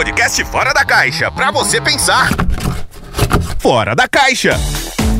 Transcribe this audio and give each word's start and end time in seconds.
podcast 0.00 0.42
Fora 0.46 0.72
da 0.72 0.82
Caixa, 0.82 1.30
para 1.30 1.50
você 1.50 1.78
pensar. 1.78 2.30
Fora 3.58 3.94
da 3.94 4.08
Caixa. 4.08 4.58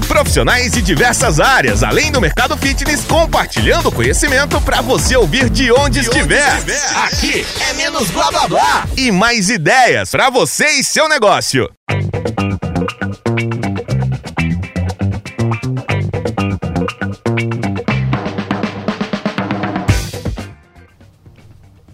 Profissionais 0.09 0.73
de 0.73 0.81
diversas 0.81 1.39
áreas, 1.39 1.83
além 1.83 2.11
do 2.11 2.19
mercado 2.19 2.57
fitness, 2.57 3.05
compartilhando 3.05 3.93
conhecimento 3.93 4.59
para 4.63 4.81
você 4.81 5.15
ouvir 5.17 5.51
de 5.51 5.71
onde, 5.71 6.01
de 6.01 6.07
estiver. 6.07 6.51
onde 6.61 6.73
estiver. 6.73 7.05
Aqui 7.05 7.47
é 7.61 7.75
menos 7.75 8.11
blá 8.11 8.31
blá 8.31 8.49
blá 8.49 8.89
e 8.97 9.13
mais 9.13 9.51
ideias 9.51 10.13
para 10.13 10.31
você 10.31 10.67
e 10.71 10.83
seu 10.83 11.07
negócio. 11.11 11.71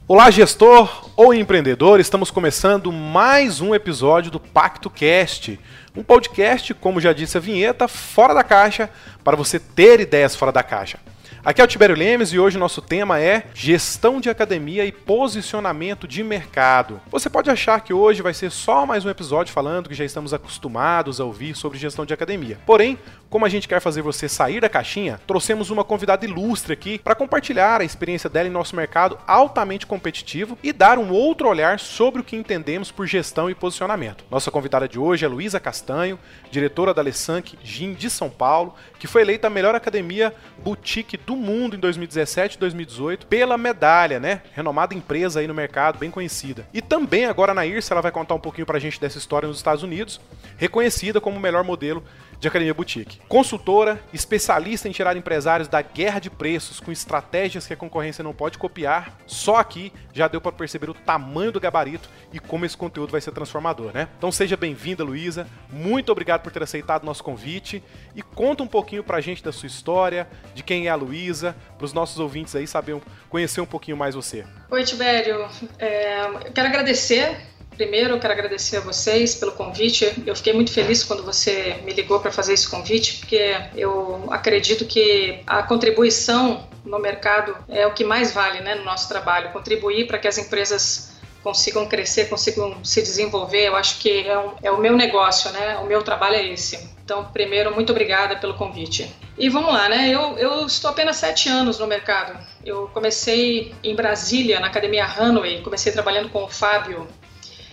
Olá, 0.06 0.30
gestor 0.30 1.05
ou 1.16 1.32
empreendedor, 1.32 1.98
estamos 1.98 2.30
começando 2.30 2.92
mais 2.92 3.62
um 3.62 3.74
episódio 3.74 4.30
do 4.30 4.38
Pacto 4.38 4.90
Cast, 4.90 5.58
um 5.96 6.02
podcast, 6.02 6.74
como 6.74 7.00
já 7.00 7.14
disse 7.14 7.38
a 7.38 7.40
vinheta, 7.40 7.88
fora 7.88 8.34
da 8.34 8.44
caixa, 8.44 8.90
para 9.24 9.34
você 9.34 9.58
ter 9.58 9.98
ideias 9.98 10.36
fora 10.36 10.52
da 10.52 10.62
caixa. 10.62 10.98
Aqui 11.42 11.60
é 11.60 11.64
o 11.64 11.66
Tibério 11.68 11.96
Lemes 11.96 12.32
e 12.32 12.38
hoje 12.38 12.58
nosso 12.58 12.82
tema 12.82 13.20
é 13.20 13.46
gestão 13.54 14.20
de 14.20 14.28
academia 14.28 14.84
e 14.84 14.90
posicionamento 14.90 16.06
de 16.06 16.22
mercado. 16.22 17.00
Você 17.08 17.30
pode 17.30 17.48
achar 17.48 17.80
que 17.80 17.94
hoje 17.94 18.20
vai 18.20 18.34
ser 18.34 18.50
só 18.50 18.84
mais 18.84 19.04
um 19.04 19.08
episódio 19.08 19.54
falando 19.54 19.88
que 19.88 19.94
já 19.94 20.04
estamos 20.04 20.34
acostumados 20.34 21.20
a 21.20 21.24
ouvir 21.24 21.54
sobre 21.54 21.78
gestão 21.78 22.04
de 22.04 22.12
academia. 22.12 22.58
Porém, 22.66 22.98
como 23.36 23.44
a 23.44 23.50
gente 23.50 23.68
quer 23.68 23.82
fazer 23.82 24.00
você 24.00 24.30
sair 24.30 24.62
da 24.62 24.68
caixinha, 24.70 25.20
trouxemos 25.26 25.68
uma 25.68 25.84
convidada 25.84 26.24
ilustre 26.24 26.72
aqui 26.72 26.98
para 26.98 27.14
compartilhar 27.14 27.82
a 27.82 27.84
experiência 27.84 28.30
dela 28.30 28.48
em 28.48 28.50
nosso 28.50 28.74
mercado 28.74 29.18
altamente 29.26 29.86
competitivo 29.86 30.56
e 30.62 30.72
dar 30.72 30.98
um 30.98 31.12
outro 31.12 31.46
olhar 31.46 31.78
sobre 31.78 32.22
o 32.22 32.24
que 32.24 32.34
entendemos 32.34 32.90
por 32.90 33.06
gestão 33.06 33.50
e 33.50 33.54
posicionamento. 33.54 34.24
Nossa 34.30 34.50
convidada 34.50 34.88
de 34.88 34.98
hoje 34.98 35.26
é 35.26 35.28
Luísa 35.28 35.60
Castanho, 35.60 36.18
diretora 36.50 36.94
da 36.94 37.02
Lessank 37.02 37.58
Gym 37.62 37.92
de 37.92 38.08
São 38.08 38.30
Paulo, 38.30 38.74
que 38.98 39.06
foi 39.06 39.20
eleita 39.20 39.48
a 39.48 39.50
melhor 39.50 39.74
academia 39.74 40.32
boutique 40.64 41.18
do 41.18 41.36
mundo 41.36 41.76
em 41.76 41.78
2017 41.78 42.56
e 42.56 42.58
2018 42.58 43.26
pela 43.26 43.58
medalha, 43.58 44.18
né? 44.18 44.40
Renomada 44.54 44.94
empresa 44.94 45.40
aí 45.40 45.46
no 45.46 45.52
mercado, 45.52 45.98
bem 45.98 46.10
conhecida. 46.10 46.66
E 46.72 46.80
também 46.80 47.26
agora 47.26 47.52
na 47.52 47.66
IRSA 47.66 47.92
ela 47.92 48.00
vai 48.00 48.12
contar 48.12 48.34
um 48.34 48.40
pouquinho 48.40 48.66
pra 48.66 48.78
gente 48.78 48.98
dessa 48.98 49.18
história 49.18 49.46
nos 49.46 49.58
Estados 49.58 49.82
Unidos, 49.82 50.22
reconhecida 50.56 51.20
como 51.20 51.36
o 51.36 51.40
melhor 51.40 51.62
modelo 51.62 52.02
de 52.38 52.48
Academia 52.48 52.74
Boutique. 52.74 53.20
Consultora, 53.28 54.00
especialista 54.12 54.88
em 54.88 54.92
tirar 54.92 55.16
empresários 55.16 55.68
da 55.68 55.80
guerra 55.82 56.18
de 56.18 56.30
preços 56.30 56.80
com 56.80 56.92
estratégias 56.92 57.66
que 57.66 57.72
a 57.72 57.76
concorrência 57.76 58.22
não 58.22 58.34
pode 58.34 58.58
copiar. 58.58 59.16
Só 59.26 59.56
aqui 59.56 59.92
já 60.12 60.28
deu 60.28 60.40
para 60.40 60.52
perceber 60.52 60.90
o 60.90 60.94
tamanho 60.94 61.52
do 61.52 61.60
gabarito 61.60 62.08
e 62.32 62.38
como 62.38 62.64
esse 62.64 62.76
conteúdo 62.76 63.12
vai 63.12 63.20
ser 63.20 63.32
transformador, 63.32 63.92
né? 63.92 64.08
Então 64.18 64.30
seja 64.30 64.56
bem-vinda, 64.56 65.04
Luísa. 65.04 65.46
Muito 65.70 66.12
obrigado 66.12 66.42
por 66.42 66.52
ter 66.52 66.62
aceitado 66.62 67.04
nosso 67.04 67.22
convite 67.22 67.82
e 68.14 68.22
conta 68.22 68.62
um 68.62 68.66
pouquinho 68.66 69.02
pra 69.02 69.20
gente 69.20 69.42
da 69.42 69.52
sua 69.52 69.66
história, 69.66 70.28
de 70.54 70.62
quem 70.62 70.86
é 70.86 70.90
a 70.90 70.94
Luísa, 70.94 71.56
para 71.76 71.84
os 71.84 71.92
nossos 71.92 72.18
ouvintes 72.18 72.54
aí 72.54 72.66
saber 72.66 73.00
conhecer 73.28 73.60
um 73.60 73.66
pouquinho 73.66 73.96
mais 73.96 74.14
você. 74.14 74.44
Oi, 74.70 74.84
Tibério. 74.84 75.48
É, 75.78 76.50
quero 76.54 76.68
agradecer 76.68 77.55
Primeiro, 77.76 78.14
eu 78.14 78.18
quero 78.18 78.32
agradecer 78.32 78.78
a 78.78 78.80
vocês 78.80 79.34
pelo 79.34 79.52
convite. 79.52 80.10
Eu 80.26 80.34
fiquei 80.34 80.52
muito 80.52 80.72
feliz 80.72 81.04
quando 81.04 81.22
você 81.22 81.76
me 81.84 81.92
ligou 81.92 82.18
para 82.20 82.32
fazer 82.32 82.54
esse 82.54 82.68
convite, 82.68 83.18
porque 83.18 83.54
eu 83.76 84.24
acredito 84.30 84.86
que 84.86 85.40
a 85.46 85.62
contribuição 85.62 86.66
no 86.84 86.98
mercado 86.98 87.56
é 87.68 87.86
o 87.86 87.92
que 87.92 88.04
mais 88.04 88.32
vale 88.32 88.60
né, 88.60 88.74
no 88.76 88.84
nosso 88.84 89.08
trabalho 89.08 89.52
contribuir 89.52 90.06
para 90.06 90.18
que 90.18 90.26
as 90.26 90.38
empresas 90.38 91.16
consigam 91.42 91.86
crescer, 91.86 92.28
consigam 92.28 92.84
se 92.84 93.02
desenvolver. 93.02 93.68
Eu 93.68 93.76
acho 93.76 93.98
que 93.98 94.26
é, 94.26 94.38
um, 94.38 94.52
é, 94.62 94.70
o 94.70 94.78
meu 94.78 94.96
negócio, 94.96 95.52
né? 95.52 95.76
O 95.76 95.86
meu 95.86 96.02
trabalho 96.02 96.34
é 96.34 96.44
esse. 96.44 96.76
Então, 97.04 97.26
primeiro, 97.26 97.72
muito 97.72 97.90
obrigada 97.90 98.34
pelo 98.34 98.54
convite. 98.54 99.08
E 99.38 99.48
vamos 99.48 99.72
lá, 99.72 99.88
né? 99.88 100.08
Eu, 100.08 100.36
eu 100.38 100.66
estou 100.66 100.90
apenas 100.90 101.16
sete 101.16 101.48
anos 101.48 101.78
no 101.78 101.86
mercado. 101.86 102.36
Eu 102.64 102.88
comecei 102.88 103.72
em 103.84 103.94
Brasília, 103.94 104.58
na 104.58 104.66
Academia 104.66 105.06
Runway. 105.06 105.62
Comecei 105.62 105.92
trabalhando 105.92 106.30
com 106.30 106.42
o 106.42 106.48
Fábio 106.48 107.06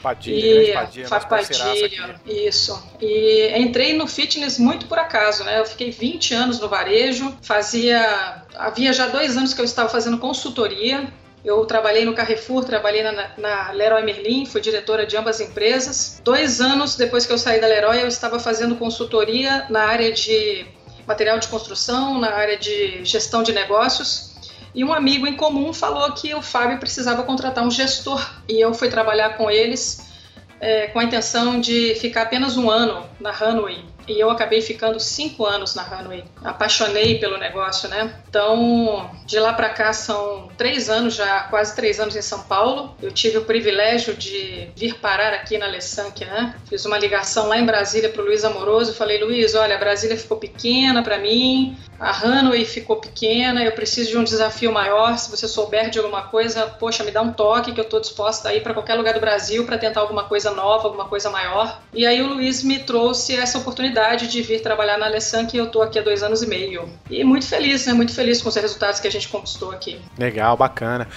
Padilha, 0.03 0.63
e, 0.63 0.73
Padilha, 0.73 1.07
Fábio 1.07 1.29
Padilha, 1.29 2.21
isso. 2.25 2.77
E 3.01 3.53
entrei 3.57 3.93
no 3.93 4.05
fitness 4.05 4.59
muito 4.59 4.85
por 4.85 4.99
acaso, 4.99 5.45
né? 5.45 5.57
Eu 5.57 5.65
fiquei 5.65 5.91
20 5.91 6.33
anos 6.33 6.59
no 6.59 6.67
varejo, 6.67 7.33
fazia. 7.41 8.43
Havia 8.53 8.91
já 8.91 9.07
dois 9.07 9.37
anos 9.37 9.53
que 9.53 9.61
eu 9.61 9.65
estava 9.65 9.87
fazendo 9.87 10.17
consultoria. 10.17 11.07
Eu 11.43 11.65
trabalhei 11.65 12.05
no 12.05 12.13
Carrefour, 12.13 12.65
trabalhei 12.65 13.01
na, 13.03 13.31
na 13.37 13.71
Leroy 13.71 14.03
Merlin, 14.03 14.45
fui 14.45 14.59
diretora 14.59 15.05
de 15.05 15.15
ambas 15.15 15.39
empresas. 15.39 16.21
Dois 16.23 16.59
anos 16.59 16.97
depois 16.97 17.25
que 17.25 17.31
eu 17.31 17.37
saí 17.37 17.61
da 17.61 17.67
Leroy, 17.67 18.01
eu 18.01 18.07
estava 18.07 18.39
fazendo 18.39 18.75
consultoria 18.75 19.65
na 19.69 19.83
área 19.83 20.11
de 20.11 20.65
material 21.07 21.39
de 21.39 21.47
construção, 21.47 22.19
na 22.19 22.31
área 22.33 22.57
de 22.57 23.03
gestão 23.05 23.41
de 23.41 23.53
negócios. 23.53 24.32
E 24.73 24.83
um 24.83 24.93
amigo 24.93 25.27
em 25.27 25.35
comum 25.35 25.71
falou 25.73 26.11
que 26.13 26.33
o 26.33 26.41
Fábio 26.41 26.79
precisava 26.79 27.23
contratar 27.23 27.63
um 27.63 27.71
gestor 27.71 28.27
e 28.47 28.59
eu 28.59 28.73
fui 28.73 28.89
trabalhar 28.89 29.37
com 29.37 29.49
eles 29.49 30.11
é, 30.59 30.87
com 30.87 30.99
a 30.99 31.03
intenção 31.03 31.59
de 31.59 31.93
ficar 31.95 32.23
apenas 32.23 32.57
um 32.57 32.69
ano 32.69 33.05
na 33.19 33.31
Runway 33.31 33.93
e 34.07 34.19
eu 34.19 34.29
acabei 34.29 34.61
ficando 34.61 34.99
cinco 34.99 35.45
anos 35.45 35.75
na 35.75 35.83
Runway. 35.83 36.23
Apaixonei 36.43 37.19
pelo 37.19 37.37
negócio, 37.37 37.87
né? 37.89 38.13
Então, 38.27 39.09
de 39.25 39.39
lá 39.39 39.53
para 39.53 39.69
cá 39.69 39.93
são 39.93 40.49
três 40.57 40.89
anos 40.89 41.15
já, 41.15 41.41
quase 41.43 41.75
três 41.75 41.99
anos 41.99 42.15
em 42.15 42.21
São 42.21 42.41
Paulo. 42.43 42.95
Eu 43.01 43.11
tive 43.11 43.37
o 43.37 43.45
privilégio 43.45 44.13
de 44.13 44.69
vir 44.75 44.95
parar 44.95 45.33
aqui 45.33 45.57
na 45.57 45.67
Lessank, 45.67 46.25
né? 46.25 46.55
Fiz 46.67 46.85
uma 46.85 46.97
ligação 46.97 47.47
lá 47.47 47.57
em 47.57 47.65
Brasília 47.65 48.09
para 48.09 48.21
o 48.21 48.25
Luiz 48.25 48.43
Amoroso. 48.43 48.93
Falei, 48.93 49.23
Luiz, 49.23 49.55
olha, 49.55 49.77
Brasília 49.77 50.17
ficou 50.17 50.37
pequena 50.37 51.01
para 51.01 51.17
mim, 51.17 51.77
a 52.03 52.11
Runway 52.11 52.65
ficou 52.65 52.97
pequena, 52.97 53.63
eu 53.63 53.71
preciso 53.71 54.11
de 54.11 54.17
um 54.17 54.25
desafio 54.25 54.73
maior. 54.73 55.17
Se 55.17 55.31
você 55.31 55.47
souber 55.47 55.89
de 55.89 55.99
alguma 55.99 56.23
coisa, 56.23 56.67
poxa, 56.67 57.01
me 57.01 57.11
dá 57.11 57.21
um 57.21 57.31
toque 57.31 57.71
que 57.71 57.79
eu 57.79 57.85
estou 57.85 58.01
disposta 58.01 58.49
a 58.49 58.53
ir 58.53 58.61
para 58.61 58.73
qualquer 58.73 58.95
lugar 58.95 59.13
do 59.13 59.21
Brasil 59.21 59.65
para 59.65 59.77
tentar 59.77 60.01
alguma 60.01 60.25
coisa 60.25 60.51
nova, 60.51 60.85
alguma 60.89 61.05
coisa 61.05 61.29
maior. 61.29 61.81
E 61.93 62.05
aí 62.05 62.21
o 62.21 62.27
Luiz 62.27 62.61
me 62.61 62.79
trouxe 62.79 63.37
essa 63.37 63.57
oportunidade 63.57 64.27
de 64.27 64.41
vir 64.41 64.61
trabalhar 64.61 64.97
na 64.97 65.05
Alessan, 65.05 65.45
que 65.45 65.55
eu 65.55 65.65
estou 65.65 65.81
aqui 65.81 65.97
há 65.97 66.01
dois 66.01 66.21
anos 66.21 66.43
e 66.43 66.47
meio. 66.47 66.89
E 67.09 67.23
muito 67.23 67.47
feliz, 67.47 67.85
né? 67.85 67.93
Muito 67.93 68.13
feliz 68.13 68.41
com 68.41 68.49
os 68.49 68.55
resultados 68.55 68.99
que 68.99 69.07
a 69.07 69.11
gente 69.11 69.29
conquistou 69.29 69.71
aqui. 69.71 70.01
Legal, 70.17 70.57
bacana. 70.57 71.07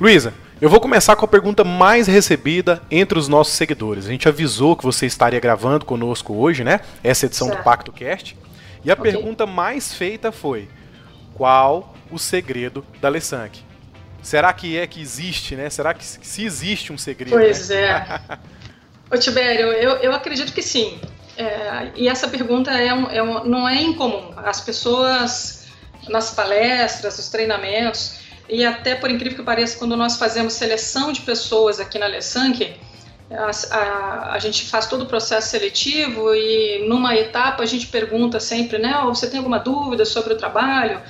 Luísa, 0.00 0.34
eu 0.60 0.68
vou 0.68 0.80
começar 0.80 1.14
com 1.14 1.24
a 1.24 1.28
pergunta 1.28 1.62
mais 1.62 2.08
recebida 2.08 2.82
entre 2.90 3.16
os 3.16 3.28
nossos 3.28 3.54
seguidores. 3.54 4.06
A 4.06 4.08
gente 4.08 4.28
avisou 4.28 4.74
que 4.74 4.82
você 4.82 5.06
estaria 5.06 5.38
gravando 5.38 5.84
conosco 5.84 6.34
hoje, 6.34 6.64
né? 6.64 6.80
Essa 7.04 7.26
edição 7.26 7.46
certo. 7.46 7.60
do 7.60 7.64
Pacto 7.64 7.92
Cast. 7.92 8.36
E 8.84 8.90
a 8.90 8.94
okay. 8.94 9.12
pergunta 9.12 9.46
mais 9.46 9.94
feita 9.94 10.32
foi: 10.32 10.68
qual 11.34 11.94
o 12.10 12.18
segredo 12.18 12.84
da 13.00 13.08
Alessank? 13.08 13.60
Será 14.22 14.52
que 14.52 14.78
é 14.78 14.86
que 14.86 15.00
existe, 15.00 15.56
né? 15.56 15.68
Será 15.68 15.92
que 15.92 16.04
se 16.04 16.44
existe 16.44 16.92
um 16.92 16.98
segredo? 16.98 17.30
Pois 17.32 17.68
né? 17.68 17.76
é. 17.76 18.38
Ô 19.14 19.18
Tibério, 19.18 19.66
eu, 19.72 19.96
eu 19.96 20.12
acredito 20.12 20.52
que 20.52 20.62
sim. 20.62 20.98
É, 21.36 21.90
e 21.96 22.08
essa 22.08 22.28
pergunta 22.28 22.70
é, 22.70 22.92
um, 22.94 23.10
é 23.10 23.22
um, 23.22 23.44
não 23.44 23.68
é 23.68 23.80
incomum. 23.80 24.32
As 24.36 24.60
pessoas, 24.60 25.66
nas 26.08 26.30
palestras, 26.30 27.16
nos 27.16 27.28
treinamentos, 27.28 28.20
e 28.48 28.64
até 28.64 28.94
por 28.94 29.10
incrível 29.10 29.38
que 29.38 29.44
pareça, 29.44 29.78
quando 29.78 29.96
nós 29.96 30.16
fazemos 30.16 30.52
seleção 30.52 31.12
de 31.12 31.20
pessoas 31.22 31.80
aqui 31.80 31.98
na 31.98 32.06
Lessank, 32.06 32.74
a, 33.34 33.50
a, 33.76 34.34
a, 34.34 34.38
gente 34.38 34.64
faz 34.64 34.86
todo 34.86 35.02
o 35.02 35.06
processo 35.06 35.48
seletivo 35.48 36.34
e 36.34 36.86
numa 36.88 37.14
etapa 37.16 37.62
a 37.62 37.66
gente 37.66 37.86
pergunta 37.86 38.38
sempre, 38.40 38.78
né, 38.78 38.98
oh, 39.04 39.14
você 39.14 39.28
tem 39.28 39.38
alguma 39.38 39.58
dúvida 39.58 40.04
sobre 40.04 40.34
o 40.34 40.36
trabalho? 40.36 41.00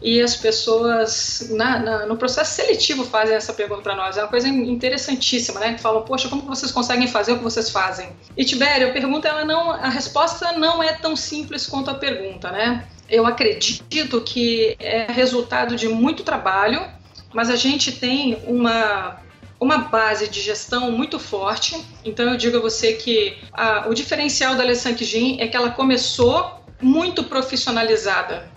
e 0.00 0.22
as 0.22 0.36
pessoas 0.36 1.48
na, 1.50 1.78
na, 1.78 2.06
no 2.06 2.16
processo 2.16 2.54
seletivo 2.54 3.04
fazem 3.04 3.34
essa 3.34 3.52
pergunta 3.52 3.82
para 3.82 3.96
nós. 3.96 4.16
É 4.16 4.22
uma 4.22 4.28
coisa 4.28 4.48
interessantíssima, 4.48 5.58
né? 5.58 5.76
Falam, 5.76 6.02
poxa, 6.02 6.28
como 6.28 6.42
vocês 6.42 6.70
conseguem 6.70 7.08
fazer 7.08 7.32
o 7.32 7.38
que 7.38 7.44
vocês 7.44 7.70
fazem? 7.70 8.10
E 8.36 8.44
Tibério, 8.44 8.88
a 8.88 8.92
pergunta, 8.92 9.26
ela 9.26 9.44
não, 9.44 9.70
a 9.70 9.88
resposta 9.88 10.52
não 10.52 10.82
é 10.82 10.92
tão 10.92 11.16
simples 11.16 11.66
quanto 11.66 11.90
a 11.90 11.94
pergunta, 11.94 12.50
né? 12.52 12.84
Eu 13.08 13.26
acredito 13.26 14.20
que 14.20 14.76
é 14.78 15.10
resultado 15.10 15.74
de 15.74 15.88
muito 15.88 16.22
trabalho, 16.22 16.86
mas 17.32 17.50
a 17.50 17.56
gente 17.56 17.92
tem 17.92 18.38
uma 18.46 19.20
uma 19.60 19.78
base 19.78 20.28
de 20.28 20.40
gestão 20.40 20.90
muito 20.90 21.18
forte. 21.18 21.84
Então 22.04 22.30
eu 22.30 22.36
digo 22.36 22.58
a 22.58 22.60
você 22.60 22.92
que 22.94 23.36
a, 23.52 23.88
o 23.88 23.94
diferencial 23.94 24.54
da 24.54 24.62
Alessandra 24.62 25.04
Gin 25.04 25.40
é 25.40 25.48
que 25.48 25.56
ela 25.56 25.70
começou 25.70 26.62
muito 26.80 27.24
profissionalizada. 27.24 28.50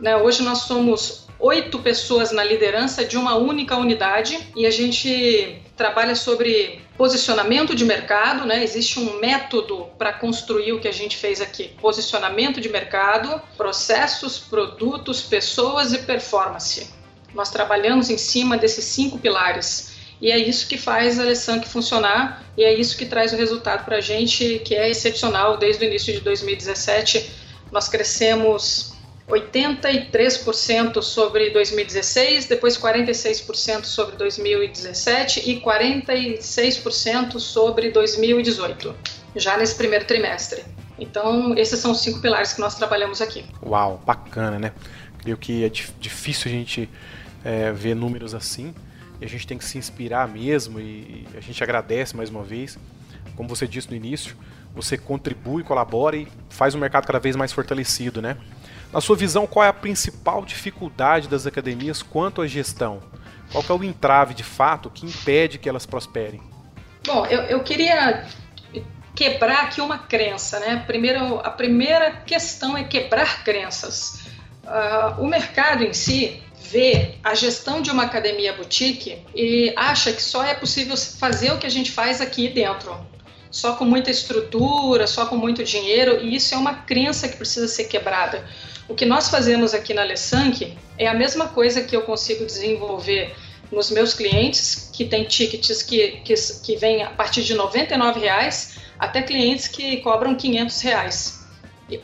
Né? 0.00 0.16
Hoje 0.16 0.42
nós 0.42 0.58
somos 0.60 1.26
oito 1.38 1.78
pessoas 1.80 2.32
na 2.32 2.42
liderança 2.42 3.04
de 3.04 3.16
uma 3.16 3.36
única 3.36 3.76
unidade 3.76 4.38
e 4.56 4.66
a 4.66 4.70
gente 4.70 5.60
trabalha 5.76 6.14
sobre 6.14 6.80
posicionamento 6.96 7.74
de 7.74 7.84
mercado, 7.84 8.46
né? 8.46 8.64
Existe 8.64 8.98
um 8.98 9.20
método 9.20 9.86
para 9.98 10.12
construir 10.14 10.72
o 10.72 10.80
que 10.80 10.88
a 10.88 10.92
gente 10.92 11.16
fez 11.16 11.40
aqui: 11.40 11.68
posicionamento 11.80 12.60
de 12.60 12.68
mercado, 12.68 13.40
processos, 13.56 14.38
produtos, 14.38 15.22
pessoas 15.22 15.92
e 15.92 15.98
performance. 15.98 16.88
Nós 17.34 17.50
trabalhamos 17.50 18.08
em 18.08 18.16
cima 18.16 18.56
desses 18.56 18.84
cinco 18.84 19.18
pilares. 19.18 19.95
E 20.20 20.30
é 20.30 20.38
isso 20.38 20.66
que 20.66 20.78
faz 20.78 21.18
a 21.18 21.22
Alessank 21.22 21.68
funcionar 21.68 22.42
e 22.56 22.64
é 22.64 22.72
isso 22.72 22.96
que 22.96 23.04
traz 23.04 23.32
o 23.32 23.36
resultado 23.36 23.84
para 23.84 23.98
a 23.98 24.00
gente, 24.00 24.60
que 24.64 24.74
é 24.74 24.88
excepcional. 24.88 25.58
Desde 25.58 25.84
o 25.84 25.86
início 25.86 26.12
de 26.12 26.20
2017, 26.20 27.30
nós 27.70 27.88
crescemos 27.88 28.94
83% 29.28 31.02
sobre 31.02 31.50
2016, 31.50 32.46
depois 32.46 32.78
46% 32.78 33.84
sobre 33.84 34.16
2017 34.16 35.50
e 35.50 35.60
46% 35.60 37.38
sobre 37.38 37.90
2018, 37.90 38.94
já 39.34 39.56
nesse 39.58 39.74
primeiro 39.74 40.06
trimestre. 40.06 40.64
Então, 40.98 41.54
esses 41.58 41.78
são 41.78 41.90
os 41.90 42.00
cinco 42.00 42.22
pilares 42.22 42.54
que 42.54 42.60
nós 42.60 42.74
trabalhamos 42.74 43.20
aqui. 43.20 43.44
Uau, 43.62 44.00
bacana, 44.06 44.58
né? 44.58 44.72
Creio 45.18 45.36
que 45.36 45.62
é 45.62 45.68
difícil 45.68 46.50
a 46.50 46.54
gente 46.54 46.88
é, 47.44 47.70
ver 47.70 47.94
números 47.94 48.34
assim 48.34 48.74
e 49.20 49.24
a 49.24 49.28
gente 49.28 49.46
tem 49.46 49.58
que 49.58 49.64
se 49.64 49.78
inspirar 49.78 50.28
mesmo 50.28 50.78
e 50.78 51.26
a 51.36 51.40
gente 51.40 51.62
agradece 51.62 52.16
mais 52.16 52.30
uma 52.30 52.42
vez. 52.42 52.78
Como 53.34 53.48
você 53.48 53.66
disse 53.66 53.90
no 53.90 53.96
início, 53.96 54.36
você 54.74 54.96
contribui, 54.96 55.62
colabora 55.62 56.16
e 56.16 56.28
faz 56.50 56.74
o 56.74 56.78
mercado 56.78 57.06
cada 57.06 57.18
vez 57.18 57.36
mais 57.36 57.52
fortalecido, 57.52 58.20
né? 58.20 58.36
Na 58.92 59.00
sua 59.00 59.16
visão, 59.16 59.46
qual 59.46 59.64
é 59.64 59.68
a 59.68 59.72
principal 59.72 60.44
dificuldade 60.44 61.28
das 61.28 61.46
academias 61.46 62.02
quanto 62.02 62.40
à 62.40 62.46
gestão? 62.46 63.02
Qual 63.52 63.64
é 63.68 63.72
o 63.72 63.84
entrave 63.84 64.34
de 64.34 64.44
fato 64.44 64.90
que 64.90 65.06
impede 65.06 65.58
que 65.58 65.68
elas 65.68 65.86
prosperem? 65.86 66.40
Bom, 67.06 67.24
eu, 67.26 67.42
eu 67.42 67.62
queria 67.62 68.26
quebrar 69.14 69.64
aqui 69.64 69.80
uma 69.80 69.98
crença, 69.98 70.60
né? 70.60 70.84
Primeiro, 70.86 71.38
a 71.40 71.50
primeira 71.50 72.10
questão 72.10 72.76
é 72.76 72.84
quebrar 72.84 73.44
crenças. 73.44 74.26
Uh, 74.64 75.22
o 75.22 75.26
mercado 75.26 75.84
em 75.84 75.92
si 75.92 76.42
vê 76.70 77.14
a 77.22 77.34
gestão 77.34 77.80
de 77.80 77.90
uma 77.90 78.04
academia 78.04 78.52
boutique 78.52 79.18
e 79.34 79.72
acha 79.76 80.12
que 80.12 80.22
só 80.22 80.44
é 80.44 80.54
possível 80.54 80.96
fazer 80.96 81.52
o 81.52 81.58
que 81.58 81.66
a 81.66 81.70
gente 81.70 81.90
faz 81.90 82.20
aqui 82.20 82.48
dentro. 82.48 82.96
Só 83.50 83.74
com 83.74 83.84
muita 83.84 84.10
estrutura, 84.10 85.06
só 85.06 85.26
com 85.26 85.36
muito 85.36 85.64
dinheiro, 85.64 86.22
e 86.22 86.34
isso 86.36 86.54
é 86.54 86.58
uma 86.58 86.74
crença 86.74 87.28
que 87.28 87.36
precisa 87.36 87.68
ser 87.68 87.84
quebrada. 87.84 88.46
O 88.88 88.94
que 88.94 89.04
nós 89.04 89.28
fazemos 89.28 89.74
aqui 89.74 89.94
na 89.94 90.02
Lessank 90.02 90.76
é 90.98 91.06
a 91.06 91.14
mesma 91.14 91.48
coisa 91.48 91.82
que 91.82 91.96
eu 91.96 92.02
consigo 92.02 92.44
desenvolver 92.44 93.34
nos 93.70 93.90
meus 93.90 94.14
clientes, 94.14 94.90
que 94.92 95.04
têm 95.04 95.24
tickets 95.24 95.82
que, 95.82 96.20
que, 96.24 96.34
que 96.62 96.76
vêm 96.76 97.02
a 97.02 97.10
partir 97.10 97.42
de 97.42 97.54
99 97.54 98.20
reais, 98.20 98.76
até 98.98 99.22
clientes 99.22 99.68
que 99.68 99.98
cobram 99.98 100.34
500 100.34 100.80
reais. 100.82 101.46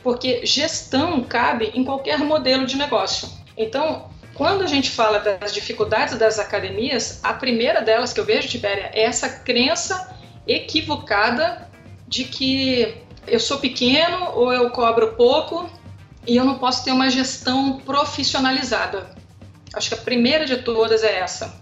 Porque 0.01 0.45
gestão 0.45 1.21
cabe 1.23 1.71
em 1.73 1.83
qualquer 1.83 2.19
modelo 2.19 2.65
de 2.65 2.77
negócio. 2.77 3.29
Então, 3.57 4.09
quando 4.33 4.63
a 4.63 4.67
gente 4.67 4.89
fala 4.89 5.19
das 5.19 5.53
dificuldades 5.53 6.17
das 6.17 6.39
academias, 6.39 7.19
a 7.23 7.33
primeira 7.33 7.81
delas 7.81 8.13
que 8.13 8.19
eu 8.19 8.25
vejo, 8.25 8.47
Tibéria, 8.47 8.89
é 8.93 9.03
essa 9.03 9.29
crença 9.29 10.15
equivocada 10.47 11.69
de 12.07 12.23
que 12.25 12.97
eu 13.27 13.39
sou 13.39 13.59
pequeno 13.59 14.31
ou 14.33 14.51
eu 14.51 14.69
cobro 14.71 15.13
pouco 15.13 15.69
e 16.25 16.35
eu 16.35 16.43
não 16.43 16.57
posso 16.57 16.83
ter 16.83 16.91
uma 16.91 17.09
gestão 17.09 17.79
profissionalizada. 17.85 19.15
Acho 19.73 19.89
que 19.89 19.95
a 19.95 19.97
primeira 19.97 20.45
de 20.45 20.57
todas 20.57 21.03
é 21.03 21.19
essa. 21.19 21.61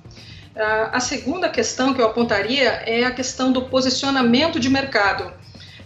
A 0.92 1.00
segunda 1.00 1.50
questão 1.50 1.94
que 1.94 2.02
eu 2.02 2.06
apontaria 2.06 2.70
é 2.86 3.04
a 3.04 3.12
questão 3.12 3.52
do 3.52 3.64
posicionamento 3.64 4.60
de 4.60 4.70
mercado. 4.70 5.32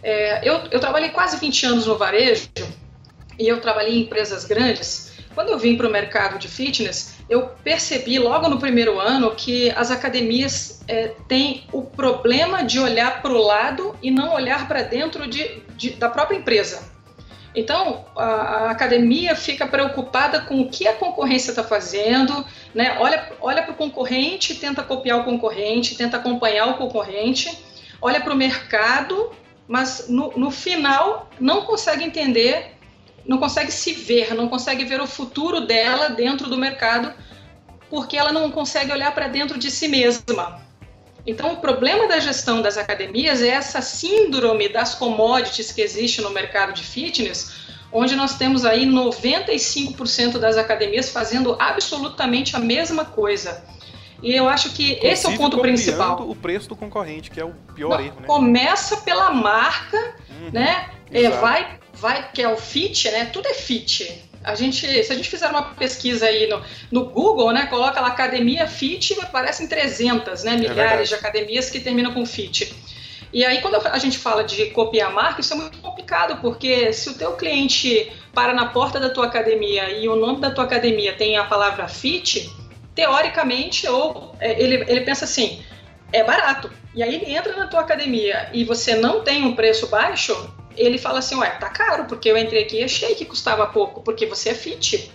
É, 0.02 0.48
eu, 0.48 0.62
eu 0.72 0.80
trabalhei 0.80 1.10
quase 1.10 1.38
20 1.38 1.66
anos 1.66 1.86
no 1.86 1.98
varejo 1.98 2.50
e 3.40 3.48
eu 3.48 3.60
trabalhei 3.60 3.96
em 3.96 4.02
empresas 4.02 4.46
grandes 4.46 5.05
quando 5.36 5.50
eu 5.50 5.60
vim 5.60 5.76
para 5.76 5.88
o 5.88 5.92
mercado 5.92 6.40
de 6.40 6.48
fitness, 6.48 7.18
eu 7.30 7.50
percebi 7.64 8.18
logo 8.18 8.48
no 8.48 8.58
primeiro 8.58 9.00
ano 9.00 9.36
que 9.36 9.70
as 9.72 9.92
academias 9.92 10.82
é, 10.88 11.10
têm 11.28 11.66
o 11.74 11.82
problema 11.82 12.64
de 12.64 12.80
olhar 12.80 13.22
para 13.22 13.34
o 13.34 13.38
lado 13.38 13.96
e 14.02 14.10
não 14.10 14.34
olhar 14.34 14.68
para 14.68 14.82
dentro 14.82 15.28
de, 15.28 15.62
de, 15.76 15.90
da 15.92 16.10
própria 16.10 16.38
empresa. 16.38 16.96
Então, 17.54 18.06
a, 18.16 18.24
a, 18.24 18.72
academia 18.72 19.36
fica 19.36 19.68
preocupada 19.68 20.42
com 20.42 20.62
o 20.62 20.70
que 20.70 20.88
a 20.88 20.94
concorrência 20.94 21.52
está 21.52 21.64
fazendo, 21.64 22.46
né? 22.74 22.98
olha, 23.00 23.32
olha 23.40 23.62
para 23.64 23.72
o 23.72 23.76
concorrente, 23.76 24.56
tenta 24.56 24.84
copiar 24.84 25.20
o 25.20 25.24
concorrente, 25.24 25.96
tenta 25.96 26.18
acompanhar 26.18 26.68
o 26.68 26.74
concorrente, 26.76 27.58
olha 28.02 28.20
para 28.20 28.34
o 28.34 28.38
mercado, 28.38 29.32
mas 29.68 30.08
no, 30.10 30.34
no 30.36 30.52
final 30.52 31.30
não 31.40 31.62
consegue 31.62 32.04
entender 32.04 32.75
não 33.28 33.38
consegue 33.38 33.72
se 33.72 33.94
ver, 33.94 34.34
não 34.34 34.48
consegue 34.48 34.86
ver 34.86 35.02
o 35.02 35.08
futuro 35.08 35.62
dela 35.62 36.10
dentro 36.10 36.50
do 36.50 36.58
mercado, 36.58 37.14
porque 37.90 38.18
ela 38.18 38.32
não 38.32 38.52
consegue 38.52 38.92
olhar 38.92 39.14
para 39.14 39.28
dentro 39.28 39.58
de 39.58 39.72
si 39.72 39.88
mesma. 39.88 40.62
Então, 41.28 41.54
o 41.54 41.58
problema 41.58 42.08
da 42.08 42.20
gestão 42.20 42.62
das 42.62 42.78
academias 42.78 43.42
é 43.42 43.48
essa 43.48 43.82
síndrome 43.82 44.70
das 44.70 44.94
commodities 44.94 45.72
que 45.72 45.82
existe 45.82 46.22
no 46.22 46.30
mercado 46.30 46.72
de 46.72 46.84
fitness, 46.84 47.66
onde 47.92 48.16
nós 48.16 48.38
temos 48.38 48.64
aí 48.64 48.86
95% 48.86 50.38
das 50.38 50.58
academias 50.58 51.10
fazendo 51.10 51.56
absolutamente 51.60 52.56
a 52.56 52.60
mesma 52.60 53.06
coisa. 53.06 53.64
E 54.22 54.36
eu 54.36 54.48
acho 54.48 54.72
que 54.72 54.94
Inclusive, 54.94 55.14
esse 55.14 55.26
é 55.26 55.30
o 55.30 55.38
ponto 55.38 55.60
principal. 55.60 56.30
o 56.30 56.36
preço 56.36 56.70
do 56.70 56.76
concorrente, 56.76 57.32
que 57.32 57.40
é 57.40 57.46
o 57.46 57.54
pior 57.74 57.98
Não, 57.98 58.06
erro, 58.06 58.22
né? 58.22 58.28
Começa 58.28 58.98
pela 58.98 59.32
marca, 59.32 59.98
uhum, 60.30 60.50
né? 60.54 60.90
É, 61.12 61.30
vai 61.30 61.80
vai 61.96 62.30
que 62.32 62.42
é 62.42 62.50
o 62.50 62.58
fit, 62.58 63.10
né? 63.10 63.26
Tudo 63.26 63.48
é 63.48 63.54
fit. 63.54 64.24
A 64.44 64.54
gente, 64.54 65.04
se 65.04 65.12
a 65.12 65.16
gente 65.16 65.28
fizer 65.28 65.48
uma 65.48 65.74
pesquisa 65.74 66.28
aí 66.28 66.48
no, 66.48 66.62
no 66.92 67.06
Google, 67.10 67.52
né, 67.52 67.66
coloca 67.66 68.00
lá 68.00 68.10
academia 68.10 68.68
fit, 68.68 69.20
aparecem 69.20 69.68
300, 69.68 70.44
né, 70.44 70.54
é 70.54 70.58
milhares 70.58 71.12
é 71.12 71.16
de 71.16 71.16
academias 71.16 71.68
que 71.68 71.80
terminam 71.80 72.14
com 72.14 72.24
fit. 72.28 72.72
E 73.34 73.44
aí 73.44 73.60
quando 73.60 73.76
a 73.88 73.98
gente 73.98 74.20
fala 74.20 74.44
de 74.44 74.68
copiar 74.68 75.12
marca, 75.12 75.42
isso 75.42 75.52
é 75.54 75.58
muito 75.58 75.80
complicado, 75.80 76.40
porque 76.42 76.94
se 76.94 77.10
o 77.10 77.16
teu 77.16 77.34
cliente 77.34 78.12
para 78.36 78.54
na 78.54 78.68
porta 78.68 79.00
da 79.00 79.10
tua 79.10 79.26
academia 79.26 79.90
e 79.90 80.08
o 80.08 80.16
nome 80.16 80.40
da 80.40 80.52
tua 80.52 80.64
academia 80.64 81.14
tem 81.14 81.38
a 81.38 81.44
palavra 81.44 81.88
fit, 81.88 82.48
teoricamente, 82.94 83.88
ou 83.88 84.36
é, 84.40 84.62
ele, 84.62 84.86
ele 84.88 85.02
pensa 85.02 85.26
assim, 85.26 85.62
é 86.14 86.24
barato. 86.24 86.72
E 86.94 87.02
aí 87.02 87.16
ele 87.16 87.36
entra 87.36 87.56
na 87.58 87.68
tua 87.68 87.82
academia 87.82 88.50
e 88.54 88.64
você 88.64 88.96
não 88.96 89.22
tem 89.22 89.44
um 89.44 89.56
preço 89.56 89.88
baixo, 89.88 90.34
ele 90.78 90.98
fala 90.98 91.20
assim, 91.20 91.36
ué, 91.36 91.50
tá 91.52 91.70
caro, 91.70 92.06
porque 92.06 92.30
eu 92.30 92.38
entrei 92.38 92.64
aqui 92.64 92.80
e 92.80 92.84
achei 92.84 93.16
que 93.16 93.26
custava 93.26 93.66
pouco, 93.68 94.02
porque 94.02 94.26
você 94.26 94.50
é 94.50 94.54
fit, 94.54 95.12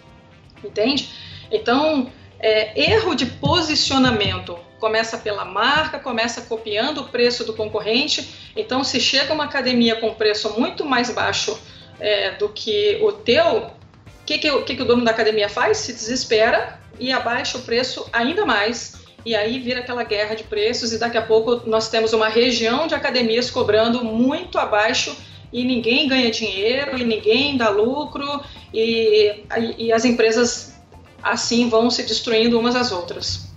entende? 0.64 1.10
Então, 1.50 2.10
é, 2.38 2.90
erro 2.90 3.14
de 3.14 3.26
posicionamento 3.26 4.58
começa 4.78 5.18
pela 5.18 5.44
marca, 5.44 5.98
começa 5.98 6.40
copiando 6.42 7.02
o 7.02 7.04
preço 7.04 7.44
do 7.44 7.52
concorrente. 7.52 8.50
Então, 8.56 8.82
se 8.82 8.98
chega 8.98 9.34
uma 9.34 9.44
academia 9.44 9.96
com 9.96 10.14
preço 10.14 10.58
muito 10.58 10.84
mais 10.84 11.10
baixo 11.10 11.60
é, 12.00 12.32
do 12.32 12.48
que 12.48 12.98
o 13.02 13.12
teu, 13.12 13.58
o 13.58 13.70
que, 14.24 14.38
que, 14.38 14.62
que, 14.62 14.76
que 14.76 14.82
o 14.82 14.84
dono 14.86 15.04
da 15.04 15.10
academia 15.10 15.48
faz? 15.48 15.76
Se 15.76 15.92
desespera 15.92 16.80
e 16.98 17.12
abaixa 17.12 17.58
o 17.58 17.62
preço 17.62 18.08
ainda 18.12 18.46
mais. 18.46 18.98
E 19.24 19.36
aí 19.36 19.58
vira 19.58 19.80
aquela 19.80 20.02
guerra 20.02 20.34
de 20.34 20.44
preços, 20.44 20.94
e 20.94 20.98
daqui 20.98 21.18
a 21.18 21.22
pouco 21.22 21.68
nós 21.68 21.90
temos 21.90 22.14
uma 22.14 22.28
região 22.28 22.86
de 22.86 22.94
academias 22.94 23.50
cobrando 23.50 24.02
muito 24.02 24.58
abaixo 24.58 25.14
e 25.52 25.64
ninguém 25.64 26.08
ganha 26.08 26.30
dinheiro 26.30 26.98
e 26.98 27.04
ninguém 27.04 27.56
dá 27.56 27.68
lucro 27.68 28.42
e, 28.72 29.42
e 29.76 29.92
as 29.92 30.04
empresas 30.04 30.74
assim 31.22 31.68
vão 31.68 31.90
se 31.90 32.02
destruindo 32.02 32.58
umas 32.58 32.76
às 32.76 32.92
outras. 32.92 33.50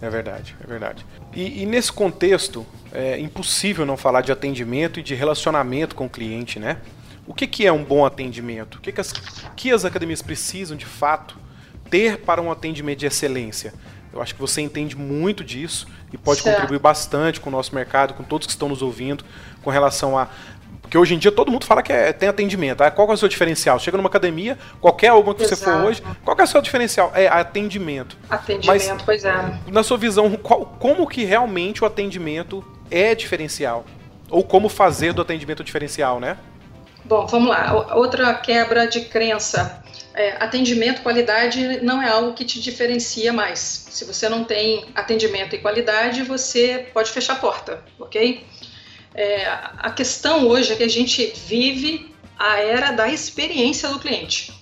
É 0.00 0.08
verdade, 0.08 0.54
é 0.62 0.66
verdade. 0.66 1.04
E, 1.34 1.62
e, 1.62 1.66
nesse 1.66 1.92
contexto, 1.92 2.64
é 2.92 3.18
impossível 3.18 3.84
não 3.84 3.96
falar 3.96 4.20
de 4.20 4.30
atendimento 4.30 5.00
e 5.00 5.02
de 5.02 5.14
relacionamento 5.14 5.94
com 5.94 6.06
o 6.06 6.10
cliente, 6.10 6.58
né? 6.58 6.78
O 7.26 7.34
que, 7.34 7.46
que 7.46 7.66
é 7.66 7.72
um 7.72 7.84
bom 7.84 8.06
atendimento? 8.06 8.76
O 8.76 8.80
que, 8.80 8.92
que, 8.92 9.00
as, 9.00 9.12
que 9.56 9.70
as 9.70 9.84
academias 9.84 10.22
precisam, 10.22 10.76
de 10.76 10.86
fato, 10.86 11.36
ter 11.90 12.18
para 12.18 12.40
um 12.40 12.50
atendimento 12.50 13.00
de 13.00 13.06
excelência? 13.06 13.74
Eu 14.12 14.22
acho 14.22 14.34
que 14.34 14.40
você 14.40 14.62
entende 14.62 14.96
muito 14.96 15.44
disso 15.44 15.86
e 16.12 16.16
pode 16.16 16.40
certo. 16.40 16.54
contribuir 16.54 16.80
bastante 16.80 17.40
com 17.40 17.50
o 17.50 17.52
nosso 17.52 17.74
mercado, 17.74 18.14
com 18.14 18.22
todos 18.22 18.46
que 18.46 18.52
estão 18.52 18.68
nos 18.68 18.80
ouvindo, 18.80 19.24
com 19.62 19.70
relação 19.70 20.16
a 20.16 20.28
porque 20.88 20.96
hoje 20.96 21.14
em 21.14 21.18
dia 21.18 21.30
todo 21.30 21.52
mundo 21.52 21.66
fala 21.66 21.82
que 21.82 21.92
é, 21.92 22.14
tem 22.14 22.30
atendimento. 22.30 22.80
Ah, 22.80 22.90
qual 22.90 23.10
é 23.10 23.12
o 23.12 23.16
seu 23.16 23.28
diferencial? 23.28 23.78
Chega 23.78 23.98
numa 23.98 24.08
academia, 24.08 24.58
qualquer 24.80 25.12
uma 25.12 25.34
que 25.34 25.42
Exato. 25.42 25.60
você 25.60 25.64
for 25.70 25.84
hoje, 25.84 26.02
qual 26.24 26.34
é 26.38 26.42
o 26.42 26.46
seu 26.46 26.62
diferencial? 26.62 27.12
É 27.14 27.28
atendimento. 27.28 28.16
Atendimento, 28.30 28.66
Mas, 28.66 29.02
pois 29.02 29.22
é. 29.22 29.58
Na 29.70 29.82
sua 29.82 29.98
visão, 29.98 30.34
qual, 30.36 30.64
como 30.78 31.06
que 31.06 31.24
realmente 31.24 31.84
o 31.84 31.86
atendimento 31.86 32.64
é 32.90 33.14
diferencial? 33.14 33.84
Ou 34.30 34.42
como 34.42 34.70
fazer 34.70 35.12
do 35.12 35.20
atendimento 35.20 35.62
diferencial, 35.62 36.18
né? 36.18 36.38
Bom, 37.04 37.26
vamos 37.26 37.50
lá. 37.50 37.94
Outra 37.94 38.32
quebra 38.34 38.86
de 38.86 39.02
crença. 39.02 39.82
É, 40.14 40.42
atendimento, 40.42 41.02
qualidade 41.02 41.80
não 41.82 42.02
é 42.02 42.08
algo 42.08 42.32
que 42.32 42.46
te 42.46 42.60
diferencia 42.60 43.30
mais. 43.30 43.58
Se 43.90 44.06
você 44.06 44.26
não 44.28 44.42
tem 44.42 44.86
atendimento 44.94 45.54
e 45.54 45.58
qualidade, 45.58 46.22
você 46.22 46.88
pode 46.94 47.10
fechar 47.10 47.34
a 47.34 47.36
porta, 47.36 47.82
ok? 47.98 48.42
É, 49.20 49.48
a 49.48 49.90
questão 49.90 50.46
hoje 50.46 50.72
é 50.72 50.76
que 50.76 50.84
a 50.84 50.88
gente 50.88 51.32
vive 51.44 52.14
a 52.38 52.60
era 52.60 52.92
da 52.92 53.08
experiência 53.08 53.88
do 53.88 53.98
cliente. 53.98 54.52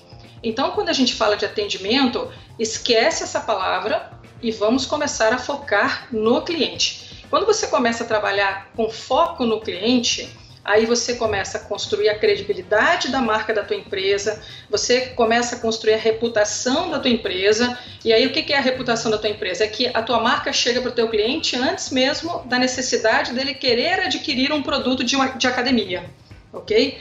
Então, 0.42 0.70
quando 0.70 0.88
a 0.88 0.94
gente 0.94 1.12
fala 1.12 1.36
de 1.36 1.44
atendimento, 1.44 2.32
esquece 2.58 3.22
essa 3.22 3.38
palavra 3.38 4.18
e 4.42 4.50
vamos 4.50 4.86
começar 4.86 5.30
a 5.34 5.36
focar 5.36 6.08
no 6.10 6.40
cliente. 6.40 7.26
Quando 7.28 7.44
você 7.44 7.66
começa 7.66 8.04
a 8.04 8.06
trabalhar 8.06 8.70
com 8.74 8.88
foco 8.88 9.44
no 9.44 9.60
cliente, 9.60 10.26
aí 10.66 10.84
você 10.84 11.14
começa 11.14 11.58
a 11.58 11.60
construir 11.60 12.08
a 12.08 12.18
credibilidade 12.18 13.08
da 13.08 13.20
marca 13.20 13.54
da 13.54 13.62
tua 13.62 13.76
empresa, 13.76 14.42
você 14.68 15.06
começa 15.06 15.56
a 15.56 15.58
construir 15.60 15.94
a 15.94 15.98
reputação 15.98 16.90
da 16.90 16.98
tua 16.98 17.10
empresa, 17.10 17.78
e 18.04 18.12
aí 18.12 18.26
o 18.26 18.32
que 18.32 18.52
é 18.52 18.58
a 18.58 18.60
reputação 18.60 19.10
da 19.10 19.16
tua 19.16 19.30
empresa? 19.30 19.64
É 19.64 19.68
que 19.68 19.86
a 19.86 20.02
tua 20.02 20.20
marca 20.20 20.52
chega 20.52 20.80
para 20.80 20.90
o 20.90 20.92
teu 20.92 21.08
cliente 21.08 21.56
antes 21.56 21.90
mesmo 21.90 22.40
da 22.46 22.58
necessidade 22.58 23.32
dele 23.32 23.54
querer 23.54 24.00
adquirir 24.00 24.52
um 24.52 24.62
produto 24.62 25.04
de, 25.04 25.14
uma, 25.14 25.28
de 25.28 25.46
academia, 25.46 26.04
ok? 26.52 26.98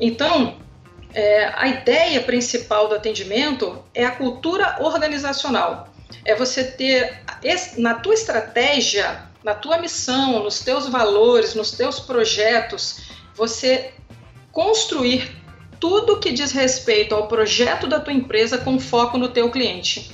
Então, 0.00 0.56
é, 1.12 1.52
a 1.54 1.68
ideia 1.68 2.20
principal 2.22 2.88
do 2.88 2.94
atendimento 2.94 3.82
é 3.94 4.04
a 4.04 4.10
cultura 4.10 4.76
organizacional. 4.80 5.92
É 6.24 6.34
você 6.34 6.64
ter 6.64 7.20
na 7.76 7.94
tua 7.94 8.14
estratégia 8.14 9.25
na 9.46 9.54
tua 9.54 9.78
missão, 9.78 10.42
nos 10.42 10.58
teus 10.58 10.88
valores, 10.88 11.54
nos 11.54 11.70
teus 11.70 12.00
projetos, 12.00 13.02
você 13.32 13.92
construir 14.50 15.40
tudo 15.78 16.18
que 16.18 16.32
diz 16.32 16.50
respeito 16.50 17.14
ao 17.14 17.28
projeto 17.28 17.86
da 17.86 18.00
tua 18.00 18.12
empresa 18.12 18.58
com 18.58 18.80
foco 18.80 19.16
no 19.16 19.28
teu 19.28 19.48
cliente. 19.48 20.10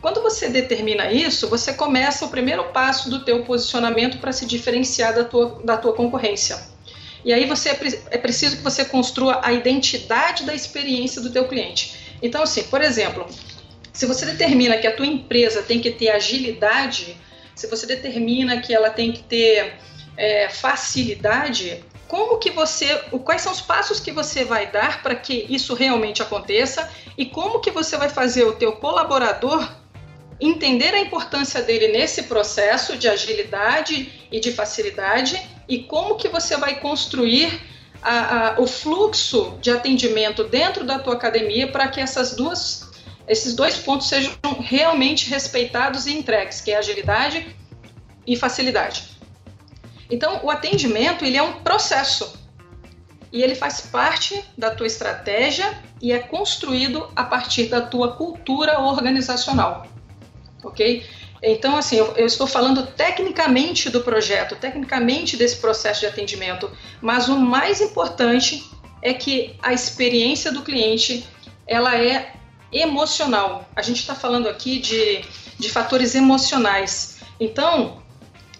Quando 0.00 0.22
você 0.22 0.48
determina 0.48 1.12
isso, 1.12 1.46
você 1.46 1.74
começa 1.74 2.24
o 2.24 2.30
primeiro 2.30 2.64
passo 2.72 3.10
do 3.10 3.22
teu 3.22 3.44
posicionamento 3.44 4.16
para 4.16 4.32
se 4.32 4.46
diferenciar 4.46 5.14
da 5.14 5.24
tua, 5.24 5.60
da 5.62 5.76
tua 5.76 5.92
concorrência. 5.92 6.58
E 7.22 7.34
aí 7.34 7.44
você 7.44 7.76
é 8.10 8.16
preciso 8.16 8.56
que 8.56 8.62
você 8.62 8.82
construa 8.82 9.40
a 9.44 9.52
identidade 9.52 10.44
da 10.44 10.54
experiência 10.54 11.20
do 11.20 11.28
teu 11.28 11.46
cliente. 11.46 12.16
Então, 12.22 12.42
assim, 12.42 12.62
por 12.62 12.80
exemplo, 12.80 13.26
se 13.92 14.06
você 14.06 14.24
determina 14.24 14.78
que 14.78 14.86
a 14.86 14.96
tua 14.96 15.06
empresa 15.06 15.62
tem 15.62 15.80
que 15.80 15.90
ter 15.90 16.08
agilidade, 16.08 17.14
se 17.60 17.66
você 17.66 17.86
determina 17.86 18.58
que 18.58 18.74
ela 18.74 18.88
tem 18.88 19.12
que 19.12 19.22
ter 19.22 19.74
é, 20.16 20.48
facilidade, 20.48 21.84
como 22.08 22.38
que 22.38 22.50
você, 22.50 22.96
quais 23.22 23.42
são 23.42 23.52
os 23.52 23.60
passos 23.60 24.00
que 24.00 24.10
você 24.10 24.46
vai 24.46 24.70
dar 24.70 25.02
para 25.02 25.14
que 25.14 25.44
isso 25.46 25.74
realmente 25.74 26.22
aconteça 26.22 26.90
e 27.18 27.26
como 27.26 27.60
que 27.60 27.70
você 27.70 27.98
vai 27.98 28.08
fazer 28.08 28.44
o 28.44 28.54
teu 28.54 28.72
colaborador 28.72 29.70
entender 30.40 30.94
a 30.94 31.00
importância 31.00 31.60
dele 31.60 31.88
nesse 31.88 32.22
processo 32.22 32.96
de 32.96 33.06
agilidade 33.06 34.10
e 34.32 34.40
de 34.40 34.52
facilidade 34.52 35.38
e 35.68 35.80
como 35.80 36.16
que 36.16 36.28
você 36.28 36.56
vai 36.56 36.80
construir 36.80 37.60
a, 38.02 38.54
a, 38.54 38.60
o 38.60 38.66
fluxo 38.66 39.58
de 39.60 39.70
atendimento 39.70 40.44
dentro 40.44 40.82
da 40.82 40.98
tua 40.98 41.12
academia 41.12 41.68
para 41.68 41.88
que 41.88 42.00
essas 42.00 42.34
duas 42.34 42.89
esses 43.30 43.54
dois 43.54 43.76
pontos 43.76 44.08
sejam 44.08 44.32
realmente 44.58 45.30
respeitados 45.30 46.04
e 46.06 46.18
entregues, 46.18 46.60
que 46.60 46.72
é 46.72 46.76
agilidade 46.76 47.54
e 48.26 48.34
facilidade. 48.34 49.04
Então, 50.10 50.40
o 50.42 50.50
atendimento 50.50 51.24
ele 51.24 51.36
é 51.36 51.42
um 51.42 51.52
processo 51.60 52.36
e 53.32 53.40
ele 53.40 53.54
faz 53.54 53.82
parte 53.82 54.44
da 54.58 54.74
tua 54.74 54.88
estratégia 54.88 55.80
e 56.02 56.10
é 56.10 56.18
construído 56.18 57.08
a 57.14 57.22
partir 57.22 57.66
da 57.66 57.80
tua 57.80 58.16
cultura 58.16 58.80
organizacional, 58.80 59.86
ok? 60.64 61.06
Então, 61.40 61.76
assim, 61.76 61.98
eu, 61.98 62.12
eu, 62.16 62.26
estou 62.26 62.48
falando 62.48 62.84
tecnicamente 62.84 63.88
do 63.90 64.00
projeto, 64.00 64.56
tecnicamente 64.56 65.36
desse 65.36 65.58
processo 65.58 66.00
de 66.00 66.06
atendimento, 66.06 66.68
mas 67.00 67.28
o 67.28 67.38
mais 67.38 67.80
importante 67.80 68.68
é 69.00 69.14
que 69.14 69.54
a 69.62 69.72
experiência 69.72 70.50
do 70.50 70.62
cliente 70.62 71.24
ela 71.64 71.96
é 71.96 72.39
emocional. 72.72 73.68
A 73.74 73.82
gente 73.82 74.00
está 74.00 74.14
falando 74.14 74.48
aqui 74.48 74.78
de, 74.78 75.24
de 75.58 75.68
fatores 75.68 76.14
emocionais. 76.14 77.18
Então, 77.38 78.02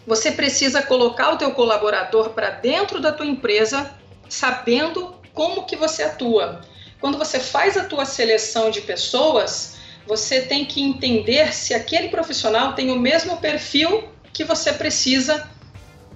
você 0.07 0.33
precisa 0.33 0.83
colocar 0.83 1.33
o 1.33 1.37
teu 1.37 1.53
colaborador 1.53 2.31
para 2.31 2.51
dentro 2.51 3.01
da 3.01 3.13
tua 3.13 3.27
empresa, 3.27 3.95
sabendo 4.29 5.15
como 5.33 5.67
que 5.67 5.77
você 5.77 6.03
atua. 6.03 6.61
Quando 7.01 7.17
você 7.17 7.41
faz 7.41 7.77
a 7.77 7.85
tua 7.85 8.05
seleção 8.05 8.71
de 8.71 8.81
pessoas, 8.81 9.77
você 10.07 10.43
tem 10.43 10.65
que 10.65 10.83
entender 10.83 11.55
se 11.55 11.73
aquele 11.73 12.09
profissional 12.09 12.75
tem 12.75 12.91
o 12.91 12.99
mesmo 12.99 13.37
perfil 13.39 14.09
que 14.33 14.45
você 14.45 14.73
precisa 14.73 15.49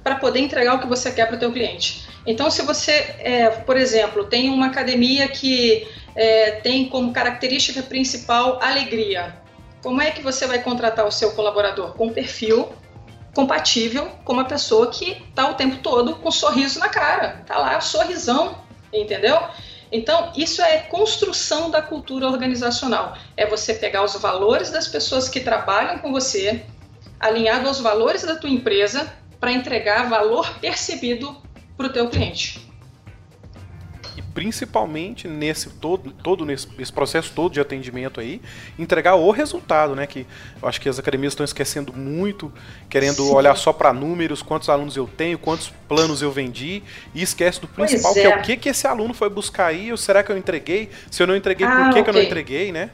para 0.02 0.16
poder 0.16 0.40
entregar 0.40 0.74
o 0.74 0.80
que 0.80 0.86
você 0.86 1.10
quer 1.10 1.26
para 1.26 1.36
o 1.36 1.38
teu 1.38 1.52
cliente. 1.52 2.06
Então, 2.26 2.50
se 2.50 2.62
você, 2.62 3.14
é, 3.18 3.50
por 3.50 3.76
exemplo, 3.76 4.24
tem 4.24 4.48
uma 4.50 4.66
academia 4.66 5.28
que 5.28 5.86
é, 6.14 6.52
tem 6.52 6.88
como 6.88 7.12
característica 7.12 7.82
principal 7.82 8.62
alegria. 8.62 9.36
Como 9.82 10.00
é 10.00 10.10
que 10.10 10.22
você 10.22 10.46
vai 10.46 10.62
contratar 10.62 11.06
o 11.06 11.12
seu 11.12 11.32
colaborador? 11.32 11.92
Com 11.94 12.10
perfil 12.10 12.72
compatível 13.34 14.08
com 14.24 14.32
uma 14.32 14.44
pessoa 14.44 14.90
que 14.90 15.22
está 15.28 15.50
o 15.50 15.54
tempo 15.54 15.78
todo 15.78 16.14
com 16.16 16.30
sorriso 16.30 16.78
na 16.78 16.88
cara, 16.88 17.42
tá 17.44 17.58
lá, 17.58 17.80
sorrisão, 17.80 18.56
entendeu? 18.92 19.38
Então, 19.90 20.32
isso 20.36 20.62
é 20.62 20.78
construção 20.78 21.70
da 21.70 21.82
cultura 21.82 22.26
organizacional. 22.26 23.16
É 23.36 23.46
você 23.46 23.74
pegar 23.74 24.02
os 24.02 24.14
valores 24.14 24.70
das 24.70 24.88
pessoas 24.88 25.28
que 25.28 25.40
trabalham 25.40 25.98
com 25.98 26.10
você, 26.10 26.64
alinhado 27.20 27.68
aos 27.68 27.80
valores 27.80 28.22
da 28.22 28.36
tua 28.36 28.50
empresa, 28.50 29.12
para 29.38 29.52
entregar 29.52 30.08
valor 30.08 30.58
percebido 30.58 31.36
para 31.76 31.86
o 31.86 31.92
teu 31.92 32.08
cliente 32.08 32.74
principalmente 34.34 35.28
nesse 35.28 35.70
todo, 35.70 36.10
todo 36.10 36.44
nesse, 36.44 36.68
esse 36.78 36.92
processo 36.92 37.32
todo 37.34 37.52
de 37.52 37.60
atendimento 37.60 38.20
aí, 38.20 38.42
entregar 38.76 39.14
o 39.14 39.30
resultado, 39.30 39.94
né? 39.94 40.06
Que 40.06 40.26
eu 40.60 40.68
acho 40.68 40.80
que 40.80 40.88
as 40.88 40.98
academias 40.98 41.32
estão 41.32 41.44
esquecendo 41.44 41.92
muito, 41.92 42.52
querendo 42.90 43.22
Sim. 43.22 43.32
olhar 43.32 43.56
só 43.56 43.72
para 43.72 43.92
números, 43.92 44.42
quantos 44.42 44.68
alunos 44.68 44.96
eu 44.96 45.06
tenho, 45.06 45.38
quantos 45.38 45.72
planos 45.88 46.20
eu 46.20 46.32
vendi, 46.32 46.82
e 47.14 47.22
esquece 47.22 47.60
do 47.60 47.68
principal, 47.68 48.10
é. 48.12 48.14
que 48.14 48.20
é 48.20 48.36
o 48.36 48.42
que, 48.42 48.56
que 48.56 48.68
esse 48.68 48.86
aluno 48.86 49.14
foi 49.14 49.30
buscar 49.30 49.66
aí, 49.66 49.92
ou 49.92 49.96
será 49.96 50.22
que 50.22 50.32
eu 50.32 50.36
entreguei? 50.36 50.90
Se 51.10 51.22
eu 51.22 51.26
não 51.26 51.36
entreguei, 51.36 51.66
ah, 51.66 51.70
por 51.70 51.84
que, 51.84 51.90
okay. 51.90 52.02
que 52.02 52.10
eu 52.10 52.14
não 52.14 52.22
entreguei, 52.22 52.72
né? 52.72 52.90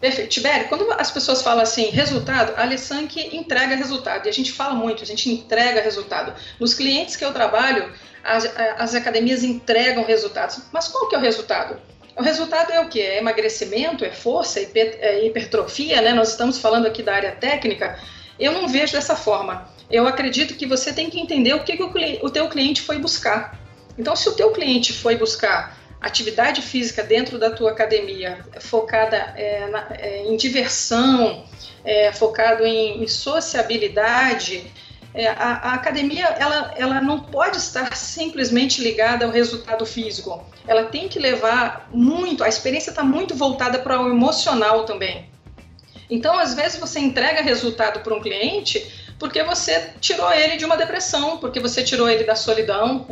Perfeito. 0.00 0.30
Tibério, 0.30 0.66
quando 0.68 0.90
as 0.92 1.10
pessoas 1.10 1.42
falam 1.42 1.62
assim, 1.62 1.90
resultado, 1.90 2.54
a 2.56 2.62
Alessanque 2.62 3.36
entrega 3.36 3.76
resultado. 3.76 4.24
E 4.24 4.30
a 4.30 4.32
gente 4.32 4.50
fala 4.50 4.74
muito, 4.74 5.02
a 5.02 5.06
gente 5.06 5.28
entrega 5.28 5.82
resultado. 5.82 6.32
Nos 6.58 6.72
clientes 6.72 7.16
que 7.16 7.24
eu 7.24 7.34
trabalho, 7.34 7.92
as, 8.22 8.44
as 8.78 8.94
academias 8.94 9.42
entregam 9.42 10.04
resultados. 10.04 10.60
Mas 10.72 10.88
qual 10.88 11.08
que 11.08 11.14
é 11.14 11.18
o 11.18 11.20
resultado? 11.20 11.80
O 12.16 12.22
resultado 12.22 12.72
é 12.72 12.80
o 12.80 12.88
que? 12.88 13.00
É 13.00 13.18
emagrecimento, 13.18 14.04
é 14.04 14.10
força, 14.10 14.60
é 14.60 15.26
hipertrofia, 15.26 16.02
né? 16.02 16.12
Nós 16.12 16.30
estamos 16.30 16.58
falando 16.58 16.86
aqui 16.86 17.02
da 17.02 17.14
área 17.14 17.32
técnica. 17.32 17.98
Eu 18.38 18.52
não 18.52 18.68
vejo 18.68 18.92
dessa 18.92 19.16
forma. 19.16 19.68
Eu 19.90 20.06
acredito 20.06 20.54
que 20.54 20.66
você 20.66 20.92
tem 20.92 21.08
que 21.08 21.20
entender 21.20 21.54
o 21.54 21.64
que, 21.64 21.76
que 21.76 21.82
o, 21.82 21.92
o 22.22 22.30
teu 22.30 22.48
cliente 22.48 22.82
foi 22.82 22.98
buscar. 22.98 23.58
Então, 23.98 24.14
se 24.14 24.28
o 24.28 24.32
teu 24.32 24.50
cliente 24.50 24.92
foi 24.92 25.16
buscar 25.16 25.78
atividade 26.00 26.62
física 26.62 27.02
dentro 27.02 27.38
da 27.38 27.50
tua 27.50 27.70
academia, 27.72 28.38
focada 28.60 29.16
é, 29.36 29.66
na, 29.68 29.86
é, 29.90 30.24
em 30.24 30.36
diversão, 30.36 31.44
é, 31.84 32.10
focado 32.12 32.64
em, 32.64 33.02
em 33.02 33.08
sociabilidade, 33.08 34.72
é, 35.12 35.28
a, 35.28 35.32
a, 35.34 35.74
academia 35.74 36.26
ela, 36.26 36.72
ela 36.76 37.00
não 37.00 37.20
pode 37.20 37.56
estar 37.56 37.96
simplesmente 37.96 38.82
ligada 38.82 39.24
ao 39.24 39.30
resultado 39.30 39.84
físico. 39.84 40.44
Ela 40.66 40.84
tem 40.84 41.08
que 41.08 41.18
levar 41.18 41.88
muito, 41.92 42.44
a 42.44 42.48
experiência 42.48 42.90
está 42.90 43.02
muito 43.02 43.34
voltada 43.34 43.78
para 43.78 44.00
o 44.00 44.08
emocional 44.08 44.84
também. 44.84 45.28
Então, 46.08 46.38
às 46.38 46.54
vezes, 46.54 46.78
você 46.78 46.98
entrega 46.98 47.40
resultado 47.40 48.00
para 48.00 48.14
um 48.14 48.20
cliente 48.20 48.84
porque 49.18 49.42
você 49.42 49.92
tirou 50.00 50.32
ele 50.32 50.56
de 50.56 50.64
uma 50.64 50.76
depressão, 50.76 51.38
porque 51.38 51.60
você 51.60 51.82
tirou 51.84 52.08
ele 52.08 52.24
da 52.24 52.34
solidão, 52.34 53.06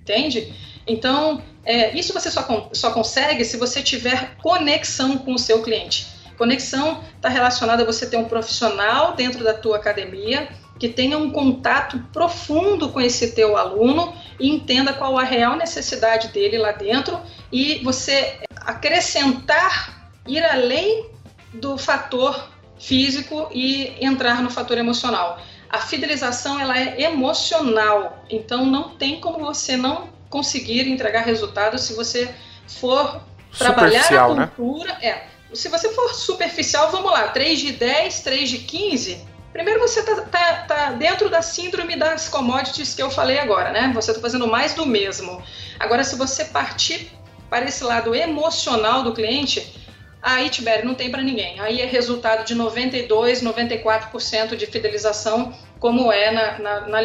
entende? 0.00 0.54
Então, 0.86 1.42
é, 1.64 1.96
isso 1.96 2.12
você 2.12 2.30
só, 2.30 2.70
só 2.72 2.92
consegue 2.92 3.44
se 3.44 3.56
você 3.56 3.82
tiver 3.82 4.36
conexão 4.36 5.18
com 5.18 5.34
o 5.34 5.38
seu 5.38 5.62
cliente. 5.62 6.06
Conexão 6.38 7.02
está 7.16 7.28
relacionada 7.28 7.82
a 7.82 7.86
você 7.86 8.08
ter 8.08 8.16
um 8.16 8.24
profissional 8.24 9.14
dentro 9.14 9.44
da 9.44 9.52
tua 9.52 9.76
academia 9.76 10.48
que 10.80 10.88
tenha 10.88 11.18
um 11.18 11.30
contato 11.30 11.98
profundo 12.10 12.88
com 12.88 12.98
esse 12.98 13.32
teu 13.32 13.54
aluno 13.54 14.14
e 14.40 14.48
entenda 14.48 14.94
qual 14.94 15.18
a 15.18 15.22
real 15.22 15.54
necessidade 15.54 16.28
dele 16.28 16.56
lá 16.56 16.72
dentro 16.72 17.20
e 17.52 17.84
você 17.84 18.40
acrescentar, 18.56 20.10
ir 20.26 20.42
além 20.42 21.10
do 21.52 21.76
fator 21.76 22.48
físico 22.78 23.50
e 23.52 23.94
entrar 24.00 24.40
no 24.40 24.48
fator 24.48 24.78
emocional. 24.78 25.38
A 25.68 25.78
fidelização 25.78 26.58
ela 26.58 26.78
é 26.78 27.02
emocional, 27.02 28.24
então 28.30 28.64
não 28.64 28.96
tem 28.96 29.20
como 29.20 29.38
você 29.38 29.76
não 29.76 30.08
conseguir 30.30 30.88
entregar 30.88 31.22
resultados 31.22 31.82
se 31.82 31.92
você 31.92 32.34
for 32.66 33.20
trabalhar 33.56 34.10
a 34.10 34.34
né? 34.34 34.50
cultura. 34.56 34.94
Né? 34.94 35.06
É, 35.06 35.26
se 35.52 35.68
você 35.68 35.90
for 35.90 36.14
superficial, 36.14 36.90
vamos 36.90 37.10
lá, 37.10 37.28
3 37.28 37.58
de 37.58 37.72
10, 37.72 38.20
3 38.20 38.48
de 38.48 38.58
15, 38.58 39.29
Primeiro, 39.52 39.80
você 39.80 40.00
está 40.00 40.16
tá, 40.22 40.64
tá 40.68 40.92
dentro 40.92 41.28
da 41.28 41.42
síndrome 41.42 41.96
das 41.96 42.28
commodities 42.28 42.94
que 42.94 43.02
eu 43.02 43.10
falei 43.10 43.38
agora, 43.38 43.72
né? 43.72 43.90
Você 43.94 44.12
está 44.12 44.22
fazendo 44.22 44.46
mais 44.46 44.74
do 44.74 44.86
mesmo. 44.86 45.42
Agora, 45.78 46.04
se 46.04 46.16
você 46.16 46.44
partir 46.44 47.10
para 47.48 47.64
esse 47.64 47.82
lado 47.82 48.14
emocional 48.14 49.02
do 49.02 49.12
cliente, 49.12 49.80
Aí, 50.22 50.50
Tibério, 50.50 50.84
não 50.84 50.94
tem 50.94 51.10
para 51.10 51.22
ninguém. 51.22 51.58
Aí 51.60 51.80
é 51.80 51.86
resultado 51.86 52.44
de 52.44 52.54
92, 52.54 53.42
94% 53.42 54.54
de 54.54 54.66
fidelização, 54.66 55.54
como 55.78 56.12
é 56.12 56.30
na, 56.30 56.58
na, 56.58 56.80
na 56.88 57.02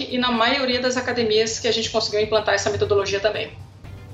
e 0.00 0.18
na 0.18 0.32
maioria 0.32 0.80
das 0.80 0.96
academias 0.96 1.60
que 1.60 1.68
a 1.68 1.72
gente 1.72 1.90
conseguiu 1.90 2.20
implantar 2.20 2.54
essa 2.54 2.68
metodologia 2.68 3.20
também. 3.20 3.56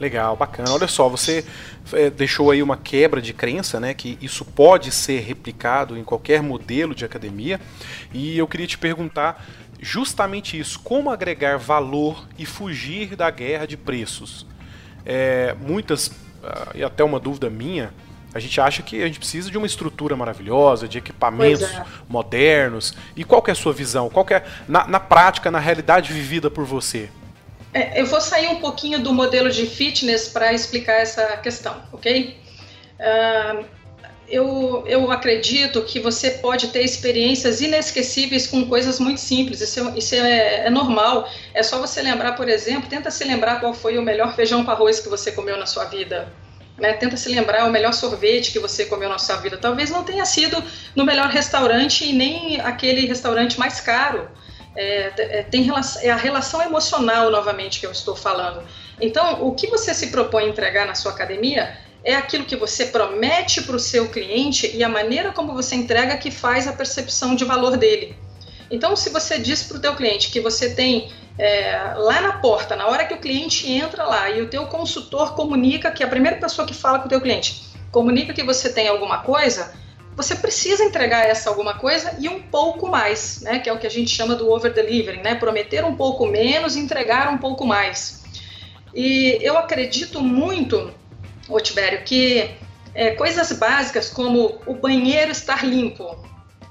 Legal, 0.00 0.36
bacana. 0.36 0.72
Olha 0.72 0.88
só, 0.88 1.08
você 1.08 1.44
é, 1.92 2.10
deixou 2.10 2.50
aí 2.50 2.62
uma 2.62 2.76
quebra 2.76 3.20
de 3.20 3.32
crença, 3.32 3.78
né? 3.78 3.94
Que 3.94 4.18
isso 4.20 4.44
pode 4.44 4.90
ser 4.90 5.20
replicado 5.20 5.96
em 5.96 6.04
qualquer 6.04 6.42
modelo 6.42 6.94
de 6.94 7.04
academia. 7.04 7.60
E 8.12 8.36
eu 8.36 8.48
queria 8.48 8.66
te 8.66 8.78
perguntar 8.78 9.44
justamente 9.80 10.58
isso: 10.58 10.80
como 10.80 11.10
agregar 11.10 11.58
valor 11.58 12.26
e 12.38 12.44
fugir 12.44 13.14
da 13.16 13.30
guerra 13.30 13.66
de 13.66 13.76
preços? 13.76 14.46
É, 15.04 15.54
muitas, 15.60 16.10
ah, 16.42 16.70
e 16.74 16.82
até 16.82 17.02
uma 17.04 17.20
dúvida 17.20 17.50
minha, 17.50 17.92
a 18.34 18.38
gente 18.38 18.60
acha 18.60 18.82
que 18.82 19.02
a 19.02 19.06
gente 19.06 19.18
precisa 19.18 19.50
de 19.50 19.58
uma 19.58 19.66
estrutura 19.66 20.16
maravilhosa, 20.16 20.88
de 20.88 20.98
equipamentos 20.98 21.62
é. 21.62 21.84
modernos. 22.08 22.94
E 23.14 23.24
qual 23.24 23.44
é 23.46 23.50
a 23.50 23.54
sua 23.54 23.72
visão? 23.72 24.08
Qual 24.08 24.26
é, 24.30 24.42
na, 24.66 24.86
na 24.86 25.00
prática, 25.00 25.50
na 25.50 25.58
realidade 25.58 26.12
vivida 26.12 26.50
por 26.50 26.64
você? 26.64 27.10
É, 27.74 28.00
eu 28.00 28.06
vou 28.06 28.20
sair 28.20 28.48
um 28.48 28.56
pouquinho 28.56 29.00
do 29.00 29.12
modelo 29.12 29.50
de 29.50 29.66
fitness 29.66 30.28
para 30.28 30.52
explicar 30.52 31.00
essa 31.00 31.36
questão, 31.38 31.82
ok? 31.92 32.36
Uh, 32.98 33.64
eu, 34.28 34.84
eu 34.86 35.10
acredito 35.10 35.82
que 35.82 36.00
você 36.00 36.30
pode 36.30 36.68
ter 36.68 36.82
experiências 36.82 37.60
inesquecíveis 37.60 38.46
com 38.46 38.66
coisas 38.66 38.98
muito 38.98 39.20
simples, 39.20 39.60
isso, 39.60 39.80
é, 39.88 39.98
isso 39.98 40.14
é, 40.14 40.66
é, 40.66 40.70
normal. 40.70 41.28
É 41.52 41.62
só 41.62 41.78
você 41.78 42.00
lembrar, 42.00 42.32
por 42.32 42.48
exemplo, 42.48 42.88
tenta 42.88 43.10
se 43.10 43.24
lembrar 43.24 43.60
qual 43.60 43.74
foi 43.74 43.98
o 43.98 44.02
melhor 44.02 44.34
feijão 44.34 44.64
com 44.64 44.70
arroz 44.70 45.00
que 45.00 45.08
você 45.08 45.32
comeu 45.32 45.58
na 45.58 45.66
sua 45.66 45.84
vida. 45.84 46.32
Né? 46.78 46.94
Tenta 46.94 47.16
se 47.16 47.28
lembrar 47.28 47.66
o 47.66 47.70
melhor 47.70 47.92
sorvete 47.92 48.52
que 48.52 48.58
você 48.58 48.86
comeu 48.86 49.08
na 49.08 49.18
sua 49.18 49.36
vida. 49.36 49.58
Talvez 49.58 49.90
não 49.90 50.02
tenha 50.02 50.24
sido 50.24 50.62
no 50.96 51.04
melhor 51.04 51.28
restaurante 51.28 52.04
e 52.08 52.12
nem 52.12 52.60
aquele 52.60 53.06
restaurante 53.06 53.58
mais 53.58 53.80
caro. 53.80 54.30
É, 54.74 55.12
é, 55.18 55.42
tem 55.42 55.62
relação, 55.62 56.02
é 56.02 56.10
a 56.10 56.16
relação 56.16 56.62
emocional 56.62 57.30
novamente 57.30 57.78
que 57.78 57.86
eu 57.86 57.92
estou 57.92 58.16
falando. 58.16 58.62
Então, 59.00 59.46
o 59.46 59.54
que 59.54 59.66
você 59.66 59.92
se 59.92 60.08
propõe 60.08 60.48
entregar 60.48 60.86
na 60.86 60.94
sua 60.94 61.12
academia 61.12 61.76
é 62.04 62.14
aquilo 62.14 62.44
que 62.44 62.56
você 62.56 62.86
promete 62.86 63.62
para 63.62 63.76
o 63.76 63.78
seu 63.78 64.08
cliente 64.08 64.74
e 64.74 64.82
a 64.82 64.88
maneira 64.88 65.30
como 65.32 65.52
você 65.52 65.74
entrega 65.74 66.16
que 66.16 66.30
faz 66.30 66.66
a 66.66 66.72
percepção 66.72 67.34
de 67.34 67.44
valor 67.44 67.76
dele. 67.76 68.16
Então, 68.70 68.96
se 68.96 69.10
você 69.10 69.38
diz 69.38 69.62
para 69.62 69.76
o 69.76 69.80
teu 69.80 69.94
cliente 69.94 70.30
que 70.30 70.40
você 70.40 70.74
tem 70.74 71.12
é, 71.38 71.94
lá 71.96 72.20
na 72.20 72.32
porta, 72.38 72.74
na 72.74 72.86
hora 72.86 73.04
que 73.04 73.14
o 73.14 73.18
cliente 73.18 73.70
entra 73.70 74.04
lá 74.04 74.30
e 74.30 74.40
o 74.40 74.48
teu 74.48 74.66
consultor 74.66 75.34
comunica 75.34 75.90
que 75.90 76.02
a 76.02 76.08
primeira 76.08 76.38
pessoa 76.38 76.66
que 76.66 76.74
fala 76.74 76.98
com 76.98 77.06
o 77.06 77.08
teu 77.08 77.20
cliente 77.20 77.70
comunica 77.90 78.32
que 78.32 78.42
você 78.42 78.72
tem 78.72 78.88
alguma 78.88 79.18
coisa, 79.18 79.74
você 80.14 80.34
precisa 80.34 80.84
entregar 80.84 81.24
essa 81.26 81.48
alguma 81.48 81.74
coisa 81.74 82.16
e 82.18 82.28
um 82.28 82.40
pouco 82.42 82.88
mais, 82.88 83.40
né? 83.40 83.58
Que 83.58 83.68
é 83.68 83.72
o 83.72 83.78
que 83.78 83.86
a 83.86 83.90
gente 83.90 84.10
chama 84.10 84.34
do 84.34 84.50
over 84.50 84.72
delivering, 84.72 85.22
né? 85.22 85.34
Prometer 85.34 85.84
um 85.84 85.96
pouco 85.96 86.26
menos, 86.26 86.76
entregar 86.76 87.32
um 87.32 87.38
pouco 87.38 87.66
mais. 87.66 88.22
E 88.94 89.38
eu 89.40 89.56
acredito 89.56 90.20
muito 90.20 90.92
ô 91.48 91.56
que 92.04 92.50
é, 92.94 93.12
coisas 93.12 93.52
básicas 93.52 94.10
como 94.10 94.60
o 94.66 94.74
banheiro 94.74 95.32
estar 95.32 95.64
limpo, 95.64 96.16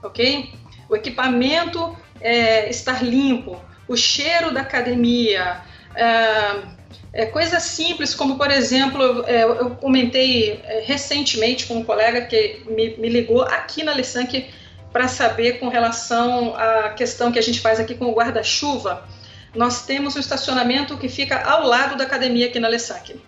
ok? 0.03 0.53
O 0.87 0.95
equipamento 0.95 1.97
é, 2.19 2.69
estar 2.69 3.03
limpo, 3.03 3.59
o 3.87 3.97
cheiro 3.97 4.53
da 4.53 4.61
academia, 4.61 5.61
é, 5.95 6.80
é 7.13 7.25
coisas 7.25 7.63
simples 7.63 8.15
como, 8.15 8.37
por 8.37 8.49
exemplo, 8.49 9.25
é, 9.27 9.43
eu 9.43 9.71
comentei 9.71 10.61
é, 10.63 10.81
recentemente 10.85 11.65
com 11.65 11.75
um 11.75 11.83
colega 11.83 12.21
que 12.21 12.63
me, 12.67 12.95
me 12.97 13.09
ligou 13.09 13.41
aqui 13.41 13.83
na 13.83 13.93
Lissanque 13.93 14.49
para 14.93 15.07
saber 15.07 15.59
com 15.59 15.67
relação 15.67 16.55
à 16.55 16.89
questão 16.89 17.31
que 17.31 17.39
a 17.39 17.41
gente 17.41 17.59
faz 17.59 17.79
aqui 17.79 17.95
com 17.95 18.05
o 18.05 18.13
guarda-chuva. 18.13 19.07
Nós 19.53 19.85
temos 19.85 20.15
um 20.15 20.19
estacionamento 20.19 20.97
que 20.97 21.09
fica 21.09 21.41
ao 21.41 21.67
lado 21.67 21.97
da 21.97 22.05
academia 22.05 22.47
aqui 22.47 22.59
na 22.59 22.69
Lissanque 22.69 23.19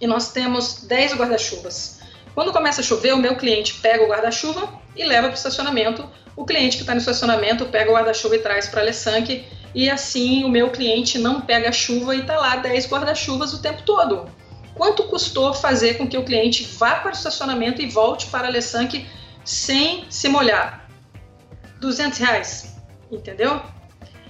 e 0.00 0.06
nós 0.06 0.32
temos 0.32 0.82
10 0.82 1.14
guarda-chuvas. 1.14 2.01
Quando 2.34 2.52
começa 2.52 2.80
a 2.80 2.84
chover, 2.84 3.12
o 3.12 3.18
meu 3.18 3.36
cliente 3.36 3.74
pega 3.74 4.02
o 4.04 4.08
guarda-chuva 4.08 4.68
e 4.96 5.04
leva 5.04 5.28
para 5.28 5.34
o 5.34 5.36
estacionamento. 5.36 6.08
O 6.34 6.44
cliente 6.44 6.76
que 6.76 6.82
está 6.82 6.94
no 6.94 7.00
estacionamento 7.00 7.66
pega 7.66 7.90
o 7.90 7.94
guarda-chuva 7.94 8.36
e 8.36 8.38
traz 8.38 8.68
para 8.68 8.80
a 8.80 8.84
Lessanque. 8.84 9.44
E 9.74 9.90
assim 9.90 10.44
o 10.44 10.48
meu 10.48 10.70
cliente 10.70 11.18
não 11.18 11.40
pega 11.40 11.72
chuva 11.72 12.14
e 12.14 12.20
está 12.20 12.38
lá 12.38 12.56
10 12.56 12.88
guarda-chuvas 12.88 13.52
o 13.52 13.60
tempo 13.60 13.82
todo. 13.82 14.30
Quanto 14.74 15.04
custou 15.04 15.52
fazer 15.52 15.98
com 15.98 16.08
que 16.08 16.16
o 16.16 16.24
cliente 16.24 16.64
vá 16.64 16.96
para 16.96 17.10
o 17.10 17.14
estacionamento 17.14 17.82
e 17.82 17.88
volte 17.88 18.26
para 18.26 18.48
a 18.48 18.50
Lessanque 18.50 19.06
sem 19.44 20.06
se 20.08 20.28
molhar? 20.28 20.88
200 21.80 22.18
reais, 22.18 22.76
entendeu? 23.10 23.60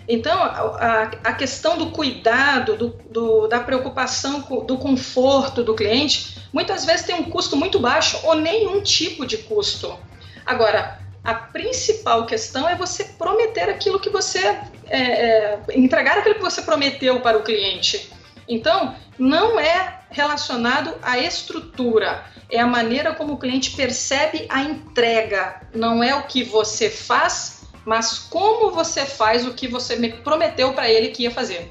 Então, 0.09 0.43
a, 0.43 1.11
a 1.25 1.33
questão 1.33 1.79
do 1.79 1.91
cuidado, 1.91 2.77
do, 2.77 2.89
do, 3.11 3.47
da 3.47 3.61
preocupação 3.61 4.41
do 4.67 4.77
conforto 4.77 5.63
do 5.63 5.75
cliente, 5.75 6.39
muitas 6.53 6.85
vezes 6.85 7.07
tem 7.07 7.15
um 7.15 7.25
custo 7.25 7.57
muito 7.57 7.79
baixo 7.79 8.19
ou 8.25 8.35
nenhum 8.35 8.83
tipo 8.83 9.25
de 9.25 9.39
custo. 9.39 9.97
Agora, 10.45 10.99
a 11.23 11.35
principal 11.35 12.27
questão 12.27 12.69
é 12.69 12.75
você 12.75 13.05
prometer 13.05 13.69
aquilo 13.69 14.01
que 14.01 14.11
você 14.11 14.59
é, 14.87 14.99
é, 14.99 15.59
entregar 15.75 16.19
aquilo 16.19 16.35
que 16.35 16.43
você 16.43 16.63
prometeu 16.63 17.21
para 17.21 17.39
o 17.39 17.43
cliente. 17.43 18.11
Então, 18.49 18.97
não 19.19 19.59
é 19.59 20.01
relacionado 20.11 20.95
à 21.01 21.19
estrutura, 21.19 22.25
é 22.51 22.61
a 22.61 22.67
maneira 22.67 23.15
como 23.15 23.35
o 23.35 23.39
cliente 23.39 23.71
percebe 23.71 24.47
a 24.49 24.63
entrega, 24.63 25.63
não 25.73 26.03
é 26.03 26.15
o 26.15 26.25
que 26.25 26.43
você 26.43 26.91
faz 26.91 27.62
mas 27.85 28.19
como 28.19 28.71
você 28.71 29.05
faz 29.05 29.47
o 29.47 29.53
que 29.53 29.69
você 29.69 29.97
me 29.97 30.11
prometeu 30.11 30.73
para 30.73 30.91
ele 30.91 31.09
que 31.09 31.25
ia 31.25 31.31
fazer. 31.31 31.71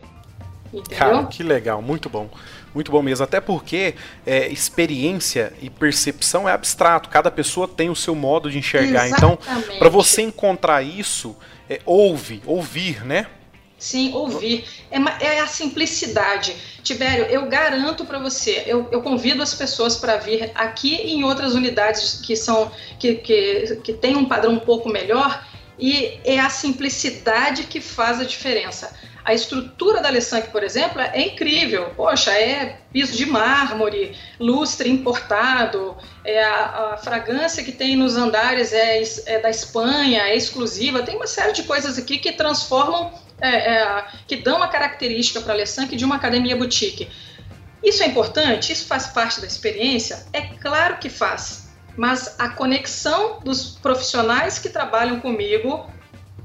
Entendeu? 0.74 0.98
Cara, 0.98 1.26
que 1.26 1.44
legal, 1.44 1.82
muito 1.82 2.10
bom. 2.10 2.30
Muito 2.74 2.90
bom 2.90 3.02
mesmo, 3.02 3.24
até 3.26 3.42
porque 3.42 3.96
é, 4.26 4.48
experiência 4.48 5.52
e 5.62 5.70
percepção 5.70 6.48
é 6.48 6.54
abstrato, 6.54 7.10
cada 7.10 7.30
pessoa 7.30 7.68
tem 7.68 7.90
o 7.90 7.96
seu 7.96 8.16
modo 8.16 8.50
de 8.50 8.58
enxergar. 8.58 9.10
Então, 9.10 9.38
Exatamente. 9.42 9.66
Então, 9.66 9.80
para 9.80 9.90
você 9.90 10.22
encontrar 10.22 10.82
isso, 10.82 11.36
é, 11.70 11.82
ouve, 11.86 12.42
ouvir, 12.46 13.06
né? 13.06 13.28
Sim, 13.78 14.14
ouvir. 14.14 14.64
É, 14.92 15.26
é 15.26 15.40
a 15.40 15.48
simplicidade. 15.48 16.56
Tibério, 16.84 17.26
eu 17.26 17.48
garanto 17.48 18.06
para 18.06 18.20
você, 18.20 18.64
eu, 18.66 18.88
eu, 18.92 19.02
convido 19.02 19.42
as 19.42 19.54
pessoas 19.54 19.98
para 19.98 20.18
vir 20.18 20.52
aqui 20.56 20.96
em 20.96 21.24
outras 21.24 21.56
unidades 21.56 22.22
que 22.24 22.36
são 22.36 22.72
que, 23.00 23.16
que, 23.16 23.80
que 23.84 23.94
tem 23.94 24.16
um 24.16 24.26
padrão 24.26 24.54
um 24.54 24.60
pouco 24.60 24.88
melhor 24.88 25.46
e 25.78 26.20
é 26.24 26.40
a 26.40 26.50
simplicidade 26.50 27.64
que 27.64 27.82
faz 27.82 28.20
a 28.20 28.24
diferença. 28.24 28.94
A 29.24 29.34
estrutura 29.34 30.02
da 30.02 30.10
Alessanque, 30.10 30.50
por 30.50 30.64
exemplo, 30.64 31.00
é 31.00 31.22
incrível. 31.22 31.92
Poxa, 31.96 32.32
é 32.32 32.80
piso 32.92 33.16
de 33.16 33.26
mármore, 33.26 34.18
lustre 34.40 34.90
importado, 34.90 35.96
é 36.26 36.44
a, 36.44 36.94
a 36.94 36.98
fragrância 36.98 37.64
que 37.64 37.72
tem 37.72 37.96
nos 37.96 38.16
andares 38.16 38.74
é, 38.74 39.02
é, 39.28 39.40
da 39.40 39.50
Espanha, 39.50 40.24
é 40.24 40.36
exclusiva. 40.36 41.04
Tem 41.04 41.16
uma 41.16 41.28
série 41.28 41.54
de 41.54 41.64
coisas 41.64 42.00
aqui 42.00 42.18
que 42.18 42.32
transformam, 42.32 43.14
é, 43.40 43.76
é, 43.76 44.06
que 44.28 44.38
dão 44.38 44.62
a 44.64 44.68
característica 44.68 45.40
para 45.40 45.54
a 45.54 45.56
Alessanque 45.56 45.96
de 45.96 46.04
uma 46.04 46.16
academia 46.16 46.56
boutique. 46.56 47.08
Isso 47.84 48.02
é 48.04 48.08
importante? 48.08 48.74
Isso 48.74 48.88
faz 48.88 49.08
parte 49.08 49.40
da 49.40 49.48
experiência? 49.48 50.26
É 50.34 50.42
claro 50.42 50.98
que 50.98 51.10
faz 51.10 51.61
mas 51.98 52.36
a 52.40 52.50
conexão 52.50 53.40
dos 53.44 53.78
profissionais 53.82 54.60
que 54.60 54.70
trabalham 54.70 55.20
comigo 55.20 55.90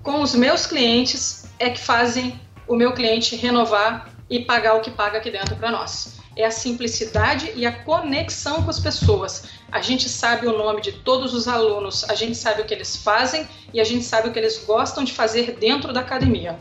com 0.02 0.22
os 0.22 0.34
meus 0.34 0.66
clientes 0.66 1.46
é 1.58 1.70
que 1.70 1.80
fazem 1.80 2.40
o 2.66 2.76
meu 2.76 2.92
cliente 2.92 3.36
renovar 3.36 4.08
e 4.28 4.40
pagar 4.40 4.74
o 4.74 4.80
que 4.80 4.90
paga 4.90 5.18
aqui 5.18 5.30
dentro 5.30 5.56
para 5.56 5.70
nós. 5.70 6.16
É 6.36 6.44
a 6.44 6.50
simplicidade 6.50 7.50
e 7.54 7.64
a 7.64 7.72
conexão 7.72 8.62
com 8.62 8.68
as 8.68 8.78
pessoas. 8.78 9.44
A 9.72 9.80
gente 9.80 10.08
sabe 10.08 10.46
o 10.46 10.56
nome 10.56 10.82
de 10.82 10.92
todos 10.92 11.32
os 11.32 11.48
alunos, 11.48 12.04
a 12.10 12.14
gente 12.14 12.36
sabe 12.36 12.60
o 12.60 12.64
que 12.64 12.74
eles 12.74 12.96
fazem 12.96 13.48
e 13.72 13.80
a 13.80 13.84
gente 13.84 14.04
sabe 14.04 14.28
o 14.28 14.32
que 14.32 14.38
eles 14.38 14.62
gostam 14.64 15.02
de 15.02 15.12
fazer 15.12 15.56
dentro 15.58 15.92
da 15.92 16.00
academia. 16.00 16.58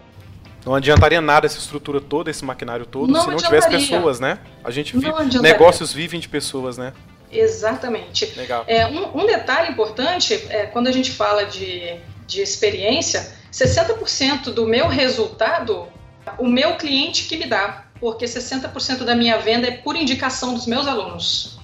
Não 0.65 0.74
adiantaria 0.74 1.21
nada 1.21 1.45
essa 1.45 1.60
estrutura 1.60 2.02
toda, 2.02 2.32
esse 2.32 2.43
maquinário 2.43 2.86
todo, 2.86 3.12
não 3.12 3.21
se 3.21 3.30
não 3.30 3.38
tivesse 3.38 3.69
pessoas, 3.69 4.19
né? 4.19 4.39
A 4.63 4.71
gente 4.71 4.98
vive, 4.98 5.39
negócios 5.39 5.93
vivem 5.93 6.19
de 6.19 6.28
pessoas, 6.28 6.78
né? 6.78 6.91
Exatamente. 7.39 8.26
Legal. 8.38 8.63
É, 8.67 8.86
um, 8.88 9.21
um 9.21 9.26
detalhe 9.26 9.71
importante 9.71 10.34
é 10.50 10.65
quando 10.65 10.88
a 10.88 10.91
gente 10.91 11.12
fala 11.12 11.45
de, 11.45 12.00
de 12.28 12.41
experiência, 12.41 13.34
60% 13.52 14.54
do 14.54 14.67
meu 14.67 14.88
resultado, 14.88 15.88
o 16.38 16.48
meu 16.48 16.76
cliente 16.76 17.26
que 17.28 17.38
me 17.38 17.45
dá, 17.45 17.86
porque 18.00 18.26
60% 18.26 19.04
da 19.04 19.15
minha 19.15 19.38
venda 19.38 19.67
é 19.67 19.71
por 19.71 19.95
indicação 19.95 20.54
dos 20.54 20.65
meus 20.65 20.88
alunos. 20.88 21.60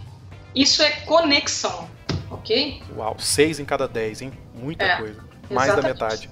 Isso 0.56 0.82
é 0.82 0.92
conexão, 1.06 1.90
ok? 2.30 2.82
Uau, 2.96 3.18
6 3.20 3.60
em 3.60 3.66
cada 3.66 3.88
10, 3.88 4.22
hein? 4.22 4.34
Muita 4.54 4.84
é, 4.84 4.98
coisa. 4.98 5.24
Mais 5.50 5.70
exatamente. 5.70 6.00
da 6.00 6.06
metade. 6.06 6.30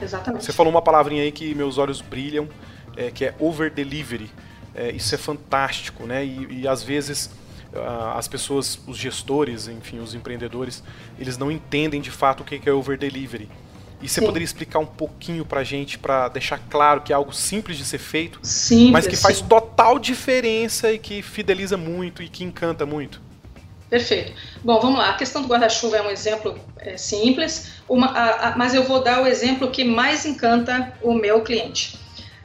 Exatamente. 0.00 0.44
Você 0.44 0.52
falou 0.52 0.72
uma 0.72 0.82
palavrinha 0.82 1.22
aí 1.22 1.32
que 1.32 1.54
meus 1.54 1.78
olhos 1.78 2.00
brilham, 2.00 2.48
é, 2.96 3.10
que 3.10 3.24
é 3.24 3.34
over 3.38 3.70
delivery. 3.70 4.30
É, 4.74 4.90
isso 4.90 5.14
é 5.14 5.18
fantástico, 5.18 6.06
né? 6.06 6.24
E, 6.24 6.60
e 6.62 6.68
às 6.68 6.82
vezes 6.82 7.30
as 8.16 8.26
pessoas, 8.26 8.78
os 8.86 8.96
gestores, 8.96 9.68
enfim, 9.68 10.00
os 10.00 10.14
empreendedores, 10.14 10.82
eles 11.18 11.38
não 11.38 11.50
entendem 11.50 12.00
de 12.00 12.10
fato 12.10 12.40
o 12.40 12.44
que 12.44 12.68
é 12.68 12.72
over 12.72 12.98
delivery. 12.98 13.48
E 14.02 14.08
você 14.08 14.20
Sim. 14.20 14.26
poderia 14.26 14.44
explicar 14.44 14.78
um 14.78 14.86
pouquinho 14.86 15.44
pra 15.44 15.62
gente, 15.62 15.98
para 15.98 16.28
deixar 16.28 16.58
claro 16.70 17.02
que 17.02 17.12
é 17.12 17.16
algo 17.16 17.32
simples 17.34 17.76
de 17.76 17.84
ser 17.84 17.98
feito, 17.98 18.40
simples, 18.42 18.90
mas 18.90 19.06
que 19.06 19.16
faz 19.16 19.40
total 19.42 19.98
diferença 19.98 20.90
e 20.90 20.98
que 20.98 21.20
fideliza 21.20 21.76
muito 21.76 22.22
e 22.22 22.28
que 22.28 22.42
encanta 22.42 22.86
muito? 22.86 23.20
Perfeito. 23.90 24.32
Bom, 24.64 24.80
vamos 24.80 24.98
lá. 24.98 25.10
A 25.10 25.14
questão 25.14 25.42
do 25.42 25.48
guarda-chuva 25.48 25.96
é 25.98 26.02
um 26.02 26.10
exemplo 26.10 26.58
é, 26.78 26.96
simples, 26.96 27.72
uma, 27.88 28.06
a, 28.06 28.48
a, 28.48 28.56
mas 28.56 28.72
eu 28.72 28.84
vou 28.84 29.02
dar 29.02 29.20
o 29.22 29.26
exemplo 29.26 29.70
que 29.70 29.84
mais 29.84 30.24
encanta 30.24 30.94
o 31.02 31.12
meu 31.12 31.42
cliente. 31.42 31.98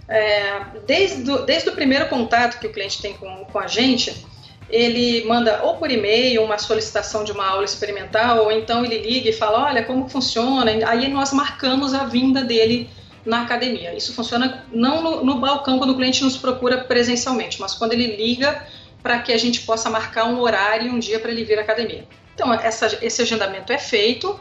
É, 0.07 0.61
desde, 0.85 1.23
do, 1.23 1.45
desde 1.45 1.69
o 1.69 1.71
primeiro 1.73 2.07
contato 2.09 2.59
que 2.59 2.67
o 2.67 2.71
cliente 2.71 3.01
tem 3.01 3.13
com, 3.13 3.45
com 3.45 3.59
a 3.59 3.67
gente, 3.67 4.25
ele 4.69 5.23
manda 5.25 5.62
ou 5.63 5.78
por 5.78 5.91
e-mail 5.91 6.43
uma 6.43 6.58
solicitação 6.58 7.23
de 7.23 7.32
uma 7.32 7.45
aula 7.47 7.65
experimental, 7.65 8.43
ou 8.43 8.51
então 8.51 8.84
ele 8.84 8.97
liga 8.97 9.30
e 9.30 9.34
fala, 9.34 9.65
olha, 9.65 9.84
como 9.84 10.10
funciona? 10.10 10.71
Aí 10.88 11.08
nós 11.08 11.32
marcamos 11.32 11.93
a 11.93 12.06
vinda 12.06 12.43
dele 12.43 12.89
na 13.25 13.41
academia. 13.41 13.93
Isso 13.95 14.13
funciona 14.13 14.65
não 14.71 15.01
no, 15.01 15.23
no 15.23 15.39
balcão 15.39 15.78
quando 15.78 15.91
o 15.91 15.95
cliente 15.95 16.23
nos 16.23 16.38
procura 16.38 16.84
presencialmente, 16.84 17.60
mas 17.60 17.73
quando 17.73 17.93
ele 17.93 18.15
liga 18.15 18.65
para 19.01 19.19
que 19.19 19.32
a 19.32 19.38
gente 19.38 19.62
possa 19.62 19.89
marcar 19.89 20.25
um 20.25 20.39
horário 20.39 20.88
e 20.88 20.89
um 20.89 20.99
dia 20.99 21.19
para 21.19 21.32
ele 21.32 21.43
vir 21.43 21.60
à 21.60 21.62
academia. 21.62 22.08
Então, 22.34 22.54
essa, 22.54 22.97
esse 23.01 23.21
agendamento 23.21 23.71
é 23.71 23.78
feito, 23.78 24.39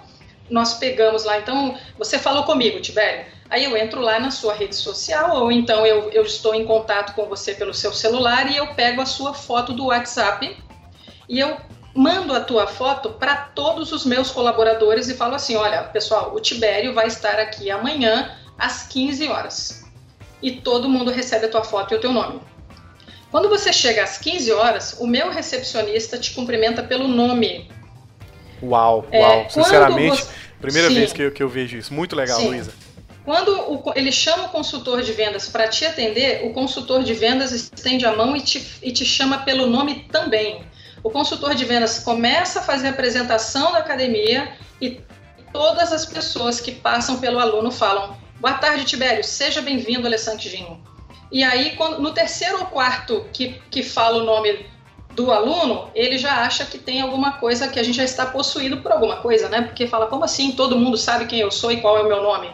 nós 0.51 0.75
pegamos 0.75 1.25
lá, 1.25 1.39
então, 1.39 1.79
você 1.99 2.19
falou 2.19 2.45
comigo, 2.45 2.81
Tibério, 2.81 3.27
aí 3.49 3.65
eu 3.65 3.77
entro 3.77 4.01
lá 4.01 4.19
na 4.19 4.31
sua 4.31 4.55
rede 4.55 4.75
social, 4.75 5.37
ou 5.37 5.53
então 5.53 5.87
eu, 5.87 6.11
eu 6.11 6.23
estou 6.23 6.55
em 6.55 6.65
contato 6.65 7.15
com 7.15 7.27
você 7.27 7.55
pelo 7.55 7.75
seu 7.75 7.93
celular 7.93 8.51
e 8.51 8.57
eu 8.57 8.69
pego 8.75 9.01
a 9.01 9.07
sua 9.07 9.35
foto 9.35 9.73
do 9.73 9.87
WhatsApp 9.87 10.57
e 11.29 11.39
eu 11.39 11.57
mando 11.95 12.35
a 12.35 12.41
tua 12.41 12.67
foto 12.67 13.11
para 13.11 13.37
todos 13.37 13.93
os 13.93 14.05
meus 14.05 14.31
colaboradores 14.31 15.09
e 15.09 15.15
falo 15.15 15.35
assim, 15.35 15.55
olha, 15.57 15.83
pessoal, 15.85 16.35
o 16.35 16.41
Tibério 16.41 16.93
vai 16.93 17.07
estar 17.07 17.39
aqui 17.39 17.71
amanhã 17.71 18.37
às 18.59 18.87
15 18.89 19.29
horas. 19.29 19.85
E 20.43 20.53
todo 20.53 20.89
mundo 20.89 21.11
recebe 21.11 21.47
a 21.47 21.49
tua 21.49 21.63
foto 21.63 21.95
e 21.95 21.97
o 21.97 22.01
teu 22.01 22.13
nome. 22.13 22.41
Quando 23.31 23.49
você 23.49 23.73
chega 23.73 24.03
às 24.03 24.19
15 24.19 24.53
horas, 24.53 24.97
o 24.99 25.07
meu 25.07 25.31
recepcionista 25.31 26.19
te 26.19 26.35
cumprimenta 26.35 26.83
pelo 26.83 27.09
nome 27.09 27.69
Uau, 28.65 29.07
é, 29.11 29.21
uau. 29.21 29.47
Sinceramente, 29.51 30.23
você... 30.23 30.33
primeira 30.61 30.89
Sim. 30.89 30.95
vez 30.95 31.13
que 31.13 31.23
eu, 31.23 31.33
que 31.33 31.43
eu 31.43 31.49
vejo 31.49 31.77
isso. 31.77 31.93
Muito 31.93 32.17
legal, 32.17 32.41
Luísa. 32.41 32.73
Quando 33.25 33.51
o, 33.51 33.93
ele 33.95 34.13
chama 34.13 34.45
o 34.45 34.49
consultor 34.51 35.03
de 35.03 35.13
vendas 35.13 35.49
para 35.49 35.67
te 35.67 35.87
atender, 35.87 36.45
o 36.47 36.53
consultor 36.53 37.03
de 37.03 37.15
vendas 37.15 37.53
estende 37.53 38.05
a 38.05 38.15
mão 38.15 38.37
e 38.37 38.41
te, 38.41 38.79
e 38.83 38.93
te 38.93 39.05
chama 39.05 39.39
pelo 39.39 39.67
nome 39.67 40.07
também. 40.13 40.63
O 41.03 41.11
consultor 41.11 41.55
de 41.55 41.65
vendas 41.65 41.99
começa 41.99 42.61
a 42.61 42.63
fazer 42.63 42.89
a 42.89 42.91
apresentação 42.91 43.73
da 43.73 43.79
academia 43.79 44.53
e 44.81 45.01
todas 45.53 45.93
as 45.93 46.05
pessoas 46.05 46.61
que 46.61 46.73
passam 46.73 47.19
pelo 47.19 47.39
aluno 47.39 47.71
falam: 47.71 48.17
Boa 48.41 48.55
tarde, 48.55 48.85
Tibério, 48.85 49.25
seja 49.25 49.63
bem-vindo, 49.63 50.07
Alessandro 50.07 50.43
Gino. 50.43 50.83
E 51.33 51.43
aí, 51.43 51.77
quando, 51.77 52.01
no 52.01 52.13
terceiro 52.13 52.59
ou 52.59 52.67
quarto 52.67 53.27
que, 53.33 53.61
que 53.71 53.83
fala 53.83 54.23
o 54.23 54.25
nome 54.25 54.67
do 55.13 55.33
aluno, 55.33 55.91
ele 55.95 56.19
já 56.19 56.45
acha 56.45 56.65
que 56.65 56.79
tem 56.79 57.01
alguma 57.01 57.33
coisa 57.33 57.69
que 57.69 57.79
a 57.79 57.83
gente 57.83 57.97
já 57.97 58.05
está 58.05 58.27
possuído 58.27 58.79
por 58.79 58.93
alguma 58.93 59.17
coisa, 59.17 59.49
né? 59.49 59.63
Porque 59.63 59.87
fala, 59.87 60.09
como 60.09 60.25
assim? 60.25 60.53
Todo 60.53 60.79
mundo 60.79 60.97
sabe 60.97 61.27
quem 61.27 61.41
eu 61.41 61.51
sou 61.51 61.73
e 61.73 61.81
qual 61.81 61.97
é 61.97 62.03
o 62.03 62.09
meu 62.09 62.23
nome. 62.23 62.51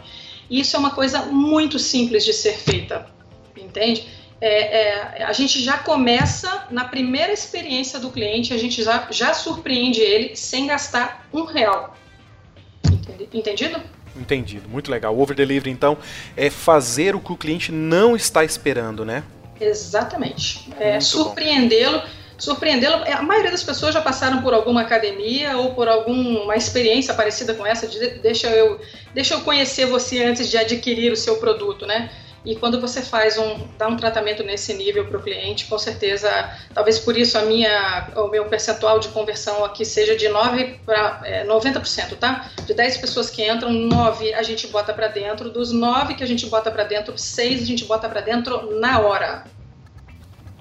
Isso 0.50 0.74
é 0.74 0.78
uma 0.78 0.90
coisa 0.90 1.22
muito 1.26 1.78
simples 1.78 2.24
de 2.24 2.32
ser 2.32 2.54
feita, 2.54 3.06
entende? 3.56 4.08
É, 4.40 5.18
é, 5.18 5.24
a 5.24 5.32
gente 5.32 5.62
já 5.62 5.78
começa 5.78 6.66
na 6.70 6.84
primeira 6.84 7.32
experiência 7.32 8.00
do 8.00 8.10
cliente, 8.10 8.52
a 8.52 8.58
gente 8.58 8.82
já, 8.82 9.06
já 9.10 9.32
surpreende 9.34 10.00
ele 10.00 10.34
sem 10.34 10.66
gastar 10.66 11.28
um 11.32 11.44
real. 11.44 11.94
Entendido? 13.32 13.80
Entendido, 14.16 14.68
muito 14.68 14.90
legal. 14.90 15.14
O 15.14 15.20
over 15.20 15.36
delivery, 15.36 15.70
então, 15.70 15.96
é 16.36 16.50
fazer 16.50 17.14
o 17.14 17.20
que 17.20 17.32
o 17.32 17.36
cliente 17.36 17.70
não 17.70 18.16
está 18.16 18.42
esperando, 18.42 19.04
né? 19.04 19.22
Exatamente. 19.60 20.70
É 20.80 20.98
surpreendê-lo 21.00 22.02
surpreendê-lo. 22.40 23.04
É, 23.04 23.12
a 23.12 23.22
maioria 23.22 23.50
das 23.50 23.62
pessoas 23.62 23.94
já 23.94 24.00
passaram 24.00 24.42
por 24.42 24.52
alguma 24.52 24.80
academia 24.80 25.56
ou 25.56 25.74
por 25.74 25.86
alguma 25.86 26.56
experiência 26.56 27.14
parecida 27.14 27.54
com 27.54 27.64
essa, 27.64 27.86
de 27.86 27.98
deixa 28.18 28.48
eu, 28.48 28.80
deixa 29.14 29.34
eu 29.34 29.42
conhecer 29.42 29.86
você 29.86 30.24
antes 30.24 30.48
de 30.48 30.56
adquirir 30.56 31.12
o 31.12 31.16
seu 31.16 31.36
produto, 31.36 31.86
né? 31.86 32.10
E 32.42 32.56
quando 32.56 32.80
você 32.80 33.02
faz 33.02 33.36
um, 33.36 33.68
dá 33.76 33.86
um 33.86 33.96
tratamento 33.96 34.42
nesse 34.42 34.72
nível 34.72 35.06
para 35.06 35.18
o 35.18 35.22
cliente, 35.22 35.66
com 35.66 35.78
certeza, 35.78 36.50
talvez 36.72 36.98
por 36.98 37.14
isso 37.14 37.36
a 37.36 37.42
minha, 37.42 38.08
o 38.16 38.28
meu 38.28 38.46
percentual 38.46 38.98
de 38.98 39.08
conversão 39.08 39.62
aqui 39.62 39.84
seja 39.84 40.16
de 40.16 40.26
9 40.26 40.80
para 40.86 41.20
é, 41.24 41.44
90%, 41.44 42.16
tá? 42.16 42.50
De 42.64 42.72
10 42.72 42.96
pessoas 42.96 43.28
que 43.28 43.46
entram, 43.46 43.70
9 43.70 44.32
a 44.32 44.42
gente 44.42 44.66
bota 44.68 44.94
para 44.94 45.08
dentro, 45.08 45.50
dos 45.50 45.70
9 45.70 46.14
que 46.14 46.24
a 46.24 46.26
gente 46.26 46.46
bota 46.46 46.70
para 46.70 46.84
dentro, 46.84 47.16
6 47.16 47.62
a 47.62 47.66
gente 47.66 47.84
bota 47.84 48.08
para 48.08 48.22
dentro 48.22 48.80
na 48.80 49.00
hora. 49.00 49.44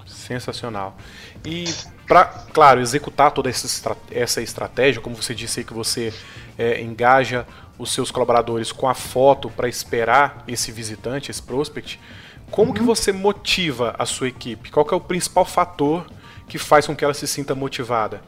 Sensacional. 0.04 0.96
E 1.44 1.64
para, 2.06 2.24
claro, 2.52 2.80
executar 2.80 3.30
toda 3.30 3.48
essa, 3.48 3.96
essa 4.10 4.42
estratégia, 4.42 5.00
como 5.00 5.14
você 5.14 5.34
disse 5.34 5.60
aí 5.60 5.64
que 5.64 5.72
você 5.72 6.12
é, 6.58 6.80
engaja 6.80 7.46
os 7.78 7.92
seus 7.92 8.10
colaboradores 8.10 8.72
com 8.72 8.88
a 8.88 8.94
foto 8.94 9.48
para 9.48 9.68
esperar 9.68 10.44
esse 10.46 10.70
visitante, 10.70 11.30
esse 11.30 11.42
prospect, 11.42 11.98
como 12.50 12.68
uhum. 12.68 12.74
que 12.74 12.82
você 12.82 13.12
motiva 13.12 13.94
a 13.98 14.04
sua 14.04 14.28
equipe? 14.28 14.70
Qual 14.70 14.86
é 14.90 14.94
o 14.94 15.00
principal 15.00 15.44
fator 15.44 16.06
que 16.48 16.58
faz 16.58 16.86
com 16.86 16.96
que 16.96 17.04
ela 17.04 17.14
se 17.14 17.26
sinta 17.26 17.54
motivada? 17.54 18.20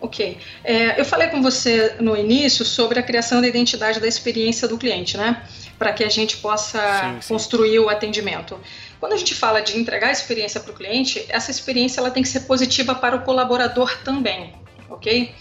Ok. 0.00 0.38
É, 0.62 1.00
eu 1.00 1.04
falei 1.04 1.28
com 1.28 1.42
você 1.42 1.96
no 2.00 2.16
início 2.16 2.64
sobre 2.64 3.00
a 3.00 3.02
criação 3.02 3.40
da 3.40 3.48
identidade 3.48 3.98
da 3.98 4.06
experiência 4.06 4.68
do 4.68 4.78
cliente, 4.78 5.16
né? 5.16 5.42
Para 5.76 5.92
que 5.92 6.04
a 6.04 6.08
gente 6.08 6.36
possa 6.36 6.78
sim, 7.00 7.20
sim. 7.20 7.34
construir 7.34 7.80
o 7.80 7.88
atendimento. 7.88 8.58
Quando 9.00 9.12
a 9.12 9.16
gente 9.16 9.34
fala 9.34 9.60
de 9.60 9.78
entregar 9.78 10.08
a 10.08 10.12
experiência 10.12 10.60
para 10.60 10.72
o 10.72 10.74
cliente, 10.74 11.24
essa 11.28 11.50
experiência 11.50 12.00
ela 12.00 12.10
tem 12.10 12.22
que 12.22 12.28
ser 12.28 12.40
positiva 12.40 12.94
para 12.94 13.16
o 13.16 13.22
colaborador 13.22 13.96
também, 14.02 14.54
ok? 14.88 15.34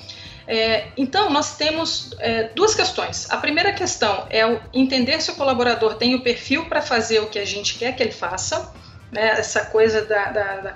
É, 0.48 0.88
então, 0.96 1.30
nós 1.30 1.58
temos 1.58 2.12
é, 2.20 2.43
duas 2.56 2.74
questões. 2.74 3.30
A 3.30 3.38
primeira 3.38 3.74
questão 3.74 4.26
é 4.30 4.41
entender 4.74 5.22
se 5.22 5.30
o 5.32 5.36
colaborador 5.36 5.96
tem 5.96 6.15
o 6.15 6.22
perfil 6.22 6.65
para 6.65 6.82
fazer 6.82 7.20
o 7.20 7.28
que 7.28 7.38
a 7.38 7.46
gente 7.46 7.78
quer 7.78 7.93
que 7.96 8.02
ele 8.02 8.13
faça, 8.13 8.74
né? 9.12 9.32
essa 9.32 9.65
coisa 9.65 10.06
da, 10.06 10.32
da, 10.32 10.74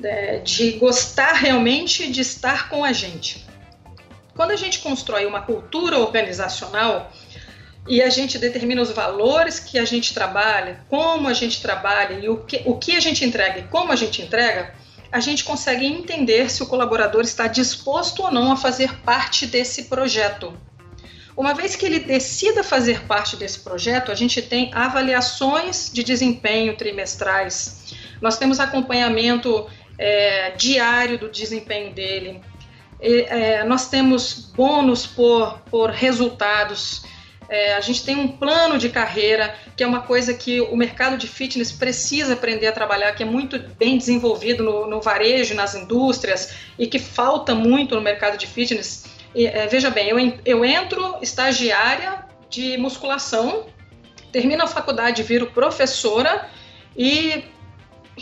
da, 0.00 0.36
de 0.42 0.72
gostar 0.72 1.32
realmente 1.34 2.10
de 2.10 2.22
estar 2.22 2.70
com 2.70 2.82
a 2.82 2.92
gente. 2.92 3.46
Quando 4.34 4.52
a 4.52 4.56
gente 4.56 4.78
constrói 4.78 5.26
uma 5.26 5.42
cultura 5.42 5.98
organizacional, 5.98 7.12
e 7.90 8.00
a 8.00 8.08
gente 8.08 8.38
determina 8.38 8.80
os 8.80 8.92
valores 8.92 9.58
que 9.58 9.76
a 9.76 9.84
gente 9.84 10.14
trabalha, 10.14 10.80
como 10.88 11.26
a 11.26 11.32
gente 11.32 11.60
trabalha 11.60 12.20
e 12.22 12.28
o 12.28 12.36
que, 12.36 12.62
o 12.64 12.78
que 12.78 12.94
a 12.94 13.00
gente 13.00 13.24
entrega 13.24 13.58
e 13.58 13.62
como 13.64 13.90
a 13.90 13.96
gente 13.96 14.22
entrega, 14.22 14.72
a 15.10 15.18
gente 15.18 15.42
consegue 15.42 15.84
entender 15.84 16.48
se 16.52 16.62
o 16.62 16.66
colaborador 16.66 17.22
está 17.22 17.48
disposto 17.48 18.22
ou 18.22 18.30
não 18.30 18.52
a 18.52 18.56
fazer 18.56 19.00
parte 19.00 19.44
desse 19.44 19.86
projeto. 19.86 20.56
Uma 21.36 21.52
vez 21.52 21.74
que 21.74 21.84
ele 21.84 21.98
decida 21.98 22.62
fazer 22.62 23.02
parte 23.06 23.34
desse 23.34 23.58
projeto, 23.58 24.12
a 24.12 24.14
gente 24.14 24.40
tem 24.40 24.70
avaliações 24.72 25.90
de 25.92 26.04
desempenho 26.04 26.76
trimestrais, 26.76 27.92
nós 28.22 28.38
temos 28.38 28.60
acompanhamento 28.60 29.66
é, 29.98 30.52
diário 30.52 31.18
do 31.18 31.28
desempenho 31.28 31.92
dele, 31.92 32.40
é, 33.00 33.64
nós 33.64 33.88
temos 33.88 34.52
bônus 34.54 35.06
por, 35.06 35.58
por 35.70 35.90
resultados. 35.90 37.02
É, 37.50 37.74
a 37.74 37.80
gente 37.80 38.04
tem 38.04 38.16
um 38.16 38.28
plano 38.28 38.78
de 38.78 38.88
carreira, 38.88 39.52
que 39.76 39.82
é 39.82 39.86
uma 39.86 40.02
coisa 40.02 40.32
que 40.32 40.60
o 40.60 40.76
mercado 40.76 41.18
de 41.18 41.26
fitness 41.26 41.72
precisa 41.72 42.34
aprender 42.34 42.68
a 42.68 42.72
trabalhar, 42.72 43.12
que 43.12 43.24
é 43.24 43.26
muito 43.26 43.58
bem 43.76 43.98
desenvolvido 43.98 44.62
no, 44.62 44.86
no 44.86 45.00
varejo, 45.00 45.52
nas 45.52 45.74
indústrias, 45.74 46.54
e 46.78 46.86
que 46.86 47.00
falta 47.00 47.52
muito 47.52 47.96
no 47.96 48.00
mercado 48.00 48.38
de 48.38 48.46
fitness. 48.46 49.06
E, 49.34 49.48
é, 49.48 49.66
veja 49.66 49.90
bem, 49.90 50.08
eu, 50.10 50.16
eu 50.46 50.64
entro 50.64 51.16
estagiária 51.20 52.24
de 52.48 52.76
musculação, 52.78 53.66
termino 54.30 54.62
a 54.62 54.68
faculdade, 54.68 55.24
viro 55.24 55.46
professora 55.48 56.48
e 56.96 57.42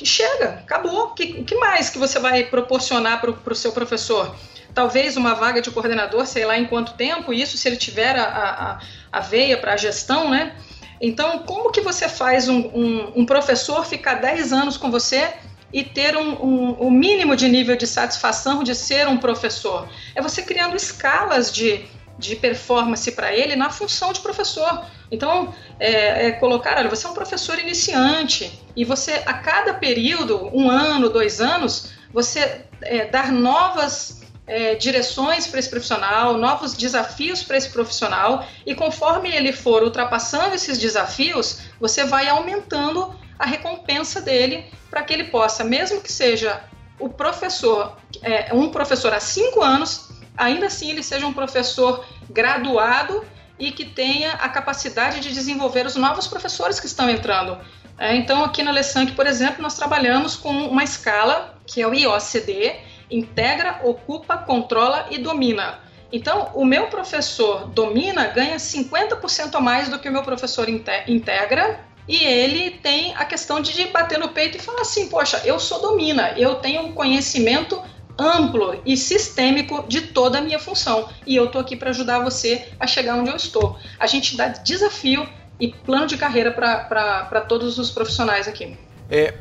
chega, 0.07 0.61
acabou. 0.65 1.07
O 1.07 1.15
que, 1.15 1.43
que, 1.45 1.55
mais 1.57 1.91
que 1.91 1.99
você 1.99 2.19
vai 2.19 2.45
proporcionar 2.45 3.21
para 3.21 3.53
o 3.53 3.55
seu 3.55 3.73
professor? 3.73 4.35
talvez 4.75 5.17
uma 5.17 5.35
vaga 5.35 5.61
de 5.61 5.73
coordenador, 5.73 6.25
sei 6.25 6.45
lá 6.45 6.57
em 6.57 6.65
quanto 6.65 6.93
tempo, 6.93 7.33
isso 7.33 7.57
se 7.57 7.67
ele 7.67 7.77
tiver 7.77 8.17
a, 8.17 8.23
a, 8.23 8.79
a 9.11 9.21
veia 9.21 9.57
para 9.57 9.73
a 9.73 9.77
gestão, 9.77 10.31
né? 10.31 10.55
Então, 11.01 11.41
como 11.41 11.73
que 11.73 11.81
você 11.81 12.09
faz 12.09 12.49
um, 12.49 12.59
um, 12.59 13.13
um, 13.17 13.27
professor 13.27 13.85
ficar 13.85 14.15
10 14.15 14.53
anos 14.53 14.77
com 14.77 14.89
você 14.89 15.33
e 15.73 15.83
ter 15.83 16.17
um, 16.17 16.31
um, 16.31 16.87
um 16.87 16.91
mínimo 16.93 17.35
de 17.35 17.49
nível 17.49 17.77
de 17.77 17.89
satisfação 17.89 18.63
de 18.63 18.75
ser 18.75 19.09
um 19.09 19.17
professor? 19.17 19.89
É 20.15 20.23
você 20.23 20.43
criando 20.43 20.77
escalas 20.77 21.53
de, 21.53 21.85
de 22.19 22.37
performance 22.37 23.11
para 23.13 23.33
ele 23.33 23.55
na 23.55 23.71
função 23.71 24.13
de 24.13 24.21
professor. 24.21 24.85
Então, 25.11 25.55
é, 25.79 26.27
é, 26.27 26.33
colocar, 26.33 26.77
olha, 26.77 26.91
você 26.91 27.07
é 27.07 27.11
um 27.11 27.15
professor 27.15 27.59
iniciante 27.59 28.61
e 28.75 28.85
você, 28.85 29.23
a 29.25 29.35
cada 29.35 29.75
período, 29.75 30.51
um 30.53 30.71
ano, 30.71 31.09
dois 31.09 31.41
anos, 31.41 31.93
você 32.13 32.65
é, 32.83 33.07
dar 33.07 33.33
novas 33.33 34.23
é, 34.47 34.75
direções 34.75 35.47
para 35.47 35.61
esse 35.61 35.69
profissional, 35.69 36.37
novos 36.37 36.75
desafios 36.75 37.43
para 37.43 37.57
esse 37.57 37.69
profissional, 37.69 38.47
e 38.67 38.75
conforme 38.75 39.31
ele 39.31 39.53
for 39.53 39.83
ultrapassando 39.83 40.55
esses 40.55 40.79
desafios, 40.79 41.61
você 41.79 42.05
vai 42.05 42.29
aumentando 42.29 43.15
a 43.39 43.47
recompensa 43.47 44.21
dele 44.21 44.65
para 44.91 45.03
que 45.03 45.13
ele 45.13 45.25
possa, 45.25 45.63
mesmo 45.63 46.01
que 46.01 46.11
seja 46.11 46.65
o 46.99 47.09
professor, 47.09 47.97
é, 48.23 48.53
um 48.53 48.71
professor 48.71 49.13
há 49.13 49.21
cinco 49.21 49.63
anos, 49.63 50.09
ainda 50.39 50.67
assim 50.67 50.91
ele 50.91 51.03
seja 51.03 51.27
um 51.27 51.33
professor 51.33 52.05
graduado 52.31 53.25
e 53.59 53.73
que 53.73 53.85
tenha 53.85 54.33
a 54.35 54.49
capacidade 54.49 55.21
de 55.21 55.33
desenvolver 55.33 55.85
os 55.85 55.97
novos 55.97 56.27
professores 56.27 56.79
que 56.79 56.87
estão 56.87 57.11
entrando. 57.11 57.59
É, 57.99 58.15
então, 58.15 58.45
aqui 58.45 58.63
na 58.63 58.71
Lessanc, 58.71 59.13
por 59.13 59.27
exemplo, 59.27 59.61
nós 59.61 59.75
trabalhamos 59.75 60.37
com 60.37 60.51
uma 60.51 60.85
escala 60.85 61.59
que 61.67 61.83
é 61.83 61.87
o 61.87 61.93
IOCD, 61.93 62.77
integra, 63.11 63.81
ocupa, 63.83 64.39
controla 64.39 65.09
e 65.11 65.19
domina. 65.19 65.81
Então, 66.13 66.51
o 66.55 66.65
meu 66.65 66.87
professor 66.87 67.67
domina 67.67 68.29
ganha 68.29 68.57
50% 68.57 69.55
a 69.55 69.61
mais 69.61 69.89
do 69.89 69.99
que 69.99 70.09
o 70.09 70.13
meu 70.13 70.23
professor 70.23 70.67
integra, 70.69 71.81
e 72.07 72.25
ele 72.25 72.71
tem 72.71 73.15
a 73.17 73.25
questão 73.27 73.61
de 73.61 73.85
bater 73.89 74.19
no 74.19 74.31
peito 74.31 74.57
e 74.57 74.61
falar 74.61 74.81
assim: 74.81 75.09
poxa, 75.09 75.43
eu 75.45 75.59
sou 75.59 75.83
domina, 75.83 76.33
eu 76.39 76.55
tenho 76.55 76.83
um 76.83 76.93
conhecimento 76.93 77.83
amplo 78.19 78.81
e 78.85 78.97
sistêmico 78.97 79.85
de 79.89 80.01
toda 80.01 80.39
a 80.39 80.41
minha 80.41 80.59
função 80.59 81.09
e 81.27 81.37
eu 81.37 81.45
estou 81.45 81.61
aqui 81.61 81.77
para 81.77 81.91
ajudar 81.91 82.19
você 82.19 82.69
a 82.81 82.87
chegar 82.87 83.15
onde 83.15 83.31
eu 83.31 83.37
estou. 83.37 83.79
A 83.99 84.07
gente 84.07 84.37
dá 84.37 84.49
desafio 84.49 85.29
e 85.61 85.69
plano 85.69 86.07
de 86.07 86.17
carreira 86.17 86.51
para 86.51 87.41
todos 87.43 87.79
os 87.79 87.91
profissionais 87.91 88.49
aqui. 88.49 88.77
É, 89.09 89.35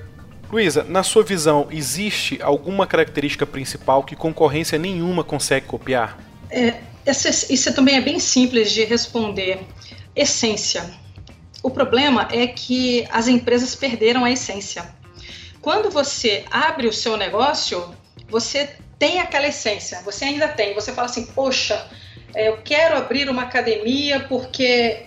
Luísa, 0.51 0.83
na 0.83 1.03
sua 1.03 1.23
visão, 1.23 1.67
existe 1.71 2.39
alguma 2.41 2.87
característica 2.87 3.45
principal 3.45 4.03
que 4.03 4.15
concorrência 4.15 4.77
nenhuma 4.77 5.23
consegue 5.23 5.65
copiar? 5.65 6.17
É, 6.49 6.75
essa, 7.05 7.29
isso 7.51 7.73
também 7.73 7.95
é 7.95 8.01
bem 8.01 8.19
simples 8.19 8.71
de 8.71 8.83
responder. 8.83 9.59
Essência. 10.15 10.89
O 11.61 11.69
problema 11.69 12.27
é 12.31 12.47
que 12.47 13.05
as 13.11 13.27
empresas 13.27 13.75
perderam 13.75 14.23
a 14.23 14.31
essência. 14.31 14.85
Quando 15.61 15.89
você 15.89 16.45
abre 16.49 16.87
o 16.87 16.93
seu 16.93 17.17
negócio, 17.17 17.93
você 18.27 18.69
tem 18.99 19.19
aquela 19.19 19.47
essência, 19.47 20.01
você 20.03 20.25
ainda 20.25 20.47
tem. 20.47 20.73
Você 20.73 20.91
fala 20.91 21.07
assim, 21.07 21.25
poxa, 21.27 21.87
é, 22.33 22.49
eu 22.49 22.57
quero 22.57 22.97
abrir 22.97 23.29
uma 23.29 23.43
academia 23.43 24.19
porque 24.21 25.05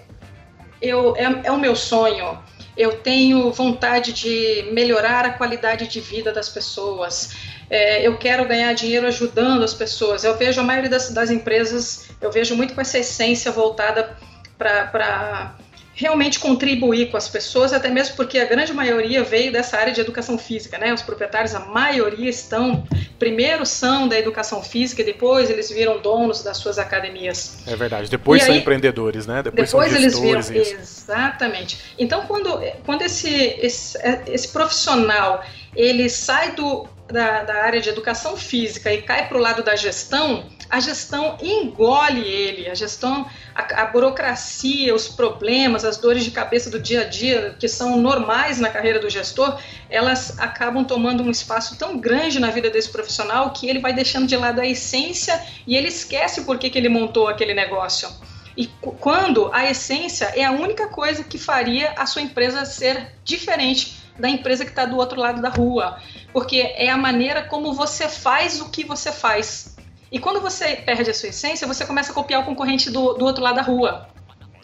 eu, 0.80 1.16
é, 1.16 1.42
é 1.44 1.52
o 1.52 1.58
meu 1.58 1.76
sonho. 1.76 2.38
Eu 2.76 2.98
tenho 2.98 3.52
vontade 3.52 4.12
de 4.12 4.70
melhorar 4.72 5.26
a 5.26 5.32
qualidade 5.32 5.86
de 5.86 6.00
vida 6.00 6.32
das 6.32 6.48
pessoas. 6.48 7.32
É, 7.68 8.06
eu 8.06 8.16
quero 8.16 8.46
ganhar 8.46 8.72
dinheiro 8.72 9.06
ajudando 9.06 9.62
as 9.62 9.74
pessoas. 9.74 10.24
Eu 10.24 10.36
vejo 10.36 10.60
a 10.60 10.64
maioria 10.64 10.88
das, 10.88 11.10
das 11.10 11.30
empresas, 11.30 12.10
eu 12.20 12.30
vejo 12.30 12.56
muito 12.56 12.74
com 12.74 12.80
essa 12.80 12.98
essência 12.98 13.52
voltada 13.52 14.16
para 14.56 15.56
realmente 16.00 16.40
contribuir 16.40 17.10
com 17.10 17.16
as 17.18 17.28
pessoas, 17.28 17.74
até 17.74 17.90
mesmo 17.90 18.16
porque 18.16 18.38
a 18.38 18.46
grande 18.46 18.72
maioria 18.72 19.22
veio 19.22 19.52
dessa 19.52 19.76
área 19.76 19.92
de 19.92 20.00
educação 20.00 20.38
física, 20.38 20.78
né? 20.78 20.94
Os 20.94 21.02
proprietários, 21.02 21.54
a 21.54 21.60
maioria 21.60 22.30
estão, 22.30 22.86
primeiro 23.18 23.66
são 23.66 24.08
da 24.08 24.18
educação 24.18 24.62
física 24.62 25.04
depois 25.04 25.50
eles 25.50 25.70
viram 25.70 26.00
donos 26.00 26.42
das 26.42 26.56
suas 26.56 26.78
academias. 26.78 27.58
É 27.66 27.76
verdade, 27.76 28.08
depois 28.08 28.42
e 28.42 28.46
são 28.46 28.54
aí, 28.54 28.60
empreendedores, 28.60 29.26
né? 29.26 29.42
Depois, 29.42 29.70
depois 29.70 29.94
eles 29.94 30.18
viram, 30.18 30.40
isso. 30.40 30.74
exatamente. 30.74 31.78
Então, 31.98 32.22
quando, 32.26 32.58
quando 32.86 33.02
esse, 33.02 33.28
esse, 33.60 33.98
esse 34.26 34.48
profissional, 34.48 35.44
ele 35.76 36.08
sai 36.08 36.52
do, 36.52 36.88
da, 37.08 37.42
da 37.42 37.62
área 37.62 37.80
de 37.80 37.90
educação 37.90 38.38
física 38.38 38.92
e 38.92 39.02
cai 39.02 39.28
para 39.28 39.36
o 39.36 39.40
lado 39.40 39.62
da 39.62 39.76
gestão, 39.76 40.46
a 40.70 40.78
gestão 40.78 41.36
engole 41.42 42.20
ele, 42.20 42.70
a 42.70 42.74
gestão, 42.74 43.28
a, 43.54 43.82
a, 43.82 43.86
burocracia, 43.86 44.94
os 44.94 45.08
problemas, 45.08 45.84
as 45.84 45.96
dores 45.96 46.24
de 46.24 46.30
cabeça 46.30 46.70
do 46.70 46.78
dia 46.78 47.02
a 47.02 47.04
dia, 47.04 47.56
que 47.58 47.66
são 47.66 47.96
normais 47.96 48.60
na 48.60 48.70
carreira 48.70 49.00
do 49.00 49.10
gestor, 49.10 49.60
elas 49.88 50.38
acabam 50.38 50.84
tomando 50.84 51.24
um 51.24 51.30
espaço 51.30 51.76
tão 51.76 51.98
grande 51.98 52.38
na 52.38 52.50
vida 52.50 52.70
desse 52.70 52.88
profissional 52.88 53.50
que 53.50 53.68
ele 53.68 53.80
vai 53.80 53.92
deixando 53.92 54.28
de 54.28 54.36
lado 54.36 54.60
a 54.60 54.66
essência 54.66 55.42
e 55.66 55.76
ele 55.76 55.88
esquece 55.88 56.42
por 56.42 56.56
que, 56.56 56.70
que 56.70 56.78
ele 56.78 56.88
montou 56.88 57.26
aquele 57.26 57.52
negócio. 57.52 58.08
E 58.56 58.66
quando 58.66 59.50
a 59.52 59.68
essência 59.68 60.26
é 60.36 60.44
a 60.44 60.52
única 60.52 60.88
coisa 60.88 61.24
que 61.24 61.38
faria 61.38 61.94
a 61.96 62.06
sua 62.06 62.22
empresa 62.22 62.64
ser 62.64 63.14
diferente 63.24 64.00
da 64.20 64.28
empresa 64.28 64.64
que 64.64 64.70
está 64.70 64.84
do 64.84 64.96
outro 64.96 65.18
lado 65.18 65.40
da 65.40 65.48
rua, 65.48 65.98
porque 66.32 66.58
é 66.76 66.90
a 66.90 66.96
maneira 66.96 67.42
como 67.42 67.72
você 67.72 68.08
faz 68.08 68.60
o 68.60 68.68
que 68.68 68.84
você 68.84 69.10
faz. 69.10 69.69
E 70.10 70.18
quando 70.18 70.40
você 70.40 70.76
perde 70.76 71.10
a 71.10 71.14
sua 71.14 71.28
essência, 71.28 71.66
você 71.66 71.86
começa 71.86 72.10
a 72.10 72.14
copiar 72.14 72.40
o 72.40 72.44
concorrente 72.44 72.90
do, 72.90 73.14
do 73.14 73.24
outro 73.24 73.42
lado 73.42 73.56
da 73.56 73.62
rua. 73.62 74.08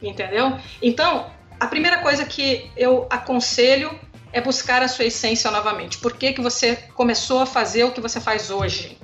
Entendeu? 0.03 0.59
Então, 0.83 1.31
a 1.59 1.67
primeira 1.67 1.99
coisa 1.99 2.25
que 2.25 2.71
eu 2.77 3.07
aconselho 3.09 3.99
é 4.33 4.41
buscar 4.41 4.83
a 4.83 4.89
sua 4.89 5.05
essência 5.05 5.51
novamente. 5.51 5.99
Por 5.99 6.15
que, 6.17 6.33
que 6.33 6.41
você 6.41 6.77
começou 6.95 7.41
a 7.41 7.47
fazer 7.47 7.85
o 7.85 7.93
que 7.93 8.01
você 8.01 8.21
faz 8.21 8.51
hoje? 8.51 8.99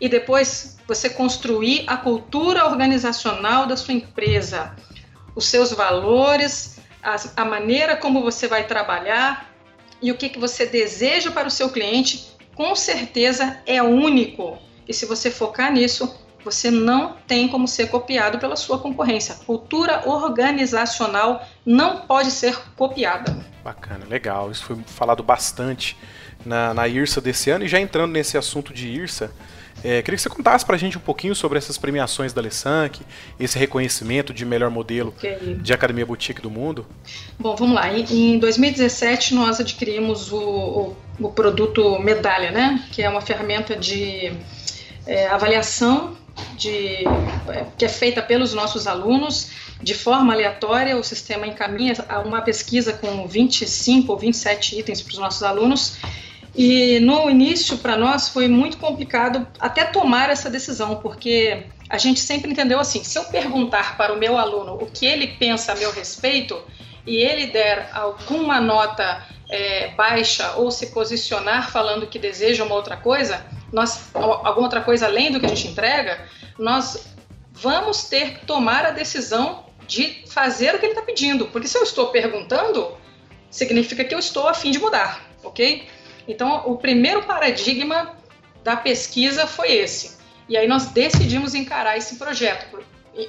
E 0.00 0.08
depois 0.08 0.78
você 0.86 1.08
construir 1.08 1.84
a 1.86 1.96
cultura 1.96 2.66
organizacional 2.66 3.66
da 3.66 3.76
sua 3.76 3.94
empresa, 3.94 4.76
os 5.34 5.46
seus 5.46 5.72
valores, 5.72 6.78
a, 7.36 7.44
maneira 7.44 7.96
como 7.96 8.22
você 8.22 8.46
vai 8.46 8.66
trabalhar 8.66 9.50
e 10.00 10.12
o 10.12 10.16
que, 10.16 10.28
que 10.28 10.38
você 10.38 10.66
deseja 10.66 11.30
para 11.30 11.48
o 11.48 11.50
seu 11.50 11.70
cliente, 11.70 12.30
com 12.54 12.76
certeza 12.76 13.60
é 13.66 13.82
único 13.82 14.58
e 14.88 14.94
se 14.94 15.06
você 15.06 15.30
focar 15.30 15.72
nisso, 15.72 16.14
você 16.44 16.70
não 16.70 17.16
tem 17.26 17.48
como 17.48 17.68
ser 17.68 17.88
copiado 17.88 18.38
pela 18.38 18.56
sua 18.56 18.78
concorrência. 18.78 19.36
Cultura 19.46 20.02
organizacional 20.08 21.46
não 21.64 22.00
pode 22.00 22.30
ser 22.30 22.58
copiada. 22.76 23.36
Bacana, 23.62 24.04
legal. 24.08 24.50
Isso 24.50 24.64
foi 24.64 24.76
falado 24.86 25.22
bastante 25.22 25.96
na, 26.44 26.74
na 26.74 26.88
IRSA 26.88 27.20
desse 27.20 27.50
ano. 27.50 27.64
E 27.64 27.68
já 27.68 27.80
entrando 27.80 28.12
nesse 28.12 28.36
assunto 28.36 28.74
de 28.74 28.88
IRSA, 28.88 29.32
é, 29.84 30.02
queria 30.02 30.16
que 30.16 30.22
você 30.22 30.28
contasse 30.28 30.64
para 30.64 30.76
a 30.76 30.78
gente 30.78 30.98
um 30.98 31.00
pouquinho 31.00 31.34
sobre 31.34 31.58
essas 31.58 31.78
premiações 31.78 32.32
da 32.32 32.40
Lessank, 32.40 33.00
esse 33.38 33.58
reconhecimento 33.58 34.32
de 34.34 34.44
melhor 34.44 34.70
modelo 34.70 35.10
okay. 35.16 35.56
de 35.60 35.72
academia 35.72 36.04
boutique 36.04 36.40
do 36.40 36.50
mundo. 36.50 36.86
Bom, 37.38 37.56
vamos 37.56 37.74
lá. 37.74 37.92
Em, 37.92 38.34
em 38.34 38.38
2017 38.38 39.34
nós 39.34 39.60
adquirimos 39.60 40.30
o, 40.30 40.38
o, 40.38 40.96
o 41.20 41.28
produto 41.32 41.98
Medalha, 41.98 42.50
né? 42.50 42.84
Que 42.92 43.02
é 43.02 43.08
uma 43.08 43.20
ferramenta 43.20 43.74
de 43.74 44.32
é, 45.06 45.26
avaliação 45.28 46.16
de, 46.56 47.04
é, 47.48 47.66
que 47.76 47.84
é 47.84 47.88
feita 47.88 48.22
pelos 48.22 48.54
nossos 48.54 48.86
alunos 48.86 49.50
de 49.82 49.94
forma 49.94 50.32
aleatória. 50.32 50.96
O 50.96 51.02
sistema 51.02 51.46
encaminha 51.46 51.94
uma 52.24 52.40
pesquisa 52.42 52.92
com 52.92 53.26
25 53.26 54.12
ou 54.12 54.18
27 54.18 54.78
itens 54.78 55.02
para 55.02 55.12
os 55.12 55.18
nossos 55.18 55.42
alunos. 55.42 55.98
E 56.54 57.00
no 57.00 57.30
início, 57.30 57.78
para 57.78 57.96
nós, 57.96 58.28
foi 58.28 58.46
muito 58.46 58.76
complicado 58.76 59.46
até 59.58 59.84
tomar 59.84 60.28
essa 60.28 60.50
decisão, 60.50 60.96
porque 60.96 61.64
a 61.88 61.96
gente 61.96 62.20
sempre 62.20 62.50
entendeu 62.50 62.78
assim: 62.78 63.02
se 63.02 63.18
eu 63.18 63.24
perguntar 63.24 63.96
para 63.96 64.12
o 64.12 64.18
meu 64.18 64.36
aluno 64.36 64.74
o 64.74 64.86
que 64.86 65.06
ele 65.06 65.28
pensa 65.28 65.72
a 65.72 65.74
meu 65.74 65.90
respeito 65.92 66.60
e 67.06 67.16
ele 67.16 67.46
der 67.46 67.90
alguma 67.92 68.60
nota 68.60 69.26
é, 69.50 69.88
baixa 69.96 70.52
ou 70.52 70.70
se 70.70 70.88
posicionar 70.88 71.70
falando 71.70 72.06
que 72.06 72.18
deseja 72.18 72.64
uma 72.64 72.74
outra 72.74 72.96
coisa, 72.96 73.44
nós, 73.72 74.10
alguma 74.14 74.66
outra 74.66 74.80
coisa 74.80 75.06
além 75.06 75.32
do 75.32 75.40
que 75.40 75.46
a 75.46 75.48
gente 75.48 75.68
entrega, 75.68 76.28
nós 76.58 77.06
vamos 77.52 78.04
ter 78.04 78.38
que 78.38 78.46
tomar 78.46 78.84
a 78.84 78.90
decisão 78.90 79.64
de 79.86 80.24
fazer 80.26 80.74
o 80.74 80.78
que 80.78 80.86
ele 80.86 80.92
está 80.92 81.04
pedindo. 81.04 81.46
Porque 81.46 81.66
se 81.66 81.78
eu 81.78 81.82
estou 81.82 82.08
perguntando, 82.08 82.96
significa 83.50 84.04
que 84.04 84.14
eu 84.14 84.18
estou 84.18 84.48
a 84.48 84.54
fim 84.54 84.70
de 84.70 84.78
mudar, 84.78 85.24
ok? 85.42 85.88
Então, 86.28 86.62
o 86.66 86.76
primeiro 86.76 87.22
paradigma 87.22 88.14
da 88.62 88.76
pesquisa 88.76 89.46
foi 89.46 89.72
esse. 89.72 90.18
E 90.48 90.56
aí 90.56 90.68
nós 90.68 90.86
decidimos 90.86 91.54
encarar 91.54 91.96
esse 91.96 92.16
projeto. 92.16 92.80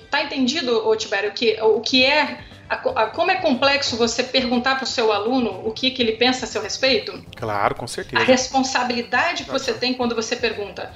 Tá 0.10 0.24
entendido, 0.24 0.96
Tibério, 0.96 1.32
que, 1.34 1.60
o 1.62 1.82
que 1.82 2.06
é 2.06 2.44
a, 2.70 2.76
a, 2.76 3.08
como 3.08 3.32
é 3.32 3.36
complexo 3.36 3.98
você 3.98 4.24
perguntar 4.24 4.76
para 4.76 4.84
o 4.84 4.88
seu 4.88 5.12
aluno 5.12 5.62
o 5.66 5.72
que, 5.72 5.92
que 5.92 6.02
ele 6.02 6.14
pensa 6.14 6.46
a 6.46 6.48
seu 6.48 6.62
respeito? 6.62 7.24
Claro, 7.36 7.76
com 7.76 7.88
certeza. 7.88 8.22
A 8.22 8.26
responsabilidade 8.26 9.44
que 9.44 9.52
você 9.52 9.74
tem 9.74 9.94
quando 9.94 10.16
você 10.16 10.36
pergunta. 10.36 10.92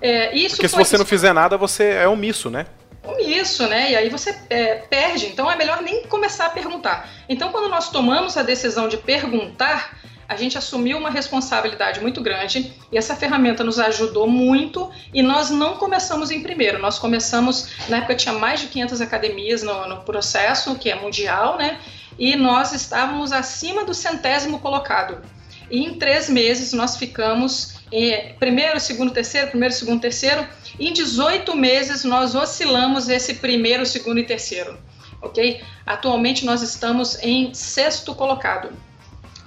É, 0.00 0.34
isso 0.36 0.56
Porque 0.56 0.68
se 0.68 0.76
você 0.76 0.98
não 0.98 1.06
fizer 1.06 1.32
nada, 1.32 1.56
você 1.56 1.84
é 1.90 2.08
omisso, 2.08 2.50
né? 2.50 2.66
Omisso, 3.02 3.66
né? 3.66 3.92
E 3.92 3.96
aí 3.96 4.08
você 4.08 4.36
é, 4.50 4.74
perde. 4.76 5.26
Então 5.26 5.50
é 5.50 5.56
melhor 5.56 5.80
nem 5.80 6.02
começar 6.04 6.46
a 6.46 6.50
perguntar. 6.50 7.08
Então, 7.28 7.50
quando 7.50 7.68
nós 7.68 7.90
tomamos 7.90 8.36
a 8.36 8.42
decisão 8.42 8.88
de 8.88 8.96
perguntar, 8.96 9.96
a 10.28 10.36
gente 10.36 10.58
assumiu 10.58 10.98
uma 10.98 11.10
responsabilidade 11.10 12.00
muito 12.00 12.20
grande 12.20 12.72
e 12.90 12.98
essa 12.98 13.14
ferramenta 13.14 13.62
nos 13.62 13.78
ajudou 13.78 14.26
muito 14.26 14.90
e 15.14 15.22
nós 15.22 15.50
não 15.50 15.76
começamos 15.76 16.30
em 16.30 16.42
primeiro, 16.42 16.78
nós 16.78 16.98
começamos, 16.98 17.68
na 17.88 17.98
época 17.98 18.14
tinha 18.14 18.34
mais 18.34 18.60
de 18.60 18.66
500 18.66 19.00
academias 19.00 19.62
no, 19.62 19.88
no 19.88 20.02
processo, 20.02 20.74
que 20.76 20.90
é 20.90 20.94
mundial, 20.94 21.56
né? 21.56 21.78
E 22.18 22.34
nós 22.34 22.72
estávamos 22.72 23.30
acima 23.30 23.84
do 23.84 23.94
centésimo 23.94 24.58
colocado. 24.58 25.22
E 25.70 25.84
em 25.84 25.94
três 25.94 26.28
meses 26.28 26.72
nós 26.72 26.96
ficamos 26.96 27.76
em 27.92 28.34
primeiro, 28.38 28.80
segundo, 28.80 29.12
terceiro, 29.12 29.48
primeiro, 29.48 29.74
segundo, 29.74 30.00
terceiro. 30.00 30.46
Em 30.78 30.92
18 30.92 31.56
meses 31.56 32.04
nós 32.04 32.34
oscilamos 32.34 33.08
esse 33.08 33.34
primeiro, 33.34 33.84
segundo 33.86 34.18
e 34.18 34.24
terceiro. 34.24 34.78
Ok? 35.22 35.62
Atualmente 35.84 36.44
nós 36.44 36.62
estamos 36.62 37.18
em 37.22 37.52
sexto 37.54 38.14
colocado. 38.14 38.70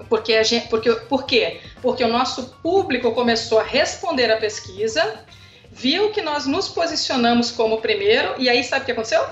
Porque 0.07 0.33
a 0.33 0.43
gente, 0.43 0.67
porque, 0.67 0.91
por 0.91 1.25
quê? 1.25 1.61
Porque 1.81 2.03
o 2.03 2.07
nosso 2.07 2.57
público 2.61 3.11
começou 3.11 3.59
a 3.59 3.63
responder 3.63 4.31
à 4.31 4.37
pesquisa, 4.37 5.23
viu 5.71 6.11
que 6.11 6.21
nós 6.21 6.45
nos 6.45 6.67
posicionamos 6.67 7.51
como 7.51 7.81
primeiro, 7.81 8.35
e 8.37 8.49
aí 8.49 8.63
sabe 8.63 8.83
o 8.83 8.85
que 8.85 8.91
aconteceu? 8.91 9.25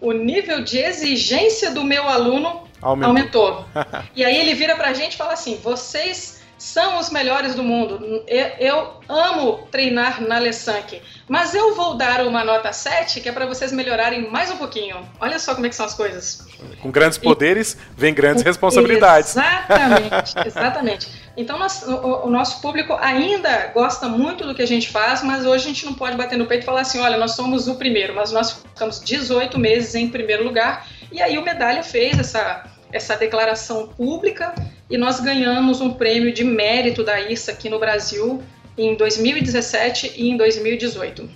O 0.00 0.12
nível 0.12 0.62
de 0.62 0.78
exigência 0.78 1.70
do 1.70 1.84
meu 1.84 2.08
aluno 2.08 2.64
aumentou. 2.80 3.08
aumentou. 3.08 3.66
e 4.14 4.24
aí 4.24 4.36
ele 4.36 4.54
vira 4.54 4.76
para 4.76 4.88
a 4.88 4.94
gente 4.94 5.14
e 5.14 5.16
fala 5.16 5.32
assim: 5.32 5.56
vocês 5.56 6.43
são 6.64 6.98
os 6.98 7.10
melhores 7.10 7.54
do 7.54 7.62
mundo. 7.62 8.24
Eu, 8.26 8.46
eu 8.58 8.94
amo 9.06 9.68
treinar 9.70 10.22
na 10.22 10.38
Lessank, 10.38 11.00
mas 11.28 11.54
eu 11.54 11.74
vou 11.74 11.94
dar 11.94 12.26
uma 12.26 12.42
nota 12.42 12.72
7 12.72 13.20
que 13.20 13.28
é 13.28 13.32
para 13.32 13.44
vocês 13.44 13.70
melhorarem 13.70 14.30
mais 14.30 14.50
um 14.50 14.56
pouquinho. 14.56 14.96
Olha 15.20 15.38
só 15.38 15.54
como 15.54 15.66
é 15.66 15.68
que 15.68 15.76
são 15.76 15.84
as 15.84 15.92
coisas. 15.92 16.46
Com 16.80 16.90
grandes 16.90 17.18
poderes 17.18 17.74
e, 17.74 18.00
vem 18.00 18.14
grandes 18.14 18.42
responsabilidades. 18.42 19.36
Exatamente, 19.36 20.34
exatamente. 20.48 21.08
Então 21.36 21.58
nós, 21.58 21.82
o, 21.82 22.26
o, 22.26 22.30
nosso 22.30 22.62
público 22.62 22.94
ainda 22.94 23.66
gosta 23.74 24.08
muito 24.08 24.46
do 24.46 24.54
que 24.54 24.62
a 24.62 24.66
gente 24.66 24.88
faz, 24.88 25.22
mas 25.22 25.44
hoje 25.44 25.64
a 25.64 25.68
gente 25.68 25.84
não 25.84 25.92
pode 25.92 26.16
bater 26.16 26.38
no 26.38 26.46
peito 26.46 26.62
e 26.62 26.64
falar 26.64 26.80
assim, 26.80 26.98
olha, 26.98 27.18
nós 27.18 27.32
somos 27.32 27.68
o 27.68 27.74
primeiro, 27.74 28.14
mas 28.14 28.32
nós 28.32 28.52
ficamos 28.52 29.04
18 29.04 29.58
meses 29.58 29.94
em 29.94 30.08
primeiro 30.08 30.42
lugar. 30.42 30.86
E 31.12 31.20
aí 31.20 31.36
o 31.36 31.42
Medalha 31.42 31.82
fez 31.82 32.18
essa, 32.18 32.64
essa 32.94 33.16
declaração 33.16 33.88
pública 33.88 34.54
e 34.88 34.96
nós 34.96 35.18
ganhamos 35.18 35.80
um 35.80 35.92
prêmio 35.92 36.32
de 36.32 36.44
mérito 36.44 37.02
da 37.02 37.20
IRSA 37.20 37.50
aqui 37.50 37.68
no 37.68 37.80
Brasil 37.80 38.40
em 38.78 38.94
2017 38.94 40.12
e 40.16 40.30
em 40.30 40.36
2018. 40.36 41.28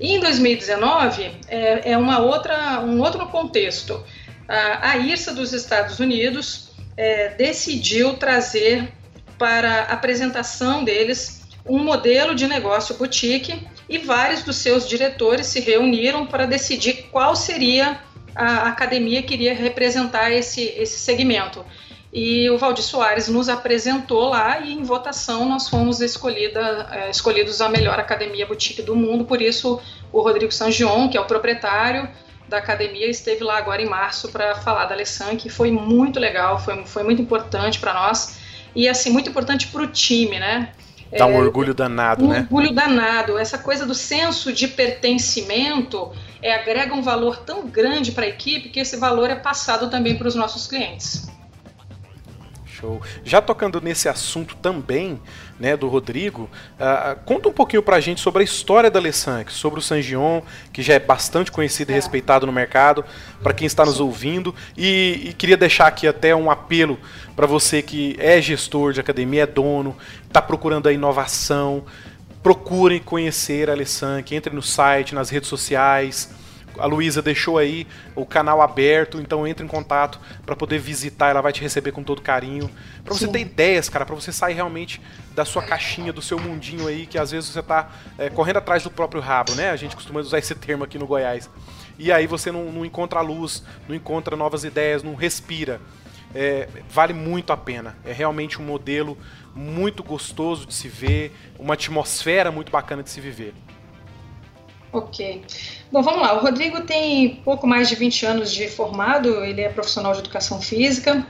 E 0.00 0.12
em 0.14 0.20
2019 0.20 1.30
é, 1.48 1.92
é 1.92 1.98
uma 1.98 2.18
outra, 2.18 2.80
um 2.80 2.98
outro 3.00 3.26
contexto. 3.26 4.02
A, 4.48 4.92
a 4.92 4.96
IRSA 4.96 5.34
dos 5.34 5.52
Estados 5.52 6.00
Unidos 6.00 6.70
é, 6.96 7.28
decidiu 7.28 8.14
trazer 8.14 8.90
para 9.38 9.82
a 9.82 9.92
apresentação 9.92 10.82
deles 10.82 11.42
um 11.66 11.78
modelo 11.78 12.34
de 12.34 12.46
negócio 12.46 12.94
boutique 12.96 13.68
e 13.86 13.98
vários 13.98 14.42
dos 14.42 14.56
seus 14.56 14.88
diretores 14.88 15.46
se 15.46 15.60
reuniram 15.60 16.26
para 16.26 16.46
decidir 16.46 17.08
qual 17.10 17.36
seria 17.36 18.00
a 18.34 18.68
academia 18.68 19.22
que 19.22 19.34
iria 19.34 19.54
representar 19.54 20.30
esse, 20.30 20.62
esse 20.76 20.98
segmento. 20.98 21.64
E 22.12 22.48
o 22.48 22.56
Valdir 22.56 22.84
Soares 22.84 23.28
nos 23.28 23.48
apresentou 23.48 24.28
lá 24.28 24.60
e 24.60 24.72
em 24.72 24.84
votação 24.84 25.48
nós 25.48 25.68
fomos 25.68 26.00
escolhida, 26.00 26.88
é, 26.92 27.10
escolhidos 27.10 27.60
a 27.60 27.68
melhor 27.68 27.98
academia 27.98 28.46
boutique 28.46 28.82
do 28.82 28.94
mundo. 28.94 29.24
Por 29.24 29.42
isso, 29.42 29.80
o 30.12 30.20
Rodrigo 30.20 30.52
Sangion, 30.52 31.08
que 31.08 31.16
é 31.16 31.20
o 31.20 31.24
proprietário 31.24 32.08
da 32.48 32.58
academia, 32.58 33.08
esteve 33.10 33.42
lá 33.42 33.58
agora 33.58 33.82
em 33.82 33.88
março 33.88 34.30
para 34.30 34.54
falar 34.54 34.84
da 34.84 34.94
Lessan, 34.94 35.34
que 35.34 35.48
foi 35.48 35.72
muito 35.72 36.20
legal, 36.20 36.60
foi, 36.60 36.84
foi 36.86 37.02
muito 37.02 37.20
importante 37.20 37.80
para 37.80 37.92
nós 37.92 38.38
e 38.76 38.88
assim 38.88 39.10
muito 39.10 39.30
importante 39.30 39.66
para 39.66 39.82
o 39.82 39.86
time, 39.88 40.38
né? 40.38 40.72
Dá 41.16 41.26
um 41.26 41.34
é, 41.34 41.38
orgulho 41.38 41.74
danado, 41.74 42.24
um 42.24 42.28
né? 42.28 42.40
Orgulho 42.40 42.72
danado. 42.72 43.38
Essa 43.38 43.58
coisa 43.58 43.86
do 43.86 43.94
senso 43.94 44.52
de 44.52 44.68
pertencimento 44.68 46.12
é, 46.44 46.54
agrega 46.54 46.94
um 46.94 47.00
valor 47.00 47.38
tão 47.38 47.66
grande 47.66 48.12
para 48.12 48.26
a 48.26 48.28
equipe 48.28 48.68
que 48.68 48.78
esse 48.78 48.98
valor 48.98 49.30
é 49.30 49.34
passado 49.34 49.88
também 49.88 50.14
para 50.14 50.28
os 50.28 50.34
nossos 50.34 50.66
clientes. 50.66 51.26
Show. 52.66 53.00
Já 53.24 53.40
tocando 53.40 53.80
nesse 53.80 54.10
assunto 54.10 54.54
também, 54.56 55.18
né, 55.58 55.74
do 55.74 55.88
Rodrigo, 55.88 56.50
uh, 56.74 57.18
conta 57.24 57.48
um 57.48 57.52
pouquinho 57.52 57.82
pra 57.82 57.98
gente 57.98 58.20
sobre 58.20 58.42
a 58.42 58.44
história 58.44 58.90
da 58.90 59.00
Lessank, 59.00 59.50
sobre 59.50 59.78
o 59.78 59.82
Sangion, 59.82 60.42
que 60.70 60.82
já 60.82 60.92
é 60.92 60.98
bastante 60.98 61.50
conhecido 61.50 61.90
e 61.90 61.92
é. 61.92 61.94
respeitado 61.94 62.44
no 62.44 62.52
mercado, 62.52 63.02
para 63.42 63.54
quem 63.54 63.66
está 63.66 63.86
nos 63.86 63.98
ouvindo, 63.98 64.54
e, 64.76 65.28
e, 65.28 65.32
queria 65.32 65.56
deixar 65.56 65.86
aqui 65.86 66.06
até 66.06 66.36
um 66.36 66.50
apelo 66.50 66.98
para 67.34 67.46
você 67.46 67.80
que 67.80 68.16
é 68.18 68.38
gestor 68.42 68.92
de 68.92 69.00
academia, 69.00 69.44
é 69.44 69.46
dono, 69.46 69.96
está 70.26 70.42
procurando 70.42 70.88
a 70.88 70.92
inovação, 70.92 71.84
procurem 72.44 73.00
conhecer 73.00 73.70
a 73.70 73.74
Lessank, 73.74 74.34
entre 74.34 74.54
no 74.54 74.62
site, 74.62 75.14
nas 75.14 75.30
redes 75.30 75.48
sociais, 75.48 76.28
a 76.78 76.84
Luísa 76.84 77.22
deixou 77.22 77.56
aí 77.56 77.86
o 78.14 78.26
canal 78.26 78.60
aberto, 78.60 79.18
então 79.18 79.46
entre 79.46 79.64
em 79.64 79.68
contato 79.68 80.20
para 80.44 80.54
poder 80.54 80.78
visitar, 80.78 81.30
ela 81.30 81.40
vai 81.40 81.52
te 81.54 81.62
receber 81.62 81.92
com 81.92 82.02
todo 82.02 82.20
carinho. 82.20 82.70
Para 83.02 83.14
você 83.14 83.24
Sim. 83.24 83.32
ter 83.32 83.40
ideias, 83.40 83.88
cara, 83.88 84.04
para 84.04 84.14
você 84.14 84.30
sair 84.30 84.52
realmente 84.52 85.00
da 85.34 85.46
sua 85.46 85.62
caixinha, 85.62 86.12
do 86.12 86.20
seu 86.20 86.38
mundinho 86.38 86.86
aí, 86.86 87.06
que 87.06 87.16
às 87.16 87.30
vezes 87.30 87.48
você 87.48 87.62
tá 87.62 87.90
é, 88.18 88.28
correndo 88.28 88.58
atrás 88.58 88.82
do 88.82 88.90
próprio 88.90 89.22
rabo, 89.22 89.54
né? 89.54 89.70
A 89.70 89.76
gente 89.76 89.96
costuma 89.96 90.20
usar 90.20 90.38
esse 90.38 90.54
termo 90.54 90.84
aqui 90.84 90.98
no 90.98 91.06
Goiás. 91.06 91.48
E 91.98 92.12
aí 92.12 92.26
você 92.26 92.52
não, 92.52 92.70
não 92.70 92.84
encontra 92.84 93.22
luz, 93.22 93.62
não 93.88 93.96
encontra 93.96 94.36
novas 94.36 94.64
ideias, 94.64 95.02
não 95.02 95.14
respira. 95.14 95.80
É, 96.34 96.68
vale 96.88 97.12
muito 97.12 97.52
a 97.52 97.56
pena. 97.56 97.96
É 98.04 98.12
realmente 98.12 98.60
um 98.60 98.64
modelo 98.64 99.16
muito 99.54 100.02
gostoso 100.02 100.66
de 100.66 100.74
se 100.74 100.88
ver, 100.88 101.32
uma 101.58 101.74
atmosfera 101.74 102.50
muito 102.50 102.72
bacana 102.72 103.02
de 103.02 103.10
se 103.10 103.20
viver. 103.20 103.54
Ok. 104.92 105.42
Bom, 105.90 106.02
vamos 106.02 106.20
lá. 106.20 106.34
O 106.36 106.40
Rodrigo 106.40 106.80
tem 106.82 107.36
pouco 107.44 107.66
mais 107.66 107.88
de 107.88 107.94
20 107.94 108.26
anos 108.26 108.52
de 108.52 108.68
formado, 108.68 109.44
ele 109.44 109.60
é 109.60 109.68
profissional 109.68 110.12
de 110.12 110.20
educação 110.20 110.60
física. 110.60 111.26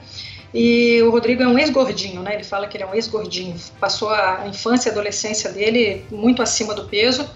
E 0.53 1.03
o 1.03 1.11
Rodrigo 1.11 1.43
é 1.43 1.49
um 1.49 1.59
ex-gordinho, 1.59 2.23
né? 2.23 2.35
Ele 2.35 2.45
fala 2.45 2.69
que 2.69 2.77
ele 2.77 2.85
é 2.85 2.87
um 2.87 2.95
ex-gordinho. 2.95 3.57
Passou 3.81 4.11
a 4.11 4.47
infância 4.47 4.89
e 4.89 4.93
adolescência 4.93 5.51
dele 5.51 6.05
muito 6.11 6.43
acima 6.43 6.75
do 6.75 6.85
peso. 6.85 7.29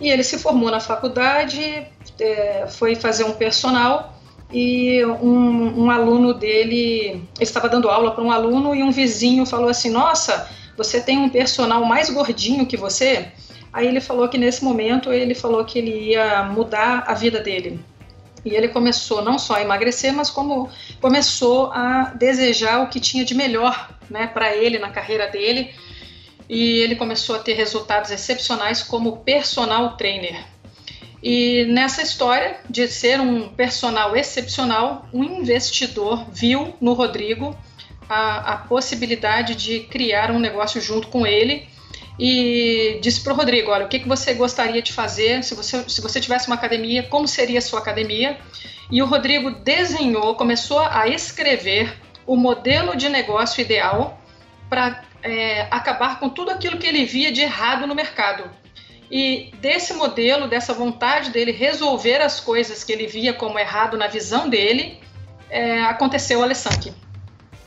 E 0.00 0.10
ele 0.10 0.24
se 0.24 0.38
formou 0.38 0.70
na 0.70 0.80
faculdade, 0.80 1.86
é, 2.18 2.66
foi 2.68 2.94
fazer 2.94 3.24
um 3.24 3.32
personal 3.32 4.15
e 4.52 5.04
um, 5.04 5.84
um 5.84 5.90
aluno 5.90 6.32
dele, 6.32 7.22
ele 7.36 7.40
estava 7.40 7.68
dando 7.68 7.88
aula 7.88 8.12
para 8.12 8.22
um 8.22 8.30
aluno 8.30 8.74
e 8.74 8.82
um 8.82 8.90
vizinho 8.90 9.44
falou 9.44 9.68
assim: 9.68 9.90
Nossa, 9.90 10.48
você 10.76 11.00
tem 11.00 11.18
um 11.18 11.28
personal 11.28 11.84
mais 11.84 12.10
gordinho 12.10 12.66
que 12.66 12.76
você? 12.76 13.28
Aí 13.72 13.86
ele 13.86 14.00
falou 14.00 14.28
que 14.28 14.38
nesse 14.38 14.64
momento 14.64 15.12
ele 15.12 15.34
falou 15.34 15.64
que 15.64 15.78
ele 15.78 16.10
ia 16.12 16.44
mudar 16.44 17.04
a 17.06 17.14
vida 17.14 17.40
dele. 17.40 17.80
E 18.44 18.54
ele 18.54 18.68
começou 18.68 19.22
não 19.22 19.38
só 19.38 19.56
a 19.56 19.62
emagrecer, 19.62 20.14
mas 20.14 20.30
como 20.30 20.70
começou 21.00 21.72
a 21.72 22.12
desejar 22.14 22.82
o 22.82 22.88
que 22.88 23.00
tinha 23.00 23.24
de 23.24 23.34
melhor, 23.34 23.90
né, 24.08 24.28
para 24.28 24.54
ele 24.54 24.78
na 24.78 24.88
carreira 24.88 25.26
dele. 25.26 25.74
E 26.48 26.78
ele 26.78 26.94
começou 26.94 27.34
a 27.34 27.40
ter 27.40 27.54
resultados 27.54 28.12
excepcionais 28.12 28.84
como 28.84 29.16
personal 29.18 29.96
trainer. 29.96 30.44
E 31.28 31.64
nessa 31.64 32.02
história 32.02 32.60
de 32.70 32.86
ser 32.86 33.20
um 33.20 33.48
personal 33.48 34.14
excepcional, 34.14 35.08
um 35.12 35.24
investidor 35.24 36.24
viu 36.30 36.72
no 36.80 36.92
Rodrigo 36.92 37.58
a, 38.08 38.52
a 38.52 38.56
possibilidade 38.58 39.56
de 39.56 39.80
criar 39.80 40.30
um 40.30 40.38
negócio 40.38 40.80
junto 40.80 41.08
com 41.08 41.26
ele 41.26 41.66
e 42.16 43.00
disse 43.02 43.22
para 43.22 43.32
o 43.32 43.36
Rodrigo, 43.36 43.72
olha, 43.72 43.86
o 43.86 43.88
que, 43.88 43.98
que 43.98 44.06
você 44.06 44.34
gostaria 44.34 44.80
de 44.80 44.92
fazer 44.92 45.42
se 45.42 45.56
você, 45.56 45.82
se 45.88 46.00
você 46.00 46.20
tivesse 46.20 46.46
uma 46.46 46.54
academia, 46.54 47.02
como 47.02 47.26
seria 47.26 47.58
a 47.58 47.62
sua 47.62 47.80
academia? 47.80 48.38
E 48.88 49.02
o 49.02 49.06
Rodrigo 49.06 49.50
desenhou, 49.50 50.36
começou 50.36 50.78
a 50.78 51.08
escrever 51.08 51.92
o 52.24 52.36
modelo 52.36 52.96
de 52.96 53.08
negócio 53.08 53.60
ideal 53.60 54.16
para 54.70 55.02
é, 55.24 55.62
acabar 55.72 56.20
com 56.20 56.28
tudo 56.28 56.52
aquilo 56.52 56.78
que 56.78 56.86
ele 56.86 57.04
via 57.04 57.32
de 57.32 57.40
errado 57.40 57.84
no 57.84 57.96
mercado. 57.96 58.48
E 59.10 59.52
desse 59.60 59.94
modelo, 59.94 60.48
dessa 60.48 60.74
vontade 60.74 61.30
dele 61.30 61.52
resolver 61.52 62.20
as 62.20 62.40
coisas 62.40 62.82
que 62.82 62.92
ele 62.92 63.06
via 63.06 63.32
como 63.32 63.58
errado 63.58 63.96
na 63.96 64.08
visão 64.08 64.48
dele, 64.48 64.98
é, 65.48 65.82
aconteceu 65.82 66.40
o 66.40 66.42
Alessandro 66.42 66.94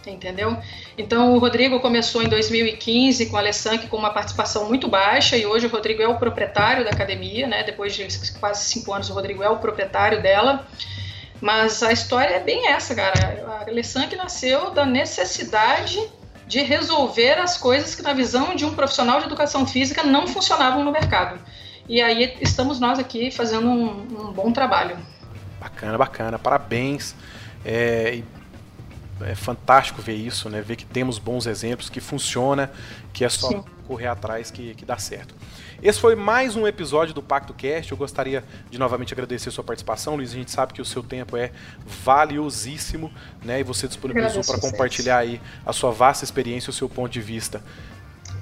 entendeu? 0.08 0.58
Então 0.98 1.34
o 1.34 1.40
Rodrigo 1.40 1.80
começou 1.80 2.22
em 2.24 2.28
2015 2.28 3.28
com 3.28 3.38
a 3.38 3.40
Alessanque 3.40 3.88
com 3.88 3.98
uma 3.98 4.12
participação 4.12 4.68
muito 4.68 4.88
baixa 4.88 5.38
e 5.38 5.46
hoje 5.46 5.66
o 5.66 5.70
Rodrigo 5.70 6.02
é 6.02 6.08
o 6.08 6.18
proprietário 6.18 6.84
da 6.84 6.92
academia, 6.92 7.48
né? 7.48 7.64
Depois 7.64 7.94
de 7.96 8.08
quase 8.40 8.66
cinco 8.66 8.94
anos 8.94 9.10
o 9.10 9.14
Rodrigo 9.14 9.44
é 9.44 9.50
o 9.50 9.58
proprietário 9.58 10.22
dela. 10.22 10.68
Mas 11.42 11.82
a 11.84 11.92
história 11.92 12.36
é 12.36 12.40
bem 12.40 12.68
essa, 12.68 12.94
cara. 12.94 13.46
A 13.48 13.70
Alessanque 13.70 14.16
nasceu 14.16 14.72
da 14.72 14.86
necessidade 14.86 16.00
de 16.50 16.64
resolver 16.64 17.38
as 17.38 17.56
coisas 17.58 17.94
que 17.94 18.02
na 18.02 18.12
visão 18.12 18.56
de 18.56 18.66
um 18.66 18.74
profissional 18.74 19.20
de 19.20 19.28
educação 19.28 19.68
física 19.68 20.02
não 20.02 20.28
funcionavam 20.28 20.84
no 20.84 20.92
mercado. 20.92 21.40
E 21.88 22.02
aí 22.02 22.36
estamos 22.42 22.80
nós 22.80 22.98
aqui 22.98 23.30
fazendo 23.30 23.68
um, 23.68 24.30
um 24.30 24.34
bom 24.34 24.52
trabalho. 24.52 24.98
Bacana, 25.60 25.96
bacana. 25.96 26.40
Parabéns. 26.40 27.16
É, 27.64 28.24
é 29.22 29.36
fantástico 29.36 30.02
ver 30.02 30.16
isso, 30.16 30.50
né? 30.50 30.60
Ver 30.60 30.76
que 30.76 30.86
temos 30.86 31.20
bons 31.20 31.46
exemplos, 31.46 31.88
que 31.88 32.00
funciona, 32.00 32.72
que 33.14 33.24
é 33.24 33.30
só 33.30 33.50
Sim. 33.50 33.64
correr 33.88 34.08
atrás 34.08 34.50
que, 34.50 34.74
que 34.74 34.84
dá 34.86 34.98
certo. 34.98 35.36
Esse 35.82 35.98
foi 35.98 36.14
mais 36.14 36.58
um 36.58 36.68
episódio 36.68 37.14
do 37.14 37.24
Pacto 37.24 37.54
Cast. 37.54 37.90
Eu 37.90 37.98
gostaria 37.98 38.44
de 38.70 38.78
novamente 38.78 39.14
agradecer 39.14 39.48
a 39.48 39.52
sua 39.52 39.64
participação, 39.64 40.18
Luiz. 40.18 40.32
A 40.32 40.36
gente 40.36 40.52
sabe 40.52 40.74
que 40.74 40.82
o 40.82 40.86
seu 40.86 41.02
tempo 41.02 41.38
é 41.38 41.52
valiosíssimo, 42.04 43.10
né? 43.42 43.62
E 43.62 43.64
você 43.64 43.88
disponibilizou 43.88 44.44
para 44.44 44.60
compartilhar 44.60 45.20
aí 45.20 45.40
a 45.66 45.72
sua 45.72 45.92
vasta 45.92 46.26
experiência, 46.26 46.70
o 46.70 46.74
seu 46.74 46.90
ponto 46.90 47.10
de 47.10 47.22
vista. 47.22 47.64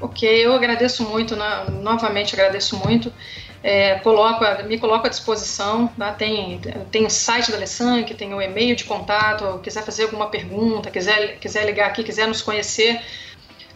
Ok, 0.01 0.27
eu 0.27 0.51
agradeço 0.53 1.03
muito, 1.03 1.35
novamente 1.35 2.33
agradeço 2.33 2.75
muito. 2.75 3.13
É, 3.63 3.95
coloco, 3.99 4.43
me 4.67 4.79
coloco 4.79 5.05
à 5.05 5.09
disposição, 5.09 5.88
tá? 5.97 6.11
tem, 6.13 6.59
tem 6.91 7.05
o 7.05 7.09
site 7.09 7.51
da 7.51 7.57
Alessandra, 7.57 8.15
tem 8.15 8.33
o 8.33 8.41
e-mail 8.41 8.75
de 8.75 8.83
contato, 8.83 9.59
quiser 9.61 9.83
fazer 9.83 10.03
alguma 10.03 10.27
pergunta, 10.27 10.89
quiser, 10.89 11.38
quiser 11.39 11.65
ligar 11.65 11.88
aqui, 11.88 12.03
quiser 12.03 12.27
nos 12.27 12.41
conhecer, 12.41 13.01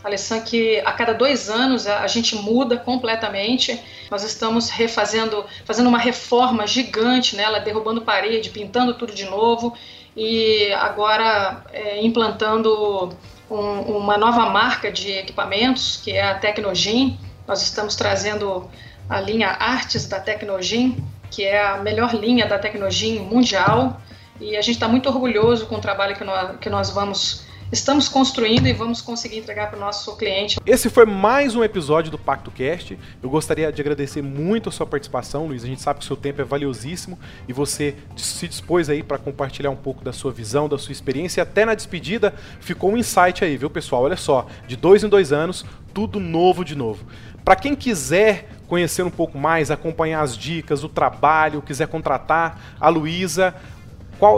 Alessandra, 0.03 0.45
que 0.45 0.79
a 0.79 0.91
cada 0.91 1.13
dois 1.13 1.49
anos 1.49 1.85
a, 1.85 2.01
a, 2.01 2.07
gente 2.07 2.35
muda 2.35 2.77
completamente. 2.77 3.79
Nós 4.09 4.23
estamos 4.23 4.69
refazendo, 4.69 5.45
fazendo 5.65 5.87
uma 5.87 5.99
reforma 5.99 6.65
gigante 6.65 7.35
nela, 7.35 7.59
derrubando 7.59 8.01
parede, 8.01 8.49
pintando 8.49 8.93
tudo 8.95 9.13
de 9.13 9.25
novo 9.25 9.75
e 10.15 10.71
agora 10.73 11.63
é, 11.71 12.03
implantando 12.03 13.15
um, 13.49 13.97
uma 13.97 14.17
nova 14.17 14.49
marca 14.49 14.91
de 14.91 15.11
equipamentos, 15.11 15.97
que 16.03 16.11
é 16.11 16.23
a 16.23 16.35
Tecnogin. 16.35 17.17
Nós 17.47 17.61
estamos 17.61 17.95
trazendo 17.95 18.69
a 19.09 19.19
linha 19.19 19.49
Artes 19.49 20.07
da 20.07 20.19
Tecnogin, 20.19 21.03
que 21.29 21.43
é 21.43 21.63
a 21.63 21.77
melhor 21.77 22.13
linha 22.13 22.45
da 22.45 22.57
Tecnogin 22.57 23.19
mundial. 23.19 24.01
E 24.39 24.57
a 24.57 24.61
gente 24.61 24.75
está 24.75 24.87
muito 24.87 25.07
orgulhoso 25.07 25.67
com 25.67 25.75
o 25.75 25.81
trabalho 25.81 26.15
que 26.15 26.23
nós, 26.23 26.57
que 26.59 26.69
nós 26.69 26.89
vamos 26.89 27.45
estamos 27.71 28.09
construindo 28.09 28.67
e 28.67 28.73
vamos 28.73 29.01
conseguir 29.01 29.37
entregar 29.37 29.69
para 29.69 29.77
o 29.77 29.79
nosso 29.79 30.15
cliente. 30.17 30.59
Esse 30.65 30.89
foi 30.89 31.05
mais 31.05 31.55
um 31.55 31.63
episódio 31.63 32.11
do 32.11 32.17
Pacto 32.17 32.51
Cast. 32.51 32.99
Eu 33.23 33.29
gostaria 33.29 33.71
de 33.71 33.81
agradecer 33.81 34.21
muito 34.21 34.67
a 34.67 34.71
sua 34.71 34.85
participação, 34.85 35.47
Luiz. 35.47 35.63
A 35.63 35.67
gente 35.67 35.81
sabe 35.81 35.99
que 35.99 36.03
o 36.03 36.07
seu 36.07 36.17
tempo 36.17 36.41
é 36.41 36.43
valiosíssimo 36.43 37.17
e 37.47 37.53
você 37.53 37.95
se 38.17 38.47
dispôs 38.47 38.89
aí 38.89 39.01
para 39.01 39.17
compartilhar 39.17 39.69
um 39.69 39.75
pouco 39.75 40.03
da 40.03 40.11
sua 40.11 40.31
visão, 40.31 40.67
da 40.67 40.77
sua 40.77 40.91
experiência. 40.91 41.39
E 41.39 41.43
até 41.43 41.63
na 41.63 41.73
despedida 41.73 42.33
ficou 42.59 42.91
um 42.91 42.97
insight 42.97 43.43
aí, 43.43 43.55
viu, 43.55 43.69
pessoal? 43.69 44.03
Olha 44.03 44.17
só, 44.17 44.47
de 44.67 44.75
dois 44.75 45.03
em 45.03 45.07
dois 45.07 45.31
anos, 45.31 45.65
tudo 45.93 46.19
novo 46.19 46.65
de 46.65 46.75
novo. 46.75 47.05
Para 47.45 47.55
quem 47.55 47.73
quiser 47.73 48.49
conhecer 48.67 49.03
um 49.03 49.09
pouco 49.09 49.37
mais, 49.37 49.71
acompanhar 49.71 50.21
as 50.21 50.37
dicas, 50.37 50.83
o 50.83 50.89
trabalho, 50.89 51.61
quiser 51.61 51.87
contratar 51.87 52.75
a 52.79 52.89
Luísa, 52.89 53.55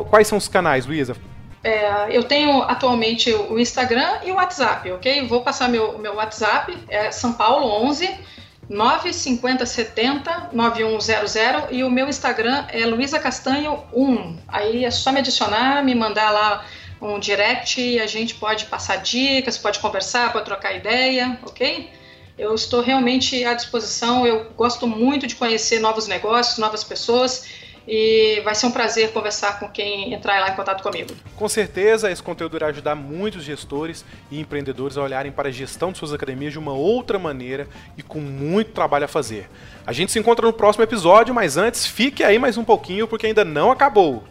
quais 0.09 0.27
são 0.27 0.37
os 0.37 0.47
canais, 0.47 0.85
Luísa? 0.85 1.15
É, 1.63 2.07
eu 2.15 2.23
tenho 2.23 2.61
atualmente 2.63 3.33
o 3.33 3.57
Instagram 3.57 4.19
e 4.25 4.31
o 4.31 4.35
WhatsApp, 4.35 4.91
ok? 4.91 5.25
Vou 5.27 5.41
passar 5.41 5.69
meu, 5.69 5.97
meu 5.97 6.15
WhatsApp, 6.15 6.77
é 6.89 7.09
São 7.09 7.33
Paulo 7.33 7.65
11 7.85 8.33
95070 8.69 10.49
9100 10.51 11.67
e 11.71 11.83
o 11.83 11.89
meu 11.89 12.09
Instagram 12.09 12.65
é 12.69 12.85
Luísa 12.85 13.17
Castanho 13.17 13.81
1. 13.93 14.37
Aí 14.47 14.83
é 14.83 14.91
só 14.91 15.11
me 15.11 15.19
adicionar, 15.19 15.83
me 15.83 15.95
mandar 15.95 16.31
lá 16.31 16.65
um 17.01 17.19
direct 17.19 17.79
e 17.81 17.99
a 17.99 18.07
gente 18.07 18.35
pode 18.35 18.65
passar 18.65 18.97
dicas, 18.97 19.57
pode 19.57 19.79
conversar, 19.79 20.31
pode 20.33 20.45
trocar 20.45 20.73
ideia, 20.73 21.39
ok? 21.45 21.89
Eu 22.37 22.55
estou 22.55 22.81
realmente 22.81 23.43
à 23.45 23.53
disposição, 23.53 24.25
eu 24.25 24.49
gosto 24.55 24.87
muito 24.87 25.27
de 25.27 25.35
conhecer 25.35 25.79
novos 25.79 26.07
negócios, 26.07 26.57
novas 26.57 26.83
pessoas 26.83 27.62
e 27.87 28.41
vai 28.43 28.55
ser 28.55 28.65
um 28.67 28.71
prazer 28.71 29.11
conversar 29.11 29.59
com 29.59 29.67
quem 29.67 30.13
entrar 30.13 30.39
lá 30.39 30.49
em 30.49 30.55
contato 30.55 30.81
comigo. 30.81 31.11
Com 31.35 31.49
certeza, 31.49 32.11
esse 32.11 32.23
conteúdo 32.23 32.55
irá 32.55 32.67
ajudar 32.67 32.95
muitos 32.95 33.43
gestores 33.43 34.05
e 34.31 34.39
empreendedores 34.39 34.97
a 34.97 35.03
olharem 35.03 35.31
para 35.31 35.49
a 35.49 35.51
gestão 35.51 35.91
de 35.91 35.97
suas 35.97 36.13
academias 36.13 36.53
de 36.53 36.59
uma 36.59 36.73
outra 36.73 37.19
maneira 37.19 37.67
e 37.97 38.01
com 38.01 38.19
muito 38.19 38.71
trabalho 38.71 39.05
a 39.05 39.07
fazer. 39.07 39.49
A 39.85 39.91
gente 39.91 40.11
se 40.11 40.19
encontra 40.19 40.45
no 40.45 40.53
próximo 40.53 40.83
episódio, 40.83 41.33
mas 41.33 41.57
antes 41.57 41.85
fique 41.85 42.23
aí 42.23 42.39
mais 42.39 42.57
um 42.57 42.63
pouquinho 42.63 43.07
porque 43.07 43.27
ainda 43.27 43.43
não 43.43 43.71
acabou. 43.71 44.23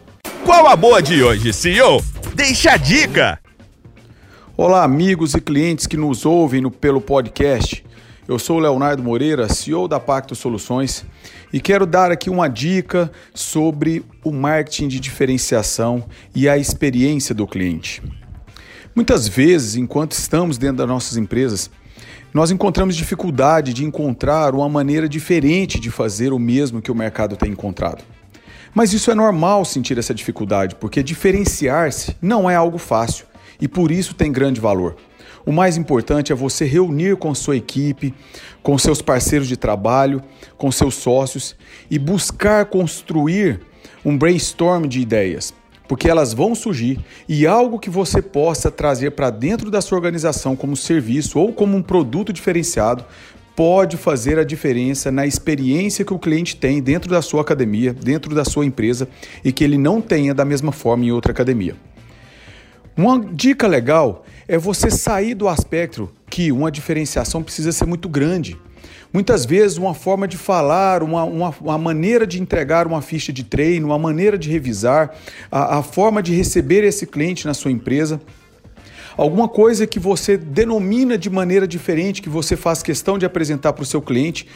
Qual 0.43 0.67
a 0.67 0.75
boa 0.75 1.01
de 1.01 1.23
hoje, 1.23 1.53
CEO? 1.53 2.03
Deixa 2.35 2.71
a 2.71 2.77
dica! 2.77 3.39
Olá, 4.55 4.83
amigos 4.83 5.33
e 5.33 5.41
clientes 5.41 5.87
que 5.87 5.97
nos 5.97 6.25
ouvem 6.25 6.61
no, 6.61 6.69
pelo 6.69 7.01
podcast. 7.01 7.83
Eu 8.27 8.37
sou 8.37 8.57
o 8.57 8.59
Leonardo 8.59 9.01
Moreira, 9.01 9.49
CEO 9.49 9.87
da 9.87 9.99
Pacto 9.99 10.35
Soluções, 10.35 11.03
e 11.53 11.61
quero 11.61 11.85
dar 11.85 12.11
aqui 12.11 12.31
uma 12.31 12.47
dica 12.47 13.11
sobre 13.31 14.03
o 14.23 14.31
marketing 14.31 14.87
de 14.87 14.99
diferenciação 14.99 16.03
e 16.33 16.49
a 16.49 16.57
experiência 16.57 17.35
do 17.35 17.45
cliente. 17.45 18.01
Muitas 18.95 19.27
vezes, 19.27 19.75
enquanto 19.75 20.13
estamos 20.13 20.57
dentro 20.57 20.77
das 20.77 20.87
nossas 20.87 21.15
empresas, 21.15 21.69
nós 22.33 22.49
encontramos 22.49 22.95
dificuldade 22.95 23.71
de 23.71 23.85
encontrar 23.85 24.55
uma 24.55 24.67
maneira 24.67 25.07
diferente 25.07 25.79
de 25.79 25.91
fazer 25.91 26.33
o 26.33 26.39
mesmo 26.39 26.81
que 26.81 26.91
o 26.91 26.95
mercado 26.95 27.37
tem 27.37 27.51
encontrado. 27.51 28.03
Mas 28.73 28.91
isso 28.91 29.11
é 29.11 29.15
normal 29.15 29.63
sentir 29.63 29.99
essa 29.99 30.15
dificuldade, 30.15 30.73
porque 30.75 31.03
diferenciar-se 31.03 32.15
não 32.19 32.49
é 32.49 32.55
algo 32.55 32.79
fácil 32.79 33.27
e 33.61 33.67
por 33.67 33.91
isso 33.91 34.15
tem 34.15 34.31
grande 34.31 34.59
valor. 34.59 34.95
O 35.45 35.51
mais 35.51 35.75
importante 35.75 36.31
é 36.31 36.35
você 36.35 36.63
reunir 36.63 37.17
com 37.17 37.35
sua 37.35 37.57
equipe, 37.57 38.13
com 38.61 38.77
seus 38.77 39.01
parceiros 39.01 39.47
de 39.47 39.57
trabalho, 39.57 40.21
com 40.57 40.71
seus 40.71 40.95
sócios 40.95 41.55
e 41.91 41.99
buscar 41.99 42.65
construir 42.65 43.59
um 44.05 44.17
brainstorm 44.17 44.87
de 44.87 45.01
ideias, 45.01 45.53
porque 45.87 46.09
elas 46.09 46.33
vão 46.33 46.55
surgir 46.55 46.99
e 47.27 47.45
algo 47.45 47.77
que 47.77 47.89
você 47.89 48.21
possa 48.21 48.71
trazer 48.71 49.11
para 49.11 49.29
dentro 49.29 49.69
da 49.69 49.81
sua 49.81 49.97
organização 49.97 50.55
como 50.55 50.77
serviço 50.77 51.37
ou 51.37 51.51
como 51.51 51.75
um 51.75 51.81
produto 51.81 52.31
diferenciado 52.31 53.03
pode 53.53 53.97
fazer 53.97 54.39
a 54.39 54.43
diferença 54.43 55.11
na 55.11 55.27
experiência 55.27 56.05
que 56.05 56.13
o 56.13 56.19
cliente 56.19 56.55
tem 56.55 56.81
dentro 56.81 57.09
da 57.09 57.21
sua 57.21 57.41
academia, 57.41 57.93
dentro 57.93 58.33
da 58.33 58.43
sua 58.45 58.65
empresa 58.65 59.07
e 59.43 59.51
que 59.51 59.63
ele 59.63 59.77
não 59.77 60.01
tenha 60.01 60.33
da 60.33 60.45
mesma 60.45 60.71
forma 60.71 61.05
em 61.05 61.11
outra 61.11 61.31
academia. 61.31 61.75
Uma 62.95 63.19
dica 63.19 63.67
legal 63.67 64.25
é 64.47 64.57
você 64.57 64.89
sair 64.89 65.33
do 65.33 65.47
aspecto 65.47 66.09
que 66.29 66.51
uma 66.51 66.71
diferenciação 66.71 67.43
precisa 67.43 67.71
ser 67.71 67.85
muito 67.85 68.09
grande. 68.09 68.57
Muitas 69.13 69.45
vezes, 69.45 69.77
uma 69.77 69.93
forma 69.93 70.27
de 70.27 70.37
falar, 70.37 71.03
uma, 71.03 71.23
uma, 71.23 71.53
uma, 71.61 71.77
maneira 71.77 72.25
de 72.25 72.41
entregar 72.41 72.87
uma 72.87 73.01
ficha 73.01 73.31
de 73.31 73.43
treino, 73.43 73.87
uma 73.87 73.99
maneira 73.99 74.37
de 74.37 74.49
revisar, 74.49 75.13
a, 75.51 75.77
a 75.77 75.83
forma 75.83 76.21
de 76.21 76.33
receber 76.33 76.83
esse 76.83 77.05
cliente 77.05 77.45
na 77.45 77.53
sua 77.53 77.71
empresa, 77.71 78.19
alguma 79.15 79.47
coisa 79.47 79.85
que 79.85 79.99
você 79.99 80.35
denomina 80.35 81.17
de 81.17 81.29
maneira 81.29 81.67
diferente, 81.67 82.21
que 82.21 82.29
você 82.29 82.55
faz 82.55 82.81
questão 82.81 83.17
de 83.17 83.25
apresentar 83.25 83.73
para 83.73 83.83
o 83.83 83.85
seu 83.85 84.01
cliente, 84.01 84.47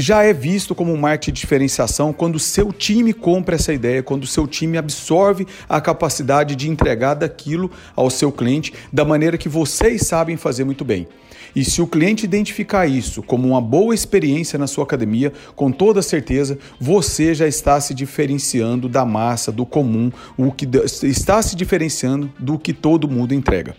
já 0.00 0.22
é 0.22 0.32
visto 0.32 0.76
como 0.76 0.92
um 0.92 0.96
marketing 0.96 1.32
de 1.32 1.40
diferenciação 1.40 2.12
quando 2.12 2.36
o 2.36 2.38
seu 2.38 2.72
time 2.72 3.12
compra 3.12 3.56
essa 3.56 3.72
ideia, 3.72 4.00
quando 4.00 4.22
o 4.22 4.28
seu 4.28 4.46
time 4.46 4.78
absorve 4.78 5.44
a 5.68 5.80
capacidade 5.80 6.54
de 6.54 6.70
entregar 6.70 7.14
daquilo 7.14 7.68
ao 7.96 8.08
seu 8.08 8.30
cliente 8.30 8.72
da 8.92 9.04
maneira 9.04 9.36
que 9.36 9.48
vocês 9.48 10.06
sabem 10.06 10.36
fazer 10.36 10.62
muito 10.62 10.84
bem. 10.84 11.08
E 11.56 11.64
se 11.64 11.82
o 11.82 11.86
cliente 11.86 12.24
identificar 12.24 12.86
isso 12.86 13.22
como 13.24 13.48
uma 13.48 13.60
boa 13.60 13.92
experiência 13.92 14.56
na 14.56 14.68
sua 14.68 14.84
academia, 14.84 15.32
com 15.56 15.72
toda 15.72 16.00
certeza 16.00 16.56
você 16.80 17.34
já 17.34 17.48
está 17.48 17.80
se 17.80 17.92
diferenciando 17.92 18.88
da 18.88 19.04
massa, 19.04 19.50
do 19.50 19.66
comum, 19.66 20.12
o 20.36 20.52
que 20.52 20.68
está 21.02 21.42
se 21.42 21.56
diferenciando 21.56 22.32
do 22.38 22.56
que 22.56 22.72
todo 22.72 23.08
mundo 23.08 23.34
entrega. 23.34 23.74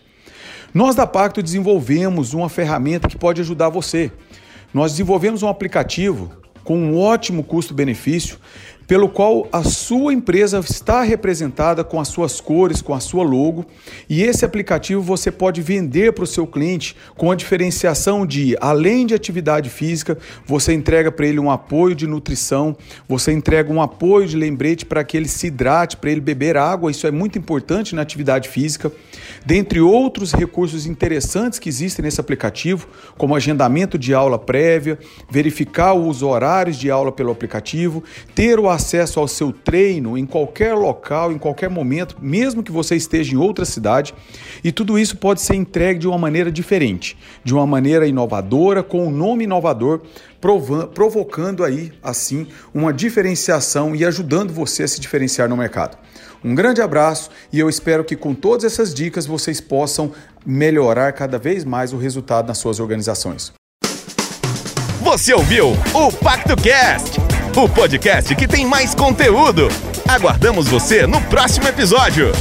Nós 0.73 0.95
da 0.95 1.07
Pacto 1.07 1.41
desenvolvemos 1.41 2.33
uma 2.33 2.49
ferramenta 2.49 3.07
que 3.07 3.17
pode 3.17 3.41
ajudar 3.41 3.69
você. 3.69 4.11
Nós 4.73 4.91
desenvolvemos 4.91 5.41
um 5.41 5.47
aplicativo 5.47 6.31
com 6.63 6.77
um 6.77 6.99
ótimo 6.99 7.43
custo-benefício 7.43 8.37
pelo 8.89 9.07
qual 9.07 9.47
a 9.51 9.63
sua 9.63 10.11
empresa 10.11 10.59
está 10.67 11.03
representada 11.03 11.83
com 11.83 12.01
as 12.01 12.07
suas 12.07 12.41
cores, 12.41 12.81
com 12.81 12.91
a 12.91 12.99
sua 12.99 13.23
logo, 13.23 13.63
e 14.09 14.23
esse 14.23 14.43
aplicativo 14.43 14.99
você 14.99 15.31
pode 15.31 15.61
vender 15.61 16.11
para 16.11 16.23
o 16.23 16.27
seu 16.27 16.47
cliente 16.47 16.95
com 17.15 17.29
a 17.29 17.35
diferenciação 17.35 18.25
de, 18.25 18.57
além 18.59 19.05
de 19.05 19.13
atividade 19.13 19.69
física, 19.69 20.17
você 20.43 20.73
entrega 20.73 21.11
para 21.11 21.27
ele 21.27 21.37
um 21.37 21.51
apoio 21.51 21.93
de 21.93 22.07
nutrição, 22.07 22.75
você 23.07 23.31
entrega 23.31 23.71
um 23.71 23.79
apoio 23.79 24.27
de 24.27 24.35
lembrete 24.35 24.87
para 24.87 25.03
que 25.03 25.15
ele 25.15 25.27
se 25.27 25.45
hidrate, 25.45 25.95
para 25.95 26.09
ele 26.09 26.19
beber 26.19 26.57
água, 26.57 26.89
isso 26.89 27.05
é 27.05 27.11
muito 27.11 27.37
importante 27.37 27.93
na 27.93 28.01
atividade 28.01 28.49
física, 28.49 28.91
dentre 29.45 29.79
outros 29.79 30.33
recursos 30.33 30.87
interessantes 30.87 31.59
que 31.59 31.69
existem 31.69 32.01
nesse 32.01 32.19
aplicativo, 32.19 32.87
como 33.19 33.35
agendamento 33.35 33.99
de 33.99 34.15
aula 34.15 34.39
prévia, 34.39 34.97
verificar 35.29 35.93
os 35.93 36.23
horários 36.23 36.75
de 36.75 36.89
aula 36.89 37.11
pelo 37.11 37.31
aplicativo, 37.31 38.03
ter 38.33 38.57
o 38.57 38.67
acesso 38.79 39.19
ao 39.19 39.27
seu 39.27 39.51
treino 39.51 40.17
em 40.17 40.25
qualquer 40.25 40.73
local, 40.73 41.31
em 41.31 41.37
qualquer 41.37 41.69
momento, 41.69 42.15
mesmo 42.19 42.63
que 42.63 42.71
você 42.71 42.95
esteja 42.95 43.33
em 43.33 43.37
outra 43.37 43.65
cidade, 43.65 44.15
e 44.63 44.71
tudo 44.71 44.97
isso 44.97 45.17
pode 45.17 45.41
ser 45.41 45.55
entregue 45.55 45.99
de 45.99 46.07
uma 46.07 46.17
maneira 46.17 46.51
diferente, 46.51 47.17
de 47.43 47.53
uma 47.53 47.67
maneira 47.67 48.07
inovadora, 48.07 48.81
com 48.81 49.05
um 49.05 49.11
nome 49.11 49.43
inovador, 49.43 50.01
provocando 50.93 51.63
aí 51.63 51.91
assim 52.01 52.47
uma 52.73 52.93
diferenciação 52.93 53.95
e 53.95 54.05
ajudando 54.05 54.53
você 54.53 54.83
a 54.83 54.87
se 54.87 54.99
diferenciar 54.99 55.49
no 55.49 55.57
mercado. 55.57 55.97
Um 56.41 56.55
grande 56.55 56.81
abraço 56.81 57.29
e 57.51 57.59
eu 57.59 57.67
espero 57.67 58.05
que 58.05 58.15
com 58.15 58.33
todas 58.33 58.63
essas 58.63 58.93
dicas 58.93 59.25
vocês 59.25 59.59
possam 59.59 60.13
melhorar 60.45 61.11
cada 61.11 61.37
vez 61.37 61.65
mais 61.65 61.91
o 61.91 61.97
resultado 61.97 62.47
nas 62.47 62.57
suas 62.57 62.79
organizações. 62.79 63.51
Você 65.01 65.33
ouviu 65.33 65.71
o 65.93 66.11
Pacto 66.23 66.55
Cast, 66.55 67.17
o 67.63 67.67
podcast 67.67 68.33
que 68.35 68.47
tem 68.47 68.65
mais 68.65 68.95
conteúdo. 68.95 69.67
Aguardamos 70.07 70.69
você 70.69 71.05
no 71.05 71.19
próximo 71.23 71.67
episódio. 71.67 72.31